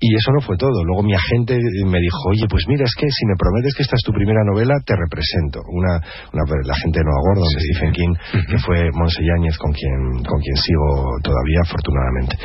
Y 0.00 0.14
eso 0.14 0.30
no 0.30 0.40
fue 0.40 0.56
todo. 0.56 0.84
Luego 0.84 1.02
mi 1.02 1.14
agente 1.14 1.58
me 1.58 1.98
dijo, 1.98 2.18
oye, 2.30 2.46
pues 2.48 2.64
mira, 2.68 2.84
es 2.84 2.94
que 2.94 3.06
si 3.10 3.26
me 3.26 3.34
prometes 3.34 3.74
que 3.74 3.82
esta 3.82 3.96
es 3.96 4.02
tu 4.06 4.12
primera 4.12 4.44
novela, 4.46 4.74
te 4.86 4.94
represento. 4.94 5.58
Una, 5.66 5.98
una 6.32 6.44
la 6.62 6.76
gente 6.78 7.00
de 7.00 7.04
Nueva 7.04 7.22
Gordon, 7.26 7.50
de 7.50 7.60
Stephen 7.66 7.92
King, 7.92 8.14
que 8.46 8.58
fue 8.58 8.90
Monse 8.94 9.22
Yáñez, 9.26 9.58
con 9.58 9.72
quien, 9.72 10.22
con 10.22 10.38
quien 10.38 10.56
sigo 10.56 11.18
todavía, 11.22 11.66
afortunadamente. 11.66 12.38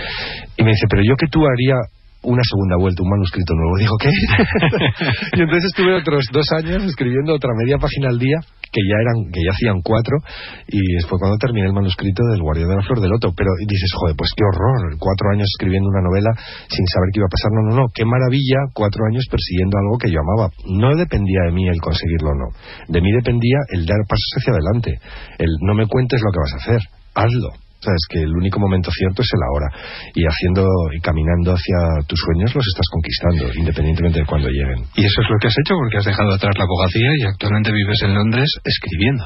Y 0.57 0.63
me 0.63 0.71
dice, 0.71 0.87
pero 0.89 1.03
yo 1.05 1.15
que 1.15 1.27
tú 1.27 1.45
haría 1.45 1.77
una 2.23 2.41
segunda 2.41 2.77
vuelta, 2.77 3.03
un 3.03 3.09
manuscrito 3.09 3.53
nuevo. 3.53 3.77
Digo, 3.77 3.95
¿qué? 3.99 4.09
y 5.37 5.41
entonces 5.41 5.65
estuve 5.65 5.93
otros 5.93 6.25
dos 6.31 6.47
años 6.57 6.83
escribiendo 6.83 7.35
otra 7.35 7.51
media 7.53 7.77
página 7.77 8.09
al 8.09 8.17
día, 8.17 8.39
que 8.73 8.81
ya 8.81 8.97
eran, 8.97 9.29
que 9.29 9.45
ya 9.45 9.53
hacían 9.53 9.85
cuatro, 9.85 10.17
y 10.65 10.81
fue 11.05 11.21
cuando 11.21 11.37
terminé 11.37 11.69
el 11.69 11.77
manuscrito 11.77 12.25
del 12.33 12.41
Guardián 12.41 12.73
de 12.73 12.81
la 12.81 12.83
Flor 12.83 12.99
del 12.99 13.13
Loto. 13.13 13.29
Pero 13.37 13.53
dices, 13.61 13.93
joder, 13.93 14.17
pues 14.17 14.33
qué 14.33 14.41
horror, 14.41 14.97
cuatro 14.97 15.29
años 15.29 15.45
escribiendo 15.53 15.93
una 15.93 16.01
novela 16.01 16.33
sin 16.67 16.85
saber 16.89 17.13
qué 17.13 17.21
iba 17.21 17.29
a 17.29 17.35
pasar. 17.37 17.53
No, 17.53 17.61
no, 17.69 17.73
no, 17.77 17.85
qué 17.93 18.03
maravilla, 18.03 18.73
cuatro 18.73 19.05
años 19.05 19.29
persiguiendo 19.29 19.77
algo 19.77 20.01
que 20.01 20.09
yo 20.09 20.17
amaba. 20.19 20.49
No 20.65 20.97
dependía 20.97 21.45
de 21.45 21.53
mí 21.53 21.69
el 21.69 21.77
conseguirlo 21.77 22.33
o 22.33 22.37
no. 22.41 22.47
De 22.89 22.99
mí 22.99 23.13
dependía 23.13 23.61
el 23.69 23.85
dar 23.85 24.01
pasos 24.09 24.41
hacia 24.41 24.57
adelante. 24.57 24.97
El 25.37 25.53
no 25.61 25.77
me 25.77 25.85
cuentes 25.85 26.17
lo 26.17 26.33
que 26.33 26.41
vas 26.41 26.53
a 26.57 26.61
hacer, 26.65 26.81
hazlo. 27.13 27.62
Sabes 27.83 28.07
que 28.07 28.19
el 28.23 28.31
único 28.31 28.59
momento 28.59 28.89
cierto 28.91 29.21
es 29.21 29.29
el 29.35 29.43
ahora. 29.43 29.67
Y 30.15 30.23
haciendo 30.23 30.63
y 30.95 30.99
caminando 31.03 31.51
hacia 31.51 32.07
tus 32.07 32.19
sueños 32.19 32.55
los 32.55 32.63
estás 32.63 32.87
conquistando, 32.87 33.51
independientemente 33.59 34.19
de 34.19 34.25
cuándo 34.25 34.47
lleguen. 34.47 34.87
Y 34.95 35.03
eso 35.03 35.19
es 35.19 35.27
lo 35.29 35.37
que 35.39 35.47
has 35.47 35.57
hecho 35.59 35.75
porque 35.75 35.97
has 35.97 36.05
dejado 36.05 36.31
atrás 36.31 36.55
la 36.57 36.63
abogacía 36.63 37.11
y 37.19 37.23
actualmente 37.27 37.71
vives 37.71 37.99
en 38.03 38.15
Londres 38.15 38.47
escribiendo. 38.63 39.25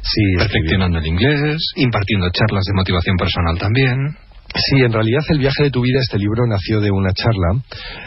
Sí, 0.00 0.24
perfeccionando 0.36 0.98
el 0.98 1.06
inglés, 1.06 1.60
impartiendo 1.76 2.28
charlas 2.32 2.64
de 2.64 2.74
motivación 2.76 3.16
personal 3.16 3.58
también. 3.58 3.96
Sí, 4.54 4.78
en 4.86 4.92
realidad 4.92 5.18
el 5.30 5.38
viaje 5.38 5.64
de 5.66 5.70
tu 5.70 5.82
vida, 5.82 5.98
este 5.98 6.14
libro 6.16 6.46
nació 6.46 6.78
de 6.78 6.90
una 6.90 7.10
charla, 7.10 7.58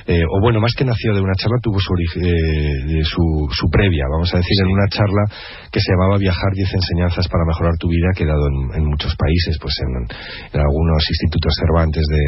eh, 0.07 0.23
o 0.23 0.39
bueno, 0.39 0.61
más 0.63 0.71
que 0.79 0.87
nació 0.87 1.11
de 1.13 1.19
una 1.19 1.35
charla, 1.35 1.59
tuvo 1.61 1.75
su, 1.75 1.91
eh, 2.23 2.87
de 2.87 3.03
su, 3.03 3.51
su 3.51 3.67
previa, 3.67 4.07
vamos 4.15 4.31
a 4.33 4.39
decir, 4.39 4.55
en 4.63 4.71
una 4.71 4.87
charla 4.87 5.27
que 5.67 5.83
se 5.83 5.91
llamaba 5.91 6.15
Viajar 6.15 6.51
10 6.55 6.71
enseñanzas 6.71 7.27
para 7.27 7.43
mejorar 7.43 7.75
tu 7.75 7.91
vida, 7.91 8.15
que 8.15 8.23
he 8.23 8.31
dado 8.31 8.47
en, 8.47 8.79
en 8.79 8.83
muchos 8.87 9.11
países, 9.19 9.59
pues 9.59 9.75
en, 9.83 9.91
en 10.55 10.59
algunos 10.63 11.03
institutos 11.03 11.51
Cervantes 11.59 12.05
de, 12.07 12.23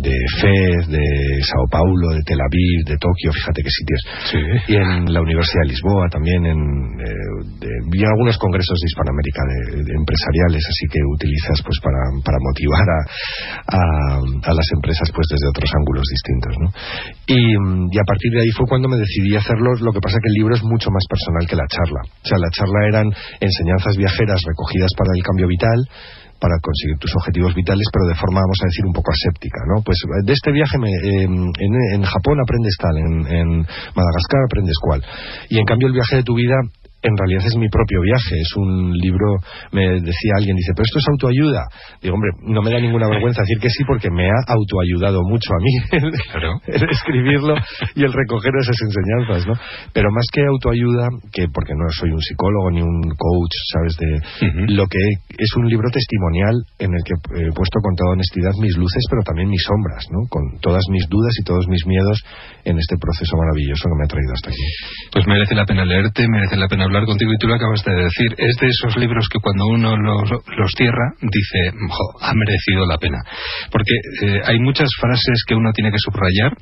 de 0.00 0.16
FED, 0.40 0.80
de 0.88 1.04
Sao 1.44 1.68
Paulo, 1.68 2.16
de 2.16 2.24
Tel 2.24 2.40
Aviv, 2.40 2.88
de 2.88 2.96
Tokio, 2.96 3.36
fíjate 3.36 3.60
qué 3.60 3.68
sitios. 3.68 4.00
Y 4.64 4.74
en 4.80 5.12
la 5.12 5.20
Universidad 5.20 5.68
de 5.68 5.76
Lisboa 5.76 6.08
también, 6.08 6.40
en, 6.46 6.56
eh, 6.56 7.68
y 7.68 8.00
en 8.00 8.08
algunos 8.16 8.38
congresos 8.40 8.80
de 8.80 8.88
Hispanoamérica 8.88 9.42
de, 9.44 9.84
de 9.84 9.92
empresariales, 9.92 10.64
así 10.64 10.88
que 10.88 11.00
utilizas 11.12 11.60
pues 11.60 11.76
para, 11.84 12.00
para 12.24 12.40
motivar 12.40 12.88
a, 12.88 13.00
a, 13.66 14.52
las 14.52 14.68
empresas 14.74 15.10
pues 15.14 15.26
desde 15.30 15.48
otros 15.48 15.70
ángulos 15.74 16.06
distintos 16.06 16.54
¿no? 16.58 16.68
y, 17.26 17.40
mm, 17.58 17.88
y 17.92 17.98
a 17.98 18.06
partir 18.06 18.30
de 18.32 18.40
ahí 18.42 18.52
fue 18.56 18.66
cuando 18.68 18.88
me 18.88 18.96
decidí 18.96 19.36
hacerlo 19.36 19.74
lo 19.80 19.92
que 19.92 20.00
pasa 20.00 20.18
que 20.22 20.30
el 20.30 20.38
libro 20.38 20.54
es 20.54 20.62
mucho 20.62 20.90
más 20.90 21.04
personal 21.08 21.46
que 21.48 21.56
la 21.56 21.66
charla 21.68 22.02
o 22.06 22.26
sea 22.26 22.38
la 22.38 22.50
charla 22.50 22.80
eran 22.86 23.06
enseñanzas 23.40 23.96
viajeras 23.96 24.40
recogidas 24.46 24.90
para 24.96 25.10
el 25.14 25.22
cambio 25.22 25.46
vital 25.48 25.78
para 26.40 26.54
conseguir 26.62 26.98
tus 26.98 27.10
objetivos 27.18 27.54
vitales, 27.54 27.86
pero 27.92 28.06
de 28.06 28.14
forma, 28.14 28.40
vamos 28.40 28.58
a 28.62 28.70
decir, 28.70 28.86
un 28.86 28.94
poco 28.94 29.10
aséptica, 29.10 29.58
¿no? 29.66 29.82
Pues 29.82 29.98
de 30.24 30.32
este 30.32 30.52
viaje 30.52 30.78
me, 30.78 30.90
eh, 30.90 31.26
en, 31.26 31.72
en 31.98 32.02
Japón 32.02 32.38
aprendes 32.38 32.76
tal, 32.78 32.94
en, 32.96 33.26
en 33.26 33.48
Madagascar 33.94 34.46
aprendes 34.46 34.78
cual. 34.80 35.02
Y 35.50 35.58
en 35.58 35.66
cambio 35.66 35.88
el 35.88 35.94
viaje 35.94 36.16
de 36.16 36.22
tu 36.22 36.34
vida 36.34 36.54
en 37.02 37.14
realidad 37.16 37.46
es 37.46 37.56
mi 37.56 37.68
propio 37.68 38.00
viaje. 38.02 38.34
Es 38.40 38.52
un 38.56 38.92
libro, 38.98 39.38
me 39.72 40.00
decía 40.02 40.32
alguien, 40.36 40.56
dice, 40.56 40.72
pero 40.74 40.84
esto 40.84 40.98
es 40.98 41.08
autoayuda. 41.10 41.62
Digo, 42.02 42.14
hombre, 42.14 42.30
no 42.42 42.62
me 42.62 42.70
da 42.70 42.80
ninguna 42.80 43.08
vergüenza 43.08 43.42
decir 43.42 43.58
que 43.58 43.70
sí 43.70 43.84
porque 43.86 44.10
me 44.10 44.26
ha 44.26 44.40
autoayudado 44.48 45.22
mucho 45.22 45.50
a 45.54 45.60
mí 45.62 45.72
el, 46.66 46.82
escribirlo 46.90 47.54
y 47.94 48.02
el 48.02 48.12
recoger 48.12 48.52
esas 48.58 48.78
enseñanzas, 48.82 49.46
¿no? 49.46 49.54
Pero 49.92 50.10
más 50.10 50.26
que 50.32 50.42
autoayuda, 50.42 51.06
que 51.32 51.46
porque 51.52 51.74
no 51.74 51.86
soy 51.94 52.10
un 52.10 52.20
psicólogo 52.20 52.70
ni 52.70 52.82
un 52.82 53.00
coach, 53.14 53.54
¿sabes? 53.72 53.94
De 53.96 54.74
lo 54.74 54.86
que 54.86 54.98
es 55.38 55.50
un 55.56 55.68
libro 55.68 55.88
testimonial 55.90 56.54
en 56.78 56.90
el 56.94 57.02
que 57.06 57.14
he 57.14 57.52
puesto 57.54 57.78
con 57.78 57.94
toda 57.94 58.12
honestidad 58.12 58.52
mis 58.60 58.76
luces, 58.76 59.04
pero 59.08 59.22
también 59.22 59.48
mis 59.48 59.62
sombras, 59.62 60.04
¿no? 60.10 60.26
Con 60.28 60.58
todas 60.60 60.82
mis 60.90 61.06
dudas 61.08 61.32
y 61.38 61.44
todos 61.44 61.68
mis 61.68 61.86
miedos 61.86 62.18
en 62.64 62.78
este 62.78 62.96
proceso 62.98 63.36
maravilloso 63.36 63.86
que 63.86 63.96
me 63.98 64.04
ha 64.04 64.10
traído 64.10 64.32
hasta 64.34 64.50
aquí. 64.50 64.66
Pues 65.12 65.26
merece 65.26 65.54
la 65.54 65.64
pena 65.64 65.84
leerte, 65.84 66.26
merece 66.28 66.56
la 66.56 66.66
pena 66.66 66.87
hablar 66.88 67.04
contigo 67.04 67.32
y 67.32 67.38
tú 67.38 67.46
lo 67.46 67.54
acabas 67.54 67.84
de 67.84 67.94
decir. 67.94 68.34
Es 68.36 68.56
de 68.60 68.68
esos 68.68 68.96
libros 68.96 69.28
que 69.28 69.38
cuando 69.38 69.64
uno 69.66 69.96
los, 69.96 70.72
cierra 70.76 71.14
dice, 71.20 71.72
ha 72.20 72.34
merecido 72.34 72.86
la 72.86 72.98
pena. 72.98 73.18
Porque 73.70 73.94
eh, 74.22 74.40
hay 74.44 74.58
muchas 74.58 74.88
frases 75.00 75.44
que 75.46 75.54
uno 75.54 75.70
tiene 75.72 75.90
que 75.90 75.98
subrayar 75.98 76.52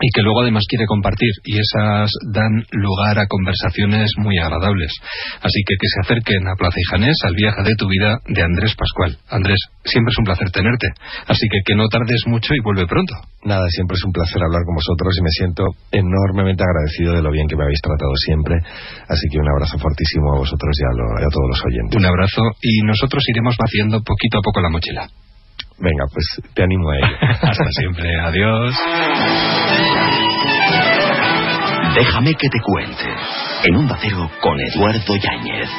y 0.00 0.08
que 0.10 0.22
luego 0.22 0.42
además 0.42 0.64
quiere 0.68 0.86
compartir 0.86 1.30
y 1.44 1.58
esas 1.58 2.10
dan 2.32 2.66
lugar 2.72 3.18
a 3.18 3.26
conversaciones 3.26 4.10
muy 4.18 4.38
agradables. 4.38 4.92
Así 5.40 5.60
que 5.62 5.74
que 5.78 5.88
se 5.88 6.00
acerquen 6.02 6.48
a 6.48 6.56
Plaza 6.58 6.78
Ijanés 6.80 7.16
al 7.24 7.34
viaje 7.34 7.62
de 7.62 7.74
tu 7.78 7.86
vida 7.88 8.18
de 8.26 8.42
Andrés 8.42 8.74
Pascual. 8.74 9.16
Andrés, 9.30 9.58
siempre 9.84 10.10
es 10.10 10.18
un 10.18 10.24
placer 10.24 10.50
tenerte, 10.50 10.88
así 11.26 11.46
que 11.48 11.62
que 11.64 11.74
no 11.76 11.86
tardes 11.88 12.26
mucho 12.26 12.54
y 12.54 12.60
vuelve 12.60 12.86
pronto. 12.86 13.14
Nada, 13.44 13.68
siempre 13.68 13.94
es 13.94 14.04
un 14.04 14.12
placer 14.12 14.42
hablar 14.42 14.62
con 14.66 14.74
vosotros 14.74 15.14
y 15.18 15.22
me 15.22 15.30
siento 15.30 15.62
enormemente 15.92 16.64
agradecido 16.64 17.14
de 17.14 17.22
lo 17.22 17.30
bien 17.30 17.46
que 17.46 17.56
me 17.56 17.64
habéis 17.64 17.80
tratado 17.80 18.12
siempre, 18.16 18.56
así 19.08 19.26
que 19.30 19.38
un 19.38 19.48
abrazo 19.48 19.78
fortísimo 19.78 20.34
a 20.34 20.38
vosotros 20.38 20.72
y 20.74 20.84
a, 20.84 20.90
a 20.90 21.30
todos 21.30 21.48
los 21.48 21.60
oyentes. 21.64 21.96
Un 21.96 22.06
abrazo 22.06 22.42
y 22.60 22.82
nosotros 22.82 23.22
iremos 23.28 23.56
vaciando 23.56 24.02
poquito 24.02 24.38
a 24.38 24.42
poco 24.42 24.60
la 24.60 24.70
mochila. 24.70 25.23
Venga, 25.78 26.04
pues 26.12 26.24
te 26.54 26.62
animo 26.62 26.90
a 26.90 26.96
ello. 26.96 27.16
Hasta 27.42 27.64
siempre. 27.78 28.08
Adiós. 28.20 28.74
Déjame 31.94 32.34
que 32.34 32.48
te 32.48 32.60
cuente. 32.60 33.04
En 33.64 33.76
un 33.76 33.90
Cero 34.00 34.30
con 34.40 34.58
Eduardo 34.60 35.16
Yáñez. 35.16 35.70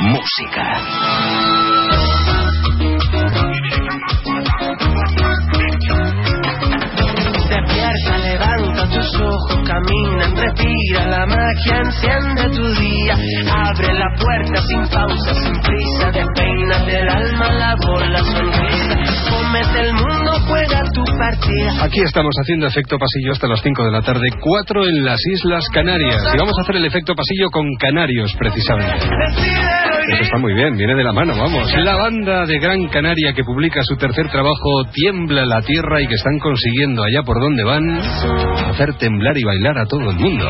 Música. 0.00 1.41
Tus 9.12 9.20
ojos, 9.20 9.58
camina, 9.66 10.26
respira, 10.34 11.06
la 11.06 11.26
magia 11.26 11.78
enciende 11.84 12.42
tu 12.56 12.74
día. 12.80 13.14
Abre 13.68 13.92
la 13.92 14.08
puerta 14.18 14.62
sin 14.62 14.88
pausa, 14.88 15.34
sin 15.34 15.60
prisa, 15.60 16.10
despeina 16.12 16.78
del 16.84 17.08
alma 17.08 17.52
la 17.52 17.76
bola 17.76 18.18
sonrisa 18.24 19.02
el 19.82 19.92
mundo, 19.94 20.32
juega 20.46 20.82
tu. 20.92 21.01
Aquí 21.82 22.00
estamos 22.04 22.34
haciendo 22.40 22.66
efecto 22.66 22.96
pasillo 22.98 23.32
hasta 23.32 23.48
las 23.48 23.60
5 23.62 23.84
de 23.84 23.90
la 23.90 24.02
tarde, 24.02 24.28
4 24.40 24.88
en 24.88 25.04
las 25.04 25.18
Islas 25.26 25.64
Canarias. 25.72 26.32
Y 26.34 26.38
vamos 26.38 26.54
a 26.58 26.62
hacer 26.62 26.76
el 26.76 26.84
efecto 26.84 27.14
pasillo 27.14 27.50
con 27.50 27.66
canarios, 27.78 28.34
precisamente. 28.38 29.06
Eso 30.12 30.22
está 30.22 30.38
muy 30.38 30.54
bien, 30.54 30.76
viene 30.76 30.94
de 30.94 31.04
la 31.04 31.12
mano, 31.12 31.34
vamos. 31.36 31.72
La 31.76 31.96
banda 31.96 32.44
de 32.46 32.58
Gran 32.58 32.88
Canaria 32.88 33.32
que 33.32 33.44
publica 33.44 33.82
su 33.82 33.96
tercer 33.96 34.28
trabajo, 34.28 34.84
Tiembla 34.92 35.46
la 35.46 35.62
Tierra, 35.62 36.00
y 36.00 36.06
que 36.06 36.14
están 36.14 36.38
consiguiendo 36.38 37.02
allá 37.02 37.22
por 37.22 37.40
donde 37.40 37.64
van 37.64 37.90
hacer 38.70 38.94
temblar 38.94 39.36
y 39.38 39.44
bailar 39.44 39.78
a 39.78 39.86
todo 39.86 40.10
el 40.10 40.16
mundo. 40.16 40.44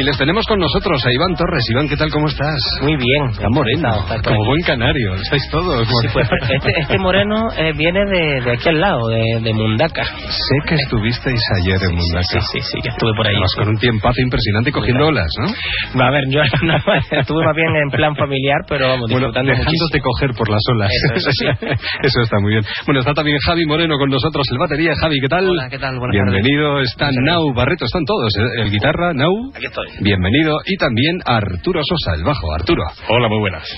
Y 0.00 0.02
les 0.02 0.16
tenemos 0.16 0.46
con 0.46 0.58
nosotros 0.58 1.04
a 1.04 1.12
Iván 1.12 1.36
Torres. 1.36 1.62
Iván, 1.68 1.86
¿qué 1.86 1.94
tal? 1.94 2.08
¿Cómo 2.08 2.26
estás? 2.26 2.56
Muy 2.80 2.96
bien. 2.96 3.36
Está 3.36 3.50
moreno. 3.50 4.00
como 4.24 4.46
buen 4.46 4.62
canario. 4.64 5.12
Estáis 5.12 5.42
todos. 5.52 5.86
Pues, 6.14 6.26
este, 6.48 6.72
este, 6.80 6.98
moreno 6.98 7.52
eh, 7.52 7.74
viene 7.76 8.00
de, 8.08 8.50
aquí 8.50 8.70
al 8.70 8.80
lado, 8.80 9.08
de, 9.08 9.52
Mundaca. 9.52 10.04
Sé 10.04 10.56
que 10.66 10.76
estuvisteis 10.76 11.42
ayer 11.60 11.76
en 11.84 11.96
Mundaca. 11.96 12.40
Sí, 12.40 12.40
sí, 12.40 12.60
sí, 12.64 12.78
que 12.80 12.88
estuve 12.88 13.12
por 13.14 13.28
ahí. 13.28 13.36
con 13.58 13.68
un 13.68 13.76
tiempazo 13.76 14.22
impresionante 14.22 14.72
cogiendo 14.72 15.08
olas, 15.08 15.28
¿no? 15.36 16.00
A 16.00 16.10
ver, 16.10 16.24
yo 16.30 16.40
estuve 17.20 17.44
más 17.44 17.54
bien 17.54 17.68
en 17.76 17.90
plan 17.90 18.16
familiar, 18.16 18.64
pero 18.66 18.88
vamos, 18.88 19.06
disfrutando 19.06 19.52
dejándote 19.52 20.00
coger 20.00 20.30
por 20.32 20.48
las 20.48 20.62
olas. 20.72 20.88
Eso, 22.02 22.22
está 22.22 22.40
muy 22.40 22.52
bien. 22.52 22.64
Bueno, 22.86 23.00
está 23.00 23.12
también 23.12 23.36
Javi 23.44 23.66
Moreno 23.66 23.98
con 23.98 24.08
nosotros, 24.08 24.46
el 24.50 24.56
batería. 24.56 24.94
Javi, 24.98 25.20
¿qué 25.20 25.28
tal? 25.28 25.46
Hola, 25.46 25.68
¿qué 25.68 25.78
tal? 25.78 25.98
Buenas 25.98 26.14
Bienvenido. 26.14 26.80
Está 26.80 27.10
Nau 27.12 27.52
Barreto, 27.52 27.84
están 27.84 28.06
todos. 28.06 28.32
¿eh? 28.38 28.62
El 28.62 28.70
guitarra, 28.70 29.12
Nau. 29.12 29.52
Aquí 29.54 29.66
estoy. 29.66 29.89
Bienvenido. 29.98 30.56
Y 30.66 30.76
también 30.76 31.20
Arturo 31.24 31.80
Sosa, 31.82 32.16
el 32.16 32.24
bajo. 32.24 32.52
Arturo. 32.54 32.84
Hola, 33.08 33.28
muy 33.28 33.40
buenas. 33.40 33.68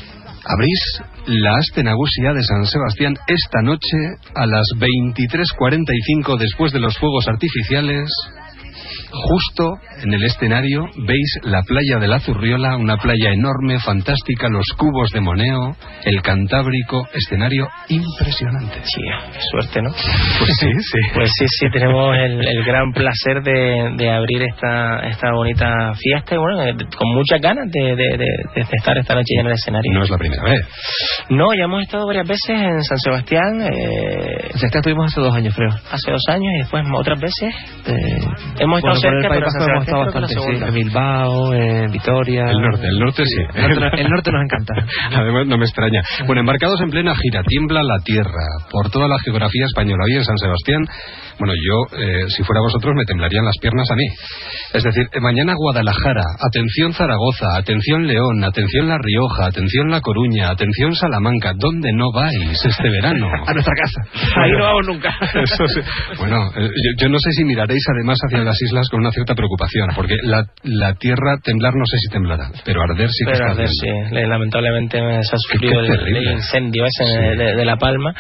Abrís 0.44 1.02
la 1.26 1.56
Astenagusia 1.56 2.32
de 2.32 2.42
San 2.42 2.66
Sebastián 2.66 3.14
esta 3.26 3.62
noche 3.62 3.96
a 4.34 4.46
las 4.46 4.66
23.45 4.76 6.38
después 6.38 6.72
de 6.72 6.80
los 6.80 6.98
fuegos 6.98 7.28
artificiales 7.28 8.10
Justo 9.12 9.74
en 10.02 10.14
el 10.14 10.24
escenario 10.24 10.86
veis 11.06 11.38
la 11.42 11.62
playa 11.62 11.98
de 12.00 12.08
la 12.08 12.18
Zurriola, 12.20 12.76
una 12.76 12.96
playa 12.96 13.32
enorme, 13.32 13.78
fantástica, 13.78 14.48
los 14.48 14.66
cubos 14.76 15.10
de 15.10 15.20
Moneo, 15.20 15.76
el 16.04 16.22
Cantábrico, 16.22 17.06
escenario 17.12 17.68
impresionante. 17.88 18.80
Sí, 18.84 19.02
suerte, 19.50 19.82
¿no? 19.82 19.90
Pues 19.90 20.56
sí, 20.58 20.68
sí. 20.80 20.98
Pues 21.14 21.30
sí, 21.38 21.44
sí, 21.48 21.66
tenemos 21.72 22.16
el, 22.16 22.64
gran 22.64 22.92
placer 22.92 23.42
de, 23.42 24.10
abrir 24.10 24.42
esta, 24.42 25.00
esta 25.00 25.32
bonita 25.32 25.92
fiesta 25.94 26.34
y 26.34 26.38
bueno, 26.38 26.62
con 26.96 27.14
muchas 27.14 27.40
ganas 27.40 27.70
de, 27.70 27.92
estar 28.56 28.96
esta 28.96 29.14
noche 29.14 29.34
en 29.38 29.46
el 29.46 29.52
escenario. 29.52 29.92
No 29.92 30.04
es 30.04 30.10
la 30.10 30.18
primera 30.18 30.42
vez. 30.42 30.66
No, 31.28 31.52
ya 31.54 31.64
hemos 31.64 31.82
estado 31.82 32.06
varias 32.06 32.26
veces 32.26 32.50
en 32.50 32.82
San 32.82 32.98
Sebastián. 32.98 33.62
Eh, 33.62 34.50
estuvimos 34.54 35.12
hace 35.12 35.20
dos 35.20 35.34
años, 35.34 35.54
creo. 35.54 35.70
Hace 35.70 36.10
dos 36.10 36.22
años 36.28 36.48
y 36.54 36.58
después 36.58 36.84
otras 36.94 37.20
veces. 37.20 37.54
Eh, 37.86 38.26
hemos 38.60 38.78
estado 38.78 39.01
por 39.02 39.14
el 39.14 39.28
País 39.28 39.42
Vasco 39.44 39.64
hemos 39.64 39.84
estado 39.84 40.04
bastante, 40.04 40.34
sí. 40.34 40.64
En 40.66 40.74
Bilbao, 40.74 41.54
en 41.54 41.90
Vitoria. 41.90 42.44
El 42.50 42.60
norte, 42.60 42.86
el 42.86 42.98
norte 42.98 43.22
sí. 43.24 43.42
El 43.54 44.08
norte, 44.08 44.30
nos 44.32 44.42
encanta. 44.44 44.74
Además, 45.20 45.46
no 45.46 45.58
me 45.58 45.64
extraña. 45.64 46.02
Bueno, 46.26 46.40
embarcados 46.40 46.80
en 46.80 46.90
plena 46.90 47.14
gira, 47.14 47.42
tiembla 47.46 47.82
la 47.82 47.98
tierra 48.04 48.46
por 48.70 48.90
toda 48.90 49.08
la 49.08 49.18
geografía 49.18 49.64
española. 49.66 50.04
Hoy 50.04 50.16
en 50.16 50.24
San 50.24 50.38
Sebastián 50.38 50.84
bueno, 51.42 51.54
yo, 51.58 51.98
eh, 51.98 52.24
si 52.28 52.44
fuera 52.44 52.60
vosotros, 52.60 52.94
me 52.94 53.04
temblarían 53.04 53.44
las 53.44 53.58
piernas 53.60 53.86
a 53.90 53.96
mí. 53.96 54.06
Es 54.74 54.82
decir, 54.84 55.08
eh, 55.12 55.20
mañana 55.20 55.54
Guadalajara, 55.56 56.22
atención 56.38 56.92
Zaragoza, 56.92 57.56
atención 57.56 58.06
León, 58.06 58.44
atención 58.44 58.88
La 58.88 58.96
Rioja, 58.96 59.46
atención 59.46 59.90
La 59.90 60.00
Coruña, 60.00 60.50
atención 60.50 60.94
Salamanca. 60.94 61.52
¿Dónde 61.56 61.90
no 61.92 62.12
vais 62.12 62.64
este 62.64 62.88
verano? 62.88 63.26
a 63.46 63.52
nuestra 63.52 63.74
casa. 63.74 64.00
Ahí 64.40 64.52
no 64.52 64.64
vamos 64.64 64.86
nunca. 64.86 65.10
Bueno, 66.18 66.36
eh, 66.56 66.70
yo, 66.98 67.08
no 67.08 67.18
sé 67.18 67.32
si 67.32 67.44
miraréis 67.44 67.82
además 67.92 68.18
hacia 68.24 68.44
las 68.44 68.62
islas 68.62 68.86
con 68.92 69.00
una 69.00 69.10
cierta 69.10 69.34
preocupación, 69.34 69.88
porque 69.96 70.12
la, 70.22 70.44
la 70.64 70.92
tierra 71.00 71.40
temblar 71.42 71.72
no 71.72 71.86
sé 71.88 71.96
si 71.96 72.12
temblará, 72.12 72.52
pero 72.62 72.82
arder 72.82 73.08
sí 73.08 73.24
que 73.24 73.32
pero 73.32 73.48
arder, 73.48 73.68
sí. 73.72 73.88
Lamentablemente 74.12 75.00
se 75.00 75.34
ha 75.34 75.38
sufrido 75.38 75.80
el, 75.80 76.22
incendio 76.36 76.84
ese 76.84 77.04
de, 77.40 77.64
La 77.64 77.78
Palma. 77.78 78.12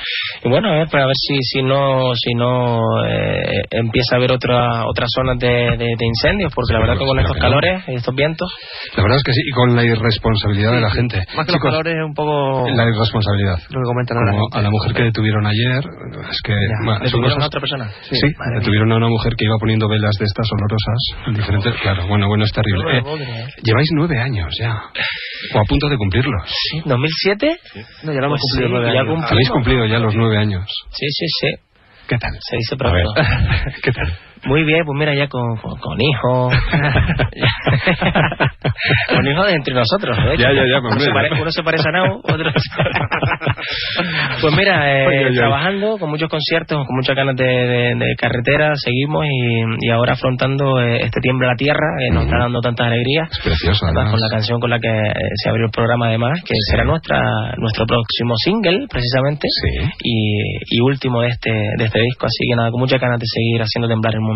Y 0.42 0.48
bueno, 0.48 0.72
a 0.72 0.76
ver, 0.78 0.88
para 0.88 1.04
ver 1.04 1.14
si, 1.14 1.36
si 1.42 1.62
no, 1.62 2.14
si 2.14 2.32
no 2.32 2.80
eh, 3.06 3.68
empieza 3.70 4.14
a 4.14 4.16
haber 4.16 4.32
otra, 4.32 4.86
otras 4.88 5.10
zonas 5.14 5.36
de, 5.38 5.76
de, 5.76 6.06
incendios, 6.06 6.50
porque 6.54 6.72
la 6.72 6.80
verdad 6.80 6.96
que 6.96 7.04
con 7.04 7.18
estos 7.20 7.36
calores 7.36 7.84
y 7.88 7.94
estos 7.94 8.14
vientos. 8.14 8.48
La 8.96 9.02
verdad 9.02 9.18
es 9.18 9.24
que 9.24 9.32
sí, 9.34 9.42
y 9.44 9.50
con 9.52 9.76
la 9.76 9.84
irresponsabilidad 9.84 10.72
de 10.72 10.80
la 10.80 10.90
gente. 10.90 11.20
Más 11.36 11.44
que 11.44 11.52
los 11.52 11.60
calores, 11.60 11.94
un 12.02 12.14
poco. 12.14 12.64
La 12.72 12.88
irresponsabilidad. 12.88 13.60
Lo 13.68 13.76
que 13.76 13.88
comentan 13.92 14.16
a 14.16 14.62
la 14.62 14.70
mujer 14.70 14.94
que 14.94 15.02
detuvieron 15.02 15.44
ayer, 15.44 15.84
es 16.30 16.40
que. 16.42 16.56
¿Detuvieron 17.04 17.42
a 17.42 17.46
otra 17.46 17.60
persona? 17.60 17.90
Sí, 18.08 18.28
detuvieron 18.56 18.90
a 18.92 18.96
una 18.96 19.08
mujer 19.08 19.34
que 19.36 19.44
iba 19.44 19.56
poniendo 19.60 19.86
velas 19.86 20.16
de 20.18 20.24
estas 20.24 20.48
olorosas 20.62 21.34
diferentes. 21.34 21.74
Claro, 21.80 22.06
bueno, 22.06 22.28
bueno, 22.28 22.44
es 22.44 22.52
terrible. 22.52 22.98
Eh, 22.98 23.46
lleváis 23.62 23.88
nueve 23.94 24.18
años 24.20 24.54
ya. 24.58 24.72
O 25.54 25.58
a 25.58 25.64
punto 25.64 25.88
de 25.88 25.96
cumplirlos. 25.96 26.42
Sí, 26.46 26.80
¿2007? 26.84 27.58
No, 28.04 28.12
ya 28.12 28.20
lo 28.20 28.26
hemos 28.26 28.40
pues 28.40 28.52
cumplido 28.52 28.68
nueve 28.70 28.98
años. 28.98 29.30
Habéis 29.30 29.50
cumplido 29.50 29.86
ya 29.86 29.98
los 29.98 30.14
nueve 30.14 30.38
años. 30.38 30.64
Sí, 30.90 31.06
sí, 31.10 31.26
sí. 31.40 31.48
¿Qué 32.08 32.18
tal? 32.18 32.32
Se 32.40 32.56
dice 32.56 32.76
pronto. 32.76 33.12
¿Qué 33.82 33.92
tal? 33.92 34.18
Muy 34.44 34.64
bien, 34.64 34.84
pues 34.84 34.98
mira, 34.98 35.14
ya 35.14 35.28
con, 35.28 35.56
con, 35.56 35.96
hijos. 36.00 36.52
con 39.08 39.26
hijos 39.26 39.46
de 39.46 39.52
entre 39.54 39.74
nosotros, 39.74 40.18
¿eh? 40.18 40.34
Ya, 40.36 40.50
ya, 40.50 40.64
ya, 40.66 40.80
uno, 40.80 40.98
se 40.98 41.12
parece, 41.12 41.40
uno 41.40 41.50
se 41.52 41.62
parece 41.62 41.88
a 41.88 41.92
Nau, 41.92 42.18
otro. 42.18 42.50
pues 44.40 44.56
mira, 44.56 44.90
eh, 44.90 45.30
trabajando 45.36 45.96
con 45.96 46.10
muchos 46.10 46.28
conciertos, 46.28 46.84
con 46.84 46.96
muchas 46.96 47.14
ganas 47.14 47.36
de, 47.36 47.94
de, 47.94 48.14
carretera, 48.18 48.72
seguimos 48.74 49.26
y, 49.26 49.86
y 49.86 49.90
ahora 49.90 50.14
afrontando 50.14 50.80
eh, 50.80 51.02
este 51.02 51.20
tiemble 51.20 51.46
a 51.46 51.50
la 51.50 51.56
tierra 51.56 51.86
que 52.00 52.10
nos 52.12 52.24
está 52.24 52.38
dando 52.38 52.60
tantas 52.60 52.88
alegrías. 52.88 53.30
Es 53.30 53.38
precioso, 53.44 53.86
además. 53.86 54.10
Con 54.10 54.20
la 54.20 54.28
canción 54.28 54.58
con 54.58 54.70
la 54.70 54.80
que 54.80 54.88
eh, 54.88 55.12
se 55.36 55.50
abrió 55.50 55.66
el 55.66 55.70
programa, 55.70 56.08
además, 56.08 56.42
que 56.44 56.54
será 56.68 56.82
nuestra 56.84 57.20
nuestro 57.58 57.86
próximo 57.86 58.34
single, 58.42 58.88
precisamente. 58.90 59.46
Sí. 59.46 59.86
Y, 60.02 60.78
y 60.78 60.80
último 60.80 61.22
de 61.22 61.28
este, 61.28 61.50
de 61.50 61.84
este 61.84 62.00
disco. 62.00 62.26
Así 62.26 62.42
que 62.48 62.56
nada, 62.56 62.70
con 62.72 62.80
muchas 62.80 63.00
ganas 63.00 63.20
de 63.20 63.26
seguir 63.26 63.62
haciendo 63.62 63.86
temblar 63.86 64.14
el 64.14 64.20
mundo 64.20 64.31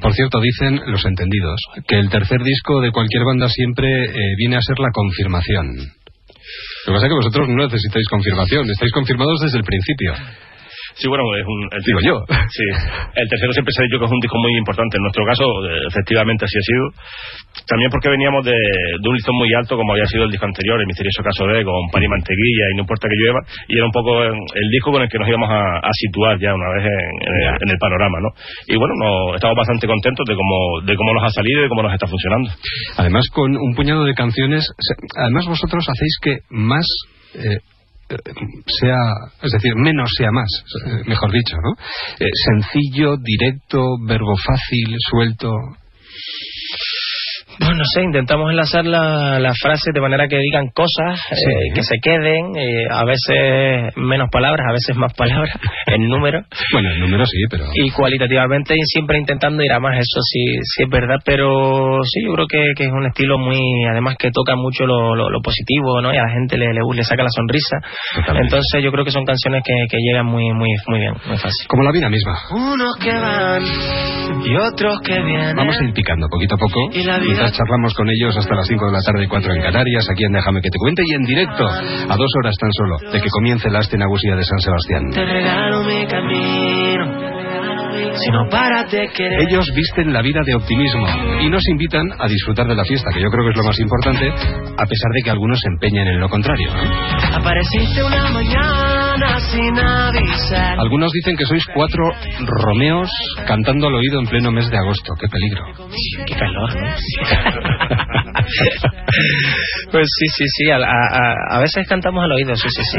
por 0.00 0.12
cierto, 0.14 0.40
dicen 0.40 0.80
los 0.86 1.04
entendidos 1.04 1.60
que 1.86 1.98
el 1.98 2.08
tercer 2.08 2.42
disco 2.42 2.80
de 2.80 2.90
cualquier 2.90 3.24
banda 3.24 3.48
siempre 3.48 3.88
eh, 3.88 4.34
viene 4.36 4.56
a 4.56 4.62
ser 4.62 4.78
la 4.78 4.90
confirmación. 4.92 5.76
Lo 5.76 6.92
que 6.92 6.92
pasa 6.92 7.06
es 7.06 7.10
que 7.10 7.20
vosotros 7.22 7.48
no 7.48 7.64
necesitáis 7.64 8.08
confirmación, 8.08 8.70
estáis 8.70 8.92
confirmados 8.92 9.40
desde 9.40 9.58
el 9.58 9.64
principio. 9.64 10.14
Sí, 10.98 11.06
bueno, 11.06 11.22
es 11.38 11.46
un... 11.46 11.60
El 11.70 11.82
Digo 11.86 12.00
yo. 12.02 12.14
Sí, 12.50 12.66
el 13.14 13.28
tercero 13.28 13.52
siempre 13.52 13.70
se 13.70 13.82
ha 13.82 13.86
dicho 13.86 13.98
que 13.98 14.06
es 14.06 14.10
un 14.10 14.18
disco 14.18 14.38
muy 14.38 14.50
importante. 14.58 14.98
En 14.98 15.02
nuestro 15.06 15.24
caso, 15.24 15.46
efectivamente 15.86 16.44
así 16.44 16.58
ha 16.58 16.66
sido. 16.66 16.84
También 17.70 17.90
porque 17.90 18.10
veníamos 18.10 18.44
de, 18.44 18.52
de 18.52 19.06
un 19.06 19.14
listón 19.14 19.36
muy 19.38 19.52
alto, 19.54 19.76
como 19.76 19.92
había 19.92 20.06
sido 20.06 20.24
el 20.24 20.30
disco 20.30 20.46
anterior, 20.46 20.80
El 20.80 20.86
misterioso 20.86 21.22
caso 21.22 21.46
de, 21.46 21.62
con 21.62 21.86
Pan 21.92 22.02
y 22.02 22.08
Mantequilla 22.08 22.64
y 22.72 22.74
No 22.74 22.82
importa 22.82 23.06
que 23.06 23.14
llueva, 23.14 23.40
y 23.68 23.76
era 23.78 23.86
un 23.86 23.94
poco 23.94 24.10
eh, 24.24 24.34
el 24.34 24.68
disco 24.74 24.90
con 24.90 25.02
el 25.02 25.08
que 25.08 25.18
nos 25.18 25.28
íbamos 25.28 25.50
a, 25.50 25.78
a 25.78 25.92
situar 25.92 26.38
ya 26.38 26.54
una 26.54 26.68
vez 26.74 26.84
en, 26.90 27.10
en 27.22 27.34
el, 27.34 27.62
en 27.62 27.68
el 27.70 27.78
panorama, 27.78 28.18
¿no? 28.18 28.30
Y 28.66 28.76
bueno, 28.76 28.94
no, 28.98 29.34
estamos 29.34 29.56
bastante 29.56 29.86
contentos 29.86 30.26
de 30.26 30.34
cómo, 30.34 30.82
de 30.82 30.94
cómo 30.96 31.14
nos 31.14 31.24
ha 31.24 31.30
salido 31.30 31.60
y 31.60 31.62
de 31.64 31.68
cómo 31.68 31.82
nos 31.82 31.92
está 31.94 32.06
funcionando. 32.06 32.50
Además, 32.96 33.22
con 33.32 33.54
un 33.54 33.74
puñado 33.74 34.04
de 34.04 34.14
canciones, 34.14 34.66
además 35.14 35.46
vosotros 35.46 35.86
hacéis 35.86 36.18
que 36.22 36.38
más 36.50 36.86
eh, 37.34 37.62
sea, 38.08 38.96
es 39.42 39.52
decir, 39.52 39.74
menos 39.76 40.10
sea 40.16 40.30
más, 40.30 40.48
eh, 40.86 41.02
mejor 41.06 41.30
dicho, 41.32 41.56
¿no? 41.62 41.72
Eh, 42.18 42.30
sencillo, 42.46 43.16
directo, 43.16 43.82
verbo 44.06 44.36
fácil, 44.36 44.96
suelto. 45.10 45.52
Bueno, 47.60 47.74
no 47.76 47.84
sé, 47.84 48.02
intentamos 48.02 48.50
enlazar 48.50 48.84
la, 48.84 49.38
las 49.40 49.58
frases 49.60 49.92
de 49.92 50.00
manera 50.00 50.28
que 50.28 50.38
digan 50.38 50.68
cosas, 50.74 51.20
Sí. 51.30 51.34
eh, 51.50 51.72
que 51.74 51.82
se 51.82 51.96
queden, 52.00 52.56
eh, 52.56 52.86
a 52.90 53.04
veces 53.04 53.96
menos 53.96 54.28
palabras, 54.30 54.64
a 54.68 54.72
veces 54.72 54.96
más 54.96 55.12
palabras, 55.14 55.50
en 55.86 56.08
número. 56.08 56.40
Bueno, 56.72 56.90
el 56.90 57.00
número 57.00 57.26
sí, 57.26 57.38
pero... 57.50 57.64
Y 57.74 57.90
cualitativamente 57.90 58.74
y 58.76 58.82
siempre 58.84 59.18
intentando 59.18 59.62
ir 59.64 59.72
a 59.72 59.80
más, 59.80 59.94
eso 59.98 60.20
sí, 60.22 60.44
sí 60.62 60.84
es 60.84 60.88
verdad, 60.90 61.16
pero 61.24 61.98
sí, 62.04 62.20
yo 62.24 62.32
creo 62.34 62.46
que, 62.46 62.62
que 62.76 62.84
es 62.84 62.90
un 62.92 63.06
estilo 63.06 63.38
muy, 63.38 63.58
además 63.90 64.14
que 64.18 64.30
toca 64.30 64.54
mucho 64.54 64.86
lo, 64.86 65.14
lo, 65.16 65.28
lo 65.30 65.40
positivo, 65.40 66.00
¿no? 66.00 66.12
Y 66.14 66.16
a 66.16 66.22
la 66.22 66.30
gente 66.32 66.56
le, 66.58 66.66
le, 66.72 66.80
le 66.94 67.02
saca 67.02 67.22
la 67.22 67.30
sonrisa. 67.34 67.76
Totalmente. 68.14 68.54
Entonces 68.54 68.82
yo 68.84 68.90
creo 68.92 69.04
que 69.04 69.10
son 69.10 69.24
canciones 69.24 69.62
que, 69.64 69.72
que 69.90 69.96
llegan 69.98 70.26
muy, 70.26 70.44
muy, 70.52 70.70
muy 70.86 70.98
bien, 71.00 71.12
muy 71.26 71.36
fácil. 71.36 71.66
Como 71.68 71.82
la 71.82 71.92
vida 71.92 72.08
misma. 72.08 72.34
Unos 72.52 72.96
que 73.02 73.12
van 73.12 73.62
y 74.44 74.56
otros 74.56 75.00
que 75.04 75.20
vienen. 75.20 75.56
Vamos 75.56 75.76
a 75.80 75.84
ir 75.84 75.92
picando 75.92 76.28
poquito 76.30 76.54
a 76.54 76.58
poco. 76.58 76.80
Y 76.92 77.02
la 77.04 77.18
vida- 77.18 77.47
Charlamos 77.50 77.94
con 77.94 78.08
ellos 78.08 78.36
hasta 78.36 78.54
las 78.54 78.66
5 78.66 78.86
de 78.86 78.92
la 78.92 79.00
tarde, 79.00 79.28
4 79.28 79.52
en 79.54 79.62
Canarias, 79.62 80.06
aquí 80.10 80.24
en 80.24 80.32
Déjame 80.32 80.60
que 80.60 80.70
te 80.70 80.78
cuente 80.78 81.02
y 81.06 81.14
en 81.14 81.22
directo, 81.22 81.66
a 81.66 82.16
dos 82.16 82.30
horas 82.40 82.54
tan 82.60 82.70
solo, 82.72 82.96
de 83.12 83.20
que 83.20 83.28
comience 83.28 83.70
la 83.70 83.80
Astenagusía 83.80 84.36
de 84.36 84.44
San 84.44 84.58
Sebastián. 84.58 85.10
Te 85.10 85.24
regalo 85.24 85.82
mi 85.84 86.06
camino. 86.06 87.28
Si 88.14 88.30
no 88.30 88.48
paras 88.50 88.90
de 88.90 89.08
querer. 89.08 89.40
Ellos 89.48 89.66
visten 89.74 90.12
la 90.12 90.22
vida 90.22 90.40
de 90.44 90.54
optimismo 90.54 91.06
y 91.40 91.48
nos 91.50 91.62
invitan 91.68 92.06
a 92.18 92.28
disfrutar 92.28 92.66
de 92.66 92.74
la 92.74 92.84
fiesta, 92.84 93.10
que 93.12 93.20
yo 93.20 93.28
creo 93.28 93.44
que 93.44 93.50
es 93.50 93.56
lo 93.56 93.64
más 93.64 93.78
importante, 93.78 94.28
a 94.28 94.86
pesar 94.86 95.10
de 95.14 95.22
que 95.24 95.30
algunos 95.30 95.58
se 95.60 95.68
empeñen 95.68 96.06
en 96.06 96.20
lo 96.20 96.28
contrario. 96.28 96.70
Apareciste 97.34 98.04
una 98.04 98.28
mañana 98.30 98.97
sin 99.40 99.78
avisar. 99.78 100.78
Algunos 100.78 101.10
dicen 101.12 101.36
que 101.36 101.44
sois 101.46 101.62
cuatro 101.74 102.02
Romeos 102.46 103.10
cantando 103.46 103.88
al 103.88 103.94
oído 103.94 104.20
en 104.20 104.26
pleno 104.26 104.50
mes 104.52 104.70
de 104.70 104.76
agosto. 104.78 105.12
¡Qué 105.20 105.28
peligro! 105.28 105.64
Qué 106.26 106.34
calor, 106.34 106.74
¿no? 106.74 106.88
pues 109.90 110.06
sí, 110.18 110.26
sí, 110.36 110.44
sí, 110.46 110.70
a, 110.70 110.76
a, 110.76 110.80
a- 110.80 111.56
a 111.56 111.58
veces 111.60 111.86
cantamos 111.88 112.22
al 112.22 112.32
oído, 112.32 112.54
sí, 112.56 112.68
sí, 112.68 112.82
sí. 112.82 112.98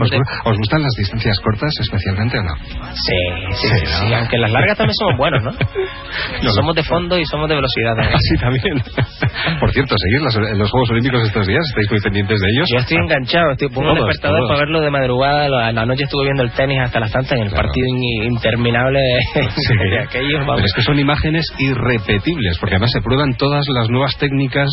¿Os, 0.00 0.10
os 0.44 0.56
gustan 0.58 0.82
las 0.82 0.92
distancias 0.98 1.38
cortas 1.40 1.70
especialmente 1.80 2.38
o 2.38 2.42
no? 2.42 2.54
Sí, 2.94 3.16
sí, 3.52 3.68
sí, 3.68 3.86
sí, 3.86 4.14
aunque 4.14 4.38
las 4.38 4.50
largas 4.50 4.76
también 4.78 4.94
somos 4.94 5.16
buenos, 5.18 5.42
¿no? 5.44 5.50
No, 6.42 6.50
somos 6.52 6.74
de 6.74 6.82
fondo 6.84 7.18
y 7.18 7.24
somos 7.26 7.48
de 7.48 7.54
velocidad 7.56 7.94
también. 7.96 8.14
Así 8.14 8.34
también. 8.40 8.82
Por 9.60 9.70
cierto, 9.72 9.94
¿seguís 9.98 10.22
las- 10.22 10.36
en 10.52 10.58
los 10.58 10.70
Juegos 10.70 10.90
Olímpicos 10.90 11.22
estos 11.26 11.46
días? 11.46 11.62
¿Estáis 11.68 11.90
muy 11.90 12.00
pendientes 12.00 12.40
de 12.40 12.46
ellos? 12.50 12.68
Yo 12.72 12.78
estoy 12.78 12.96
enganchado, 12.98 13.50
estoy 13.52 13.68
pongo 13.68 13.92
un 13.92 13.96
despertador 13.98 14.38
todos. 14.38 14.48
para 14.50 14.60
verlo 14.60 14.80
de 14.80 14.90
madrugada, 14.90 15.48
la, 15.48 15.59
la 15.72 15.84
noche 15.86 16.04
estuve 16.04 16.24
viendo 16.24 16.42
el 16.42 16.50
tenis 16.52 16.78
hasta 16.82 17.00
las 17.00 17.10
tantas 17.12 17.32
en 17.32 17.42
el 17.44 17.48
Claro. 17.50 17.62
partido 17.68 17.86
in- 17.88 18.32
interminable 18.32 18.98
de, 19.00 19.42
Sí. 19.56 19.74
de 19.90 19.98
aquellos, 20.00 20.40
vamos. 20.40 20.56
Pero 20.56 20.66
es 20.66 20.72
que 20.74 20.82
son 20.82 20.98
imágenes 20.98 21.44
irrepetibles, 21.58 22.58
porque 22.58 22.74
además 22.76 22.90
se 22.92 23.00
prueban 23.02 23.34
todas 23.36 23.64
las 23.68 23.88
nuevas 23.90 24.16
técnicas 24.18 24.68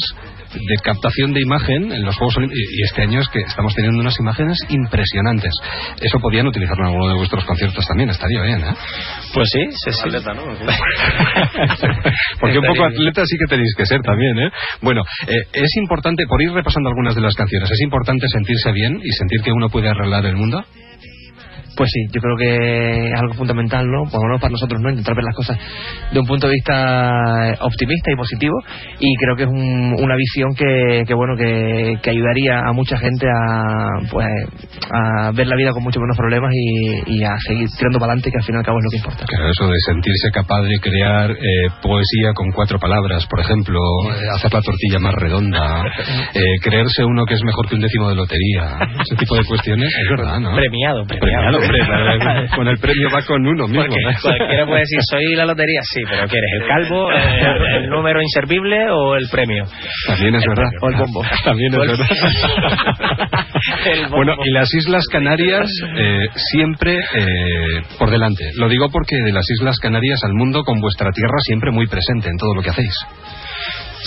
de 0.53 0.75
captación 0.83 1.33
de 1.33 1.41
imagen 1.41 1.91
en 1.91 2.03
los 2.03 2.15
Juegos 2.15 2.37
Olímpicos. 2.37 2.61
Y 2.71 2.83
este 2.83 3.03
año 3.03 3.19
es 3.19 3.27
que 3.29 3.39
estamos 3.39 3.73
teniendo 3.75 3.99
unas 4.01 4.19
imágenes 4.19 4.57
impresionantes. 4.69 5.53
Eso 6.01 6.19
podían 6.19 6.47
utilizarlo 6.47 6.83
en 6.83 6.93
alguno 6.93 7.09
de 7.09 7.17
vuestros 7.17 7.45
conciertos 7.45 7.85
también, 7.87 8.09
estaría 8.09 8.41
bien, 8.41 8.59
¿eh? 8.61 8.73
Pues 9.33 9.49
sí, 9.51 9.59
sí, 9.71 9.91
sí. 9.91 10.09
Porque 12.39 12.59
un 12.59 12.65
poco 12.65 12.85
atleta 12.85 13.25
sí 13.25 13.37
que 13.37 13.45
tenéis 13.49 13.73
que 13.75 13.85
ser 13.85 14.01
también, 14.01 14.39
¿eh? 14.39 14.51
Bueno, 14.81 15.03
eh, 15.27 15.41
es 15.53 15.75
importante, 15.77 16.25
por 16.27 16.41
ir 16.41 16.51
repasando 16.51 16.89
algunas 16.89 17.15
de 17.15 17.21
las 17.21 17.35
canciones, 17.35 17.69
es 17.71 17.81
importante 17.81 18.25
sentirse 18.27 18.71
bien 18.71 18.99
y 19.03 19.11
sentir 19.11 19.41
que 19.41 19.51
uno 19.51 19.69
puede 19.69 19.89
arreglar 19.89 20.25
el 20.25 20.35
mundo. 20.35 20.63
Pues 21.77 21.89
sí, 21.93 22.01
yo 22.11 22.19
creo 22.21 22.35
que 22.37 23.07
es 23.13 23.19
algo 23.21 23.33
fundamental, 23.35 23.85
¿no? 23.85 24.09
Por 24.09 24.19
lo 24.21 24.27
menos 24.27 24.41
para 24.41 24.51
nosotros, 24.51 24.81
¿no? 24.81 24.89
Intentar 24.89 25.15
ver 25.15 25.23
las 25.23 25.35
cosas 25.35 25.57
de 26.11 26.19
un 26.19 26.25
punto 26.25 26.47
de 26.47 26.53
vista 26.53 26.73
eh, 27.53 27.57
optimista 27.61 28.11
y 28.11 28.15
positivo 28.15 28.55
y 28.99 29.13
creo 29.15 29.35
que 29.37 29.43
es 29.43 29.49
un- 29.49 29.95
una 30.01 30.15
visión 30.15 30.55
que, 30.55 31.03
que 31.07 31.13
bueno, 31.13 31.35
que, 31.37 31.97
que 32.01 32.09
ayudaría 32.09 32.59
a 32.65 32.73
mucha 32.73 32.97
gente 32.97 33.27
a, 33.29 34.09
pues, 34.11 34.25
a 34.91 35.31
ver 35.31 35.47
la 35.47 35.55
vida 35.55 35.71
con 35.71 35.83
mucho 35.83 35.99
menos 35.99 36.17
problemas 36.17 36.51
y, 36.53 37.17
y 37.19 37.23
a 37.23 37.37
seguir 37.45 37.67
tirando 37.77 37.99
para 37.99 38.13
adelante, 38.13 38.31
que 38.31 38.37
al 38.37 38.43
fin 38.43 38.55
y 38.55 38.57
al 38.57 38.65
cabo 38.65 38.79
es 38.79 38.85
lo 38.85 38.89
que 38.91 38.97
importa. 38.97 39.25
Claro, 39.27 39.49
eso 39.51 39.67
de 39.67 39.77
sentirse 39.85 40.27
capaz 40.33 40.61
de 40.63 40.79
crear 40.81 41.31
eh, 41.31 41.67
poesía 41.81 42.33
con 42.33 42.51
cuatro 42.51 42.79
palabras, 42.79 43.25
por 43.29 43.39
ejemplo, 43.39 43.79
eh, 44.09 44.29
hacer 44.35 44.51
la 44.53 44.61
tortilla 44.61 44.99
más 44.99 45.13
redonda, 45.13 45.83
eh, 46.33 46.41
creerse 46.63 47.03
uno 47.05 47.23
que 47.25 47.35
es 47.35 47.43
mejor 47.43 47.67
que 47.69 47.75
un 47.75 47.81
décimo 47.81 48.09
de 48.09 48.15
lotería, 48.15 48.79
ese 49.05 49.15
tipo 49.15 49.35
de 49.35 49.43
cuestiones, 49.45 49.93
es 49.93 50.09
verdad, 50.09 50.39
¿no? 50.39 50.55
Premiado, 50.55 51.05
Premiado, 51.05 51.57
premiado. 51.59 51.66
Hombre, 51.67 51.79
la- 51.87 52.55
con 52.55 52.67
el 52.67 52.77
premio 52.77 53.09
va 53.13 53.21
con 53.23 53.45
uno 53.45 53.67
mismo. 53.67 53.83
Porque 53.83 54.65
puede 54.65 54.79
decir, 54.81 54.99
soy 55.09 55.35
la 55.35 55.45
lotería, 55.45 55.79
sí, 55.83 56.01
pero 56.09 56.27
¿quieres 56.27 56.49
el 56.61 56.67
calvo, 56.67 57.11
el 57.11 57.89
número 57.89 58.21
inservible 58.21 58.89
o 58.91 59.15
el 59.15 59.27
premio? 59.31 59.65
También 60.07 60.35
es 60.35 60.43
verdad. 60.47 60.69
O 60.81 60.89
el 60.89 60.95
bombo. 60.95 61.21
También 61.43 61.73
es 61.73 61.79
verdad. 61.79 62.07
Bueno, 64.11 64.33
y 64.43 64.51
las 64.53 64.73
Islas 64.73 65.05
Canarias 65.11 65.67
eh, 65.97 66.25
siempre 66.35 66.95
eh, 66.95 67.81
por 67.97 68.09
delante. 68.09 68.45
Lo 68.57 68.69
digo 68.69 68.89
porque 68.91 69.15
de 69.25 69.31
las 69.31 69.45
Islas 69.59 69.77
Canarias 69.79 70.19
al 70.23 70.33
mundo 70.33 70.63
con 70.63 70.79
vuestra 70.79 71.11
tierra 71.11 71.37
siempre 71.41 71.71
muy 71.71 71.87
presente 71.87 72.29
en 72.29 72.37
todo 72.37 72.53
lo 72.55 72.61
que 72.61 72.69
hacéis. 72.69 72.93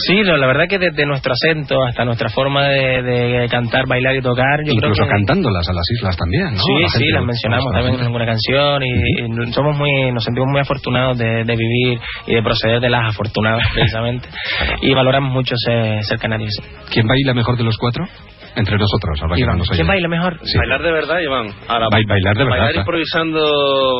Sí, 0.06 0.22
lo- 0.22 0.36
la 0.36 0.46
verdad 0.46 0.64
que 0.68 0.78
desde 0.78 1.06
nuestro 1.06 1.32
acento 1.32 1.76
hasta 1.84 2.04
nuestra 2.04 2.28
forma 2.30 2.68
de, 2.68 3.02
de 3.02 3.48
cantar, 3.50 3.84
bailar 3.88 4.14
y 4.16 4.22
tocar, 4.22 4.60
yo 4.64 4.72
Incluso 4.72 4.94
creo 5.02 5.06
que... 5.06 5.12
cantándolas 5.12 5.68
a 5.68 5.72
las 5.72 5.84
islas 5.96 6.16
también, 6.16 6.44
¿no? 6.54 6.60
Sí, 6.60 6.72
La 6.82 6.88
sí, 6.88 7.04
las 7.12 7.24
mencionamos 7.24 7.66
la 7.72 7.78
también 7.78 8.00
en 8.00 8.06
alguna 8.06 8.26
canción 8.26 8.82
y, 8.82 9.48
y 9.48 9.52
somos 9.52 9.76
muy, 9.76 10.12
nos 10.12 10.24
sentimos 10.24 10.48
muy 10.50 10.60
afortunados 10.60 11.18
de, 11.18 11.44
de 11.44 11.56
vivir 11.56 11.98
y 12.26 12.34
de 12.34 12.42
proceder 12.42 12.80
de 12.80 12.90
las 12.90 13.08
afortunadas 13.10 13.62
precisamente 13.74 14.28
y 14.82 14.94
valoramos 14.94 15.32
mucho 15.32 15.54
ser, 15.56 16.02
ser 16.04 16.18
canarios. 16.18 16.52
¿Quién 16.92 17.06
baila 17.06 17.34
mejor 17.34 17.56
de 17.56 17.64
los 17.64 17.76
cuatro? 17.76 18.04
Entre 18.56 18.76
nosotros, 18.76 19.18
ahora 19.22 19.34
que 19.36 19.42
Iván, 19.42 19.54
no 19.56 19.58
nos 19.64 19.70
¿quién 19.70 19.86
baila 19.86 20.08
mejor? 20.08 20.38
Sí. 20.42 20.58
Bailar 20.58 20.82
de 20.82 20.90
verdad, 20.92 21.18
Iván. 21.20 21.46
Ahora, 21.68 21.86
Ba- 21.90 21.98
bailar 22.06 22.36
de 22.36 22.44
verdad, 22.44 22.58
Bailar 22.58 22.76
improvisando 22.76 23.40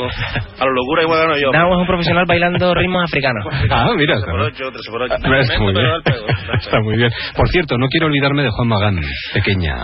a 0.09 0.64
lo 0.64 0.72
locura 0.72 1.03
igual 1.03 1.20
gano 1.20 1.36
yo. 1.38 1.53
Nao 1.53 1.72
es 1.72 1.78
un 1.78 1.86
profesional 1.86 2.24
bailando 2.26 2.74
ritmos 2.74 3.05
africanos. 3.05 3.44
Ah, 3.70 3.90
mira, 3.96 4.14
Tres 4.14 4.24
por 4.30 4.40
está 4.40 4.64
ocho, 4.64 4.72
tres 4.72 4.86
por 4.90 5.03
ocho. 5.03 5.14
Está 5.14 5.59
muy 5.61 5.72
bien. 5.72 5.86
al 5.86 6.03
pego. 6.03 6.26
Está 6.61 6.80
muy 6.80 6.96
bien. 6.96 7.11
Por 7.36 7.48
cierto, 7.48 7.78
no 7.78 7.86
quiero 7.88 8.07
olvidarme 8.07 8.42
de 8.42 8.51
Juan 8.51 8.68
Magán, 8.68 9.01
pequeña. 9.32 9.74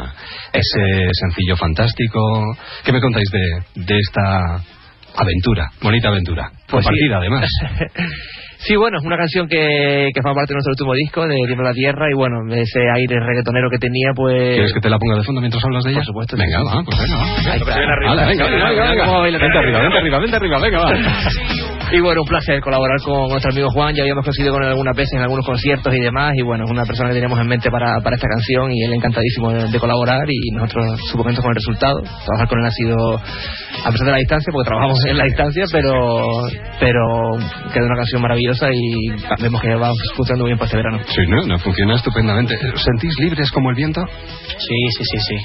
Ese 0.52 1.08
sencillo 1.12 1.56
fantástico. 1.56 2.20
¿Qué 2.84 2.92
me 2.92 3.00
contáis 3.00 3.28
de, 3.30 3.84
de 3.84 3.96
esta 3.98 4.56
aventura? 5.16 5.70
Bonita 5.80 6.08
aventura. 6.08 6.50
Pues 6.68 6.84
sí. 6.84 6.90
Compartida, 6.90 7.16
además. 7.18 7.48
Sí, 8.66 8.74
bueno, 8.74 8.98
es 8.98 9.04
una 9.04 9.16
canción 9.16 9.46
que, 9.46 10.10
que 10.12 10.22
forma 10.22 10.34
parte 10.42 10.52
de 10.52 10.56
nuestro 10.56 10.72
último 10.72 10.94
disco, 10.94 11.26
de 11.26 11.36
de 11.46 11.56
la 11.62 11.72
Tierra, 11.72 12.10
y 12.10 12.14
bueno, 12.14 12.42
ese 12.50 12.80
aire 12.94 13.20
reggaetonero 13.20 13.70
que 13.70 13.78
tenía, 13.78 14.10
pues... 14.14 14.54
¿Quieres 14.54 14.72
que 14.72 14.80
te 14.80 14.90
la 14.90 14.98
ponga 14.98 15.16
de 15.16 15.22
fondo 15.22 15.40
mientras 15.40 15.62
hablas 15.64 15.84
de 15.84 15.90
ella? 15.90 16.00
Por 16.00 16.06
supuesto. 16.06 16.36
Venga, 16.36 16.58
va, 16.64 16.82
pues 16.82 16.98
venga, 16.98 17.16
va. 17.16 18.26
Venga, 18.26 18.48
venga, 18.48 18.68
venga, 18.68 19.20
venga. 19.22 19.38
Vente 19.38 19.58
arriba, 19.58 19.78
vente 19.80 19.98
arriba, 19.98 20.18
vente 20.18 20.36
arriba, 20.36 20.58
venga, 20.58 20.78
va. 20.80 20.90
Y 21.92 22.00
bueno, 22.00 22.20
un 22.22 22.28
placer 22.28 22.60
colaborar 22.60 22.98
con 23.04 23.28
nuestro 23.28 23.52
amigo 23.52 23.68
Juan. 23.70 23.94
Ya 23.94 24.02
habíamos 24.02 24.24
coincidido 24.24 24.52
con 24.52 24.62
él 24.62 24.68
algunas 24.70 24.96
veces 24.96 25.12
en 25.14 25.22
algunos 25.22 25.46
conciertos 25.46 25.94
y 25.94 26.00
demás. 26.02 26.32
Y 26.36 26.42
bueno, 26.42 26.64
es 26.64 26.70
una 26.70 26.84
persona 26.84 27.10
que 27.10 27.14
teníamos 27.14 27.38
en 27.40 27.46
mente 27.46 27.70
para, 27.70 28.00
para 28.02 28.16
esta 28.16 28.26
canción 28.28 28.72
y 28.72 28.82
él 28.84 28.92
encantadísimo 28.94 29.52
de, 29.52 29.68
de 29.70 29.78
colaborar. 29.78 30.24
Y 30.28 30.50
nosotros 30.52 30.84
súper 31.10 31.24
contentos 31.30 31.44
con 31.44 31.50
el 31.52 31.56
resultado. 31.56 31.96
Trabajar 32.02 32.48
con 32.48 32.58
él 32.60 32.66
ha 32.66 32.70
sido, 32.70 32.96
a 33.86 33.90
pesar 33.92 34.06
de 34.06 34.12
la 34.12 34.18
distancia, 34.18 34.50
porque 34.52 34.68
trabajamos 34.68 34.98
en 35.06 35.18
la 35.18 35.24
distancia, 35.24 35.64
pero 35.72 36.18
pero 36.80 37.02
queda 37.72 37.86
una 37.86 37.96
canción 37.96 38.20
maravillosa 38.22 38.68
y 38.72 39.08
vemos 39.40 39.60
que 39.62 39.74
va 39.76 39.90
funcionando 40.14 40.44
bien 40.46 40.58
para 40.58 40.66
este 40.66 40.76
verano. 40.76 40.98
Sí, 41.06 41.22
no, 41.28 41.46
no, 41.46 41.58
funciona 41.60 41.94
estupendamente. 41.94 42.54
¿Os 42.74 42.82
¿Sentís 42.82 43.14
libres 43.20 43.50
como 43.50 43.70
el 43.70 43.76
viento? 43.76 44.00
Sí, 44.58 44.76
sí, 44.98 45.04
sí, 45.04 45.18
sí. 45.28 45.36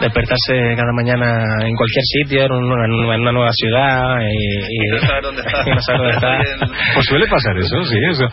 Despertarse 0.00 0.76
cada 0.76 0.92
mañana 0.94 1.44
en 1.66 1.74
cualquier 1.74 2.04
sitio, 2.04 2.44
en 2.44 2.52
una, 2.52 2.84
en 2.84 3.20
una 3.22 3.32
nueva 3.32 3.50
ciudad 3.52 4.16
y, 4.30 4.96
y- 4.96 5.06
saber 5.06 5.22
dónde 5.22 5.42
estás. 5.42 5.66
y 5.70 5.74
no 5.74 5.98
dónde 5.98 6.14
está. 6.14 6.38
Pues 6.94 7.06
suele 7.06 7.26
pasar 7.26 7.56
eso, 7.58 7.84
sí, 7.84 7.96
eso. 8.10 8.26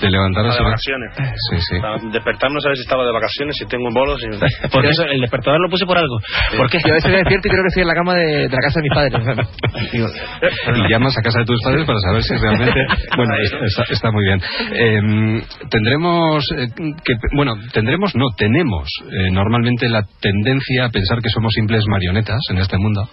De 0.00 0.10
levantar 0.10 0.44
de 0.44 0.62
vacaciones. 0.62 1.10
Sí, 1.50 1.56
sí. 1.70 1.76
Despertarme 2.12 2.54
no 2.54 2.60
saber 2.60 2.76
si 2.76 2.82
estaba 2.82 3.04
de 3.04 3.12
vacaciones, 3.12 3.56
si 3.56 3.66
tengo 3.66 3.88
un 3.88 3.94
bolo, 3.94 4.16
si... 4.18 4.26
Porque 4.72 4.88
eso, 4.88 5.04
el 5.04 5.20
despertador 5.20 5.60
lo 5.60 5.68
puse 5.68 5.84
por 5.86 5.98
algo. 5.98 6.18
Porque 6.56 6.78
yo 6.84 6.92
a 6.92 6.96
veces 6.96 7.10
me 7.10 7.18
despierto 7.18 7.48
y 7.48 7.50
creo 7.50 7.62
que 7.62 7.68
estoy 7.68 7.82
en 7.82 7.88
la 7.88 7.94
cama 7.94 8.14
de, 8.14 8.48
de 8.48 8.56
la 8.56 8.62
casa 8.62 8.80
de 8.80 8.82
mis 8.82 8.94
padres. 8.94 9.12
Y 9.96 10.92
llamas 10.92 11.16
a 11.16 11.22
casa 11.22 11.40
de 11.40 11.44
tus 11.44 11.60
padres 11.62 11.86
para 11.86 11.98
saber 12.00 12.22
si 12.22 12.34
realmente 12.36 12.80
bueno 13.16 13.34
está, 13.64 13.84
está 13.88 14.10
muy 14.10 14.24
bien 14.24 14.40
eh, 14.72 15.42
tendremos 15.70 16.44
eh, 16.56 16.68
que 17.04 17.14
bueno 17.34 17.54
tendremos 17.72 18.14
no 18.14 18.26
tenemos 18.36 18.88
eh, 19.10 19.30
normalmente 19.30 19.88
la 19.88 20.02
tendencia 20.20 20.86
a 20.86 20.90
pensar 20.90 21.18
que 21.22 21.30
somos 21.30 21.52
simples 21.54 21.84
marionetas 21.88 22.38
en 22.50 22.58
este 22.58 22.76
mundo 22.78 23.08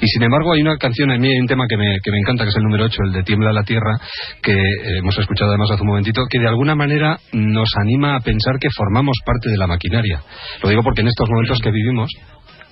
y 0.00 0.06
sin 0.06 0.22
embargo 0.22 0.52
hay 0.52 0.62
una 0.62 0.76
canción 0.76 1.10
en 1.10 1.20
mí 1.20 1.28
hay 1.28 1.40
un 1.40 1.46
tema 1.46 1.64
que 1.68 1.76
me, 1.76 1.98
que 2.02 2.10
me 2.10 2.18
encanta 2.18 2.44
que 2.44 2.50
es 2.50 2.56
el 2.56 2.64
número 2.64 2.88
8 2.90 3.02
el 3.06 3.12
de 3.12 3.22
tiembla 3.22 3.52
la 3.52 3.62
tierra 3.62 3.98
que 4.42 4.52
eh, 4.52 4.98
hemos 4.98 5.16
escuchado 5.18 5.50
además 5.50 5.70
hace 5.70 5.82
un 5.82 5.88
momentito 5.88 6.22
que 6.28 6.38
de 6.38 6.48
alguna 6.48 6.74
manera 6.74 7.18
nos 7.32 7.68
anima 7.80 8.16
a 8.16 8.20
pensar 8.20 8.58
que 8.60 8.68
formamos 8.76 9.16
parte 9.24 9.48
de 9.48 9.56
la 9.56 9.66
maquinaria. 9.66 10.22
Lo 10.62 10.68
digo 10.68 10.82
porque 10.82 11.02
en 11.02 11.08
estos 11.08 11.28
momentos 11.28 11.60
que 11.60 11.70
vivimos 11.70 12.10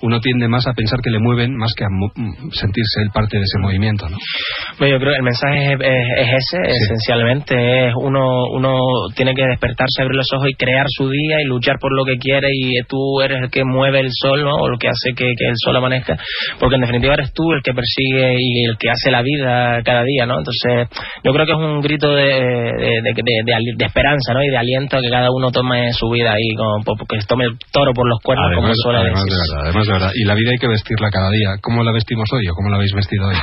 uno 0.01 0.19
tiende 0.19 0.47
más 0.47 0.65
a 0.67 0.73
pensar 0.73 0.99
que 1.03 1.09
le 1.09 1.19
mueven 1.19 1.55
más 1.55 1.73
que 1.75 1.83
a 1.83 1.89
sentirse 2.51 3.01
el 3.03 3.11
parte 3.11 3.37
de 3.37 3.43
ese 3.43 3.59
movimiento, 3.59 4.07
¿no? 4.07 4.17
Bueno, 4.77 4.95
yo 4.95 4.99
creo 4.99 5.13
que 5.13 5.17
el 5.17 5.23
mensaje 5.23 5.73
es, 5.73 6.29
ese, 6.39 6.57
esencialmente, 6.71 7.87
es 7.87 7.93
uno, 7.95 8.47
uno 8.53 8.79
tiene 9.15 9.33
que 9.33 9.45
despertarse, 9.45 10.01
abrir 10.01 10.15
los 10.15 10.27
ojos 10.33 10.47
y 10.49 10.55
crear 10.55 10.85
su 10.87 11.09
día 11.09 11.41
y 11.41 11.45
luchar 11.45 11.77
por 11.79 11.91
lo 11.95 12.05
que 12.05 12.17
quiere 12.17 12.47
y 12.53 12.71
tú 12.87 13.21
eres 13.21 13.43
el 13.43 13.49
que 13.49 13.63
mueve 13.65 13.99
el 13.99 14.09
sol, 14.11 14.43
¿no? 14.43 14.51
O 14.51 14.67
el 14.67 14.79
que 14.79 14.87
hace 14.87 15.11
que, 15.15 15.25
el 15.25 15.55
sol 15.63 15.75
amanezca, 15.75 16.17
porque 16.59 16.75
en 16.75 16.81
definitiva 16.81 17.13
eres 17.13 17.33
tú 17.33 17.51
el 17.51 17.61
que 17.61 17.73
persigue 17.73 18.35
y 18.39 18.65
el 18.65 18.77
que 18.77 18.89
hace 18.89 19.11
la 19.11 19.21
vida 19.21 19.81
cada 19.83 20.03
día, 20.03 20.25
¿no? 20.25 20.37
Entonces, 20.37 20.87
yo 21.23 21.33
creo 21.33 21.45
que 21.45 21.51
es 21.51 21.57
un 21.57 21.81
grito 21.81 22.09
de, 22.13 22.25
de, 22.25 23.85
esperanza, 23.85 24.33
¿no? 24.33 24.43
Y 24.43 24.49
de 24.49 24.57
aliento 24.57 24.97
a 24.97 25.01
que 25.01 25.09
cada 25.09 25.27
uno 25.31 25.51
tome 25.51 25.91
su 25.93 26.09
vida 26.09 26.31
ahí, 26.31 26.55
como, 26.55 26.95
que 27.07 27.17
tome 27.27 27.45
el 27.45 27.57
toro 27.71 27.93
por 27.93 28.07
los 28.07 28.19
cuernos, 28.23 28.51
como 28.55 28.73
suele 28.73 29.03
decir 29.09 29.88
verdad. 29.93 30.11
Y 30.13 30.25
la 30.25 30.35
vida 30.35 30.51
hay 30.51 30.57
que 30.57 30.67
vestirla 30.67 31.09
cada 31.09 31.29
día. 31.29 31.55
¿Cómo 31.61 31.83
la 31.83 31.91
vestimos 31.91 32.27
hoy 32.33 32.47
o 32.47 32.53
cómo 32.53 32.69
la 32.69 32.75
habéis 32.77 32.93
vestido 32.93 33.27
hoy? 33.27 33.35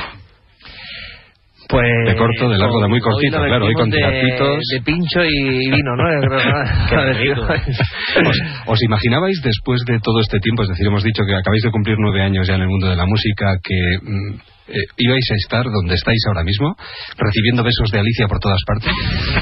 Pues 1.69 1.85
de 2.05 2.15
corto, 2.15 2.49
de 2.49 2.57
largo, 2.57 2.81
de 2.81 2.87
muy 2.87 3.01
cortito, 3.01 3.43
claro, 3.43 3.65
hoy 3.65 3.73
con 3.73 3.89
de, 3.89 3.97
de 3.97 4.81
pincho 4.85 5.21
y 5.25 5.69
vino, 5.69 5.97
¿no? 5.97 6.07
¿Os, 8.29 8.39
¿Os, 8.67 8.83
imaginabais 8.83 9.41
después 9.43 9.81
de 9.85 9.99
todo 9.99 10.21
este 10.21 10.39
tiempo, 10.39 10.63
es 10.63 10.69
decir, 10.69 10.87
hemos 10.87 11.03
dicho 11.03 11.23
que 11.27 11.35
acabáis 11.35 11.63
de 11.63 11.71
cumplir 11.71 11.97
nueve 11.99 12.21
años 12.21 12.47
ya 12.47 12.55
en 12.55 12.61
el 12.61 12.69
mundo 12.69 12.87
de 12.87 12.95
la 12.95 13.05
música, 13.05 13.57
que 13.61 13.97
mm, 14.01 14.39
eh, 14.67 14.83
ibais 14.97 15.27
a 15.31 15.35
estar 15.35 15.63
donde 15.63 15.95
estáis 15.95 16.19
ahora 16.27 16.43
mismo, 16.43 16.75
recibiendo 17.17 17.63
besos 17.63 17.89
de 17.91 17.99
Alicia 17.99 18.27
por 18.27 18.39
todas 18.39 18.59
partes. 18.65 18.91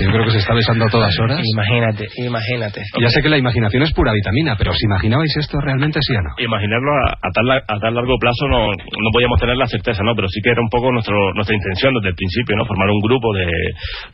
Yo 0.01 0.09
creo 0.11 0.25
que 0.25 0.31
se 0.31 0.39
está 0.39 0.53
besando 0.53 0.85
a 0.85 0.89
todas 0.89 1.17
horas. 1.19 1.41
Imagínate, 1.43 2.07
imagínate. 2.17 2.81
Ya 2.99 3.09
sé 3.09 3.21
que 3.21 3.29
la 3.29 3.37
imaginación 3.37 3.83
es 3.83 3.93
pura 3.93 4.13
vitamina, 4.13 4.55
pero 4.57 4.71
¿os 4.71 4.83
imaginabais 4.83 5.35
esto 5.37 5.59
realmente 5.59 5.99
sí 6.01 6.13
o 6.13 6.21
no? 6.21 6.31
Imaginarlo 6.37 6.91
a, 7.21 7.29
tal, 7.33 7.51
a 7.51 7.79
tal 7.79 7.93
largo 7.93 8.17
plazo 8.19 8.47
no, 8.47 8.69
no 8.69 9.09
podíamos 9.11 9.39
tener 9.39 9.57
la 9.57 9.67
certeza, 9.67 10.03
¿no? 10.03 10.13
Pero 10.15 10.27
sí 10.29 10.41
que 10.41 10.51
era 10.51 10.61
un 10.61 10.69
poco 10.69 10.91
nuestro, 10.91 11.15
nuestra 11.33 11.55
intención 11.55 11.93
desde 11.95 12.09
el 12.09 12.15
principio, 12.15 12.55
¿no? 12.55 12.65
Formar 12.65 12.89
un 12.89 13.01
grupo 13.01 13.33
de, 13.33 13.47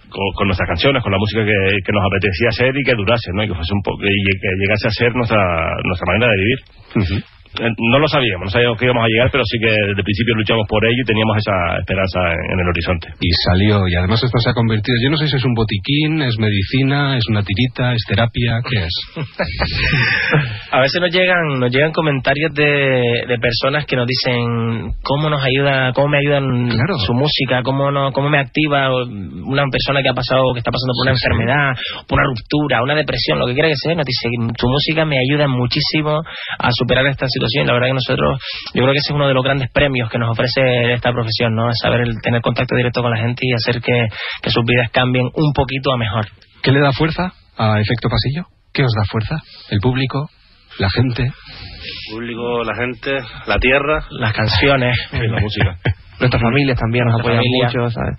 con, 0.09 0.47
nuestras 0.47 0.67
canciones, 0.67 1.03
con 1.03 1.11
la 1.11 1.17
música 1.17 1.43
que, 1.43 1.59
que, 1.83 1.91
nos 1.91 2.03
apetecía 2.05 2.49
hacer 2.49 2.73
y 2.75 2.83
que 2.83 2.95
durase, 2.95 3.31
¿no? 3.33 3.43
Y 3.43 3.47
que 3.47 3.55
fuese 3.55 3.73
un 3.73 3.81
poco, 3.83 3.99
y 4.03 4.39
que 4.39 4.49
llegase 4.59 4.87
a 4.87 4.91
ser 4.91 5.15
nuestra, 5.15 5.41
nuestra 5.83 6.05
manera 6.07 6.31
de 6.31 6.37
vivir. 6.39 6.59
Eh, 7.01 7.40
no 7.59 7.99
lo 7.99 8.07
sabíamos, 8.07 8.45
no 8.47 8.51
sabíamos 8.51 8.79
que 8.79 8.85
íbamos 8.85 9.03
a 9.03 9.11
llegar, 9.11 9.29
pero 9.31 9.43
sí 9.43 9.59
que 9.59 9.67
desde 9.67 9.99
el 9.99 10.07
principio 10.07 10.35
luchamos 10.35 10.65
por 10.69 10.79
ello 10.85 11.03
y 11.03 11.07
teníamos 11.07 11.35
esa 11.35 11.83
esperanza 11.83 12.19
en, 12.31 12.59
el 12.59 12.67
horizonte. 12.67 13.07
Y 13.19 13.29
salió, 13.43 13.87
y 13.87 13.95
además 13.95 14.23
esto 14.23 14.39
se 14.39 14.49
ha 14.49 14.53
convertido, 14.53 14.95
yo 15.03 15.09
no 15.11 15.17
sé 15.17 15.27
si 15.27 15.35
es 15.35 15.43
un 15.43 15.53
botiquín, 15.53 16.21
es 16.21 16.39
medicina, 16.39 17.17
es 17.17 17.27
una 17.27 17.43
tirita, 17.43 17.93
es 17.93 18.03
terapia, 18.07 18.61
¿qué 18.63 18.87
es? 18.87 18.95
a 20.71 20.79
veces 20.79 21.01
nos 21.01 21.11
llegan, 21.11 21.59
nos 21.59 21.71
llegan 21.71 21.91
comentarios 21.91 22.53
de, 22.55 23.27
de 23.27 23.37
personas 23.39 23.85
que 23.85 23.95
nos 23.99 24.07
dicen 24.07 24.95
cómo 25.03 25.29
nos 25.29 25.43
ayuda, 25.43 25.91
cómo 25.91 26.07
me 26.07 26.19
ayudan 26.19 26.71
su 27.03 27.13
música, 27.13 27.63
cómo, 27.63 27.91
no, 27.91 28.11
cómo 28.11 28.29
me 28.29 28.39
activa 28.39 28.95
una 28.95 29.65
persona 29.67 30.01
que 30.01 30.09
ha 30.09 30.15
pasado, 30.15 30.53
que 30.53 30.59
está 30.59 30.71
pasando 30.71 30.95
por 30.95 31.03
una 31.03 31.15
enfermedad, 31.19 31.75
por 32.07 32.15
una 32.15 32.27
ruptura, 32.31 32.83
una 32.83 32.95
depresión, 32.95 33.39
lo 33.39 33.47
que 33.47 33.53
quiera 33.53 33.67
que 33.67 33.75
sea, 33.75 33.95
nos 33.95 34.05
dice, 34.05 34.29
tu 34.55 34.67
música 34.69 35.03
me 35.03 35.17
ayuda 35.19 35.47
muchísimo 35.47 36.15
a 36.59 36.69
superar 36.71 37.05
esta 37.07 37.27
situación 37.27 37.40
la 37.65 37.73
verdad 37.73 37.87
que 37.87 37.93
nosotros, 37.93 38.41
yo 38.73 38.81
creo 38.83 38.93
que 38.93 38.99
ese 38.99 39.11
es 39.11 39.15
uno 39.15 39.27
de 39.27 39.33
los 39.33 39.43
grandes 39.43 39.69
premios 39.71 40.09
que 40.09 40.17
nos 40.17 40.31
ofrece 40.31 40.93
esta 40.93 41.11
profesión, 41.11 41.55
¿no? 41.55 41.69
Es 41.69 41.77
saber 41.81 42.07
tener 42.21 42.41
contacto 42.41 42.75
directo 42.75 43.01
con 43.01 43.11
la 43.11 43.17
gente 43.17 43.41
y 43.41 43.53
hacer 43.53 43.81
que, 43.81 44.07
sus 44.49 44.63
vidas 44.65 44.89
cambien 44.91 45.25
un 45.33 45.53
poquito 45.53 45.91
a 45.93 45.97
mejor. 45.97 46.27
¿Qué 46.61 46.71
le 46.71 46.79
da 46.79 46.91
fuerza 46.91 47.33
a 47.57 47.79
Efecto 47.79 48.09
Pasillo? 48.09 48.45
¿Qué 48.73 48.83
os 48.83 48.93
da 48.95 49.03
fuerza? 49.05 49.35
¿El 49.69 49.79
público? 49.79 50.29
¿La 50.77 50.89
gente? 50.89 51.23
El 51.23 52.13
público, 52.13 52.63
la 52.63 52.75
gente, 52.75 53.11
la 53.47 53.57
tierra. 53.57 54.05
Las 54.11 54.33
canciones. 54.33 54.97
y 55.13 55.27
la 55.27 55.41
música. 55.41 55.77
Nuestras 56.19 56.41
familias 56.41 56.77
también 56.77 57.05
nos 57.05 57.19
apoyan 57.19 57.41
mucho, 57.43 57.89
¿sabes? 57.89 58.17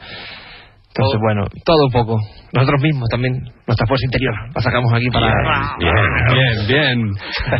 Entonces, 0.94 1.20
bueno, 1.22 1.44
todo 1.64 1.86
un 1.86 1.92
poco. 1.92 2.20
Nosotros 2.52 2.82
mismos 2.82 3.08
también, 3.08 3.32
nuestra 3.66 3.86
fuerza 3.86 4.04
interior, 4.04 4.34
la 4.54 4.60
sacamos 4.60 4.92
aquí 4.92 5.08
para... 5.08 5.32
Bien, 5.78 5.94
bien, 6.28 6.66
bien. 6.66 6.98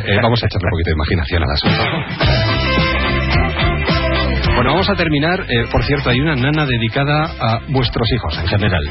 Eh, 0.05 0.19
vamos 0.23 0.43
a 0.43 0.47
echarle 0.47 0.67
un 0.67 0.71
poquito 0.71 0.91
de 0.91 0.97
imaginación 0.97 1.43
al 1.43 1.51
asunto. 1.51 1.83
Bueno, 4.55 4.73
vamos 4.73 4.91
a 4.91 4.95
terminar. 4.95 5.41
Eh, 5.49 5.65
por 5.73 5.83
cierto, 5.83 6.11
hay 6.11 6.21
una 6.21 6.37
nana 6.37 6.67
dedicada 6.67 7.25
a 7.41 7.61
vuestros 7.71 8.07
hijos 8.13 8.39
en 8.39 8.47
general. 8.49 8.83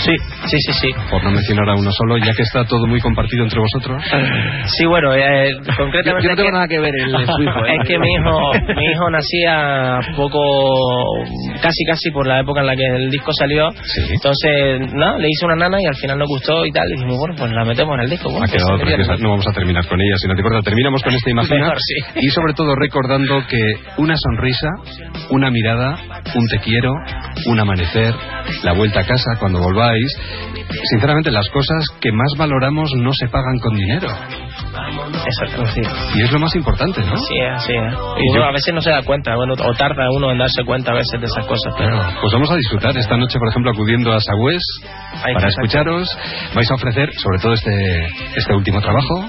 Sí, 0.00 0.12
sí, 0.46 0.56
sí, 0.66 0.72
sí. 0.72 0.88
Por 1.10 1.22
no 1.22 1.30
mencionar 1.30 1.68
a 1.68 1.74
uno 1.74 1.90
solo, 1.92 2.16
ya 2.18 2.32
que 2.32 2.42
está 2.42 2.64
todo 2.64 2.86
muy 2.86 3.00
compartido 3.00 3.44
entre 3.44 3.60
vosotros. 3.60 4.02
Sí, 4.64 4.86
bueno, 4.86 5.14
eh, 5.14 5.50
concretamente... 5.76 6.24
Yo, 6.24 6.30
no 6.30 6.36
tengo 6.36 6.50
nada 6.52 6.66
que 6.66 6.80
ver 6.80 6.92
el, 7.04 7.10
su 7.10 7.42
hijo. 7.42 7.60
¿eh? 7.66 7.76
Es 7.80 7.88
que 7.88 7.98
mi 7.98 8.08
hijo, 8.08 8.52
mi 8.76 8.84
hijo 8.86 9.10
nacía 9.10 10.00
poco, 10.16 10.40
casi 11.60 11.84
casi 11.84 12.10
por 12.12 12.26
la 12.26 12.40
época 12.40 12.60
en 12.60 12.66
la 12.66 12.76
que 12.76 12.86
el 12.86 13.10
disco 13.10 13.32
salió. 13.32 13.68
Entonces, 14.10 14.92
no, 14.92 15.18
le 15.18 15.28
hice 15.28 15.46
una 15.46 15.56
nana 15.56 15.78
y 15.80 15.86
al 15.86 15.96
final 15.96 16.18
nos 16.18 16.28
gustó 16.28 16.64
y 16.64 16.72
tal. 16.72 16.84
Y 16.88 16.94
dijimos, 16.94 17.18
bueno, 17.18 17.34
pues 17.36 17.52
la 17.52 17.64
metemos 17.64 17.94
en 17.94 18.00
el 18.00 18.10
disco. 18.10 18.28
ha 18.30 18.46
quedado 18.46 18.78
preciosa. 18.78 19.16
No 19.20 19.30
vamos 19.30 19.46
a 19.46 19.52
terminar 19.52 19.86
con 19.86 20.00
ella, 20.00 20.16
si 20.16 20.28
no 20.28 20.34
te 20.34 20.40
importa. 20.40 20.62
Terminamos 20.62 21.02
con 21.02 21.14
esta 21.14 21.30
imagen. 21.30 21.58
Y 22.16 22.28
sobre 22.28 22.54
todo 22.54 22.74
recordando 22.74 23.42
que 23.48 23.60
una 23.98 24.14
sonrisa, 24.16 24.68
una 25.30 25.50
mirada, 25.50 25.96
un 26.34 26.46
te 26.48 26.58
quiero, 26.58 26.92
un 27.46 27.60
amanecer, 27.60 28.14
la 28.62 28.72
vuelta 28.72 29.00
a 29.00 29.06
casa 29.06 29.36
cuando 29.38 29.60
volváis 29.60 30.06
sinceramente 30.90 31.30
las 31.30 31.48
cosas 31.50 31.84
que 32.00 32.12
más 32.12 32.32
valoramos 32.36 32.92
no 32.96 33.12
se 33.12 33.28
pagan 33.28 33.58
con 33.58 33.74
dinero. 33.74 34.08
Exacto, 35.26 35.66
sí. 35.66 35.80
Y 36.14 36.22
es 36.22 36.32
lo 36.32 36.38
más 36.38 36.54
importante, 36.54 37.02
¿no? 37.02 37.16
Sí, 37.16 37.34
sí. 37.66 37.72
Y 37.74 38.36
uno 38.36 38.44
a 38.44 38.52
veces 38.52 38.74
no 38.74 38.80
se 38.80 38.90
da 38.90 39.02
cuenta, 39.02 39.34
bueno, 39.36 39.54
o 39.54 39.74
tarda 39.74 40.10
uno 40.10 40.30
en 40.30 40.38
darse 40.38 40.64
cuenta 40.64 40.92
a 40.92 40.94
veces 40.94 41.20
de 41.20 41.26
esas 41.26 41.46
cosas. 41.46 41.74
Pero... 41.76 41.96
Pues 42.20 42.32
vamos 42.32 42.50
a 42.50 42.56
disfrutar 42.56 42.96
esta 42.96 43.16
noche, 43.16 43.38
por 43.38 43.48
ejemplo, 43.48 43.72
acudiendo 43.72 44.12
a 44.12 44.20
Sagües 45.18 45.34
para 45.34 45.48
escucharos. 45.48 46.08
Vais 46.54 46.70
a 46.70 46.74
ofrecer, 46.74 47.10
sobre 47.14 47.38
todo 47.38 47.52
este 47.54 47.70
este 48.36 48.54
último 48.54 48.80
trabajo. 48.80 49.26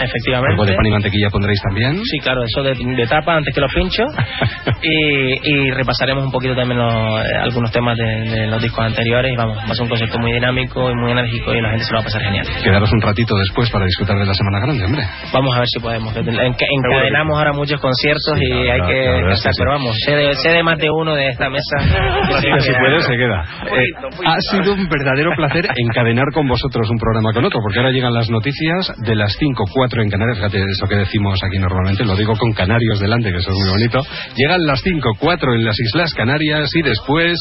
Efectivamente. 0.00 0.52
Algo 0.52 0.64
de 0.64 0.74
pan 0.74 0.86
y 0.86 0.90
mantequilla 0.90 1.30
pondréis 1.30 1.60
también. 1.62 2.00
Sí, 2.04 2.18
claro, 2.18 2.42
eso 2.44 2.62
de, 2.62 3.06
tapa 3.06 3.36
antes 3.36 3.54
que 3.54 3.60
los 3.60 3.72
pincho. 3.72 4.04
y, 4.82 5.70
repasaremos 5.70 6.24
un 6.24 6.30
poquito 6.30 6.54
también 6.54 6.80
eh, 6.80 7.38
algunos 7.42 7.70
temas 7.70 7.96
de, 7.96 8.46
los 8.46 8.60
discos 8.60 8.84
anteriores. 8.84 9.32
Y 9.32 9.36
vamos, 9.36 9.56
va 9.58 9.72
a 9.72 9.74
ser 9.74 9.82
un 9.82 9.88
concierto 9.88 10.18
muy 10.18 10.32
dinámico 10.32 10.90
y 10.90 10.94
muy 10.94 11.12
enérgico 11.12 11.54
y 11.54 11.60
la 11.60 11.70
gente 11.70 11.84
se 11.84 11.92
lo 11.92 11.98
va 11.98 12.02
a 12.02 12.04
pasar 12.04 12.22
genial. 12.22 12.46
Quedaros 12.62 12.92
un 12.92 13.00
ratito 13.00 13.36
después 13.36 13.70
para 13.70 13.84
disfrutar 13.84 14.18
de 14.18 14.26
la 14.26 14.34
Semana 14.34 14.60
Grande, 14.60 14.84
hombre. 14.84 15.02
Vamos 15.32 15.54
a 15.54 15.58
ver 15.60 15.68
si 15.68 15.80
podemos. 15.80 16.14
encadenamos 16.16 17.38
ahora 17.38 17.52
muchos 17.52 17.80
conciertos 17.80 18.38
y 18.40 18.52
hay 18.52 18.80
que 18.86 19.22
pero 19.58 19.72
vamos, 19.72 19.96
sé 20.04 20.50
de, 20.50 20.62
más 20.62 20.78
de 20.78 20.90
uno 20.90 21.14
de 21.14 21.28
esta 21.28 21.48
mesa. 21.48 21.78
si 22.58 22.72
puede, 22.72 23.00
se 23.00 23.16
queda. 23.16 23.44
Eh, 23.72 23.86
ha 24.26 24.36
sido 24.50 24.74
un 24.74 24.86
verdadero 24.86 25.11
placer 25.36 25.66
encadenar 25.76 26.26
con 26.32 26.48
vosotros 26.48 26.88
un 26.90 26.98
programa 26.98 27.32
con 27.32 27.44
otro, 27.44 27.60
porque 27.62 27.78
ahora 27.78 27.90
llegan 27.90 28.12
las 28.12 28.30
noticias 28.30 28.92
de 28.98 29.14
las 29.14 29.34
5, 29.38 29.64
4 29.72 30.02
en 30.02 30.10
Canarias, 30.10 30.38
fíjate 30.38 30.58
eso 30.58 30.86
que 30.88 30.96
decimos 30.96 31.38
aquí 31.42 31.58
normalmente, 31.58 32.04
lo 32.04 32.16
digo 32.16 32.34
con 32.36 32.52
canarios 32.52 33.00
delante, 33.00 33.30
que 33.30 33.38
eso 33.38 33.50
es 33.50 33.56
muy 33.56 33.70
bonito. 33.70 34.00
Llegan 34.36 34.64
las 34.64 34.80
5, 34.82 35.10
4 35.18 35.54
en 35.54 35.64
las 35.64 35.78
Islas 35.78 36.14
Canarias 36.14 36.70
y 36.74 36.82
después 36.82 37.38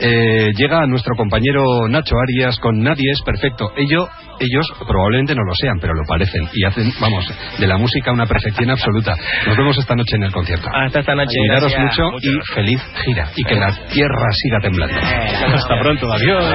eh, 0.00 0.52
llega 0.56 0.86
nuestro 0.86 1.14
compañero 1.16 1.88
Nacho 1.88 2.16
Arias 2.18 2.58
con 2.58 2.80
Nadie 2.80 3.10
es 3.12 3.22
Perfecto. 3.22 3.70
Ello, 3.76 4.08
ellos 4.40 4.66
probablemente 4.86 5.34
no 5.34 5.42
lo 5.42 5.54
sean, 5.54 5.78
pero 5.80 5.94
lo 5.94 6.02
parecen 6.06 6.48
y 6.52 6.64
hacen, 6.64 6.92
vamos, 7.00 7.24
de 7.58 7.66
la 7.66 7.76
música 7.76 8.12
una 8.12 8.26
perfección 8.26 8.70
absoluta. 8.70 9.14
Nos 9.46 9.56
vemos 9.56 9.76
esta 9.78 9.94
noche 9.94 10.16
en 10.16 10.24
el 10.24 10.32
concierto. 10.32 10.68
Hasta 10.72 11.00
esta 11.00 11.14
noche. 11.14 11.34
Cuidaros 11.38 11.72
mucho 11.78 12.02
y 12.22 12.54
feliz 12.54 12.80
gira. 13.04 13.30
Y 13.36 13.44
que 13.44 13.54
la 13.54 13.72
tierra 13.92 14.26
siga 14.32 14.58
temblando. 14.60 14.96
Eh, 14.96 15.54
hasta 15.54 15.80
pronto, 15.80 16.12
adiós. 16.12 16.54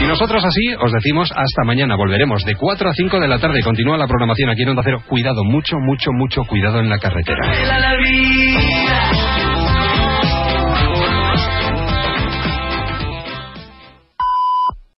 Y 0.00 0.06
nosotros 0.06 0.44
así 0.44 0.74
os 0.78 0.92
decimos 0.92 1.30
hasta 1.30 1.64
mañana. 1.64 1.96
Volveremos 1.96 2.44
de 2.44 2.54
4 2.54 2.88
a 2.88 2.92
5 2.92 3.20
de 3.20 3.28
la 3.28 3.38
tarde. 3.38 3.60
Continúa 3.62 3.96
la 3.96 4.06
programación 4.06 4.50
aquí 4.50 4.62
en 4.62 4.70
Onda 4.70 4.82
Cero. 4.84 5.02
Cuidado, 5.06 5.44
mucho, 5.44 5.76
mucho, 5.78 6.10
mucho 6.12 6.42
cuidado 6.44 6.80
en 6.80 6.88
la 6.88 6.98
carretera. 6.98 7.42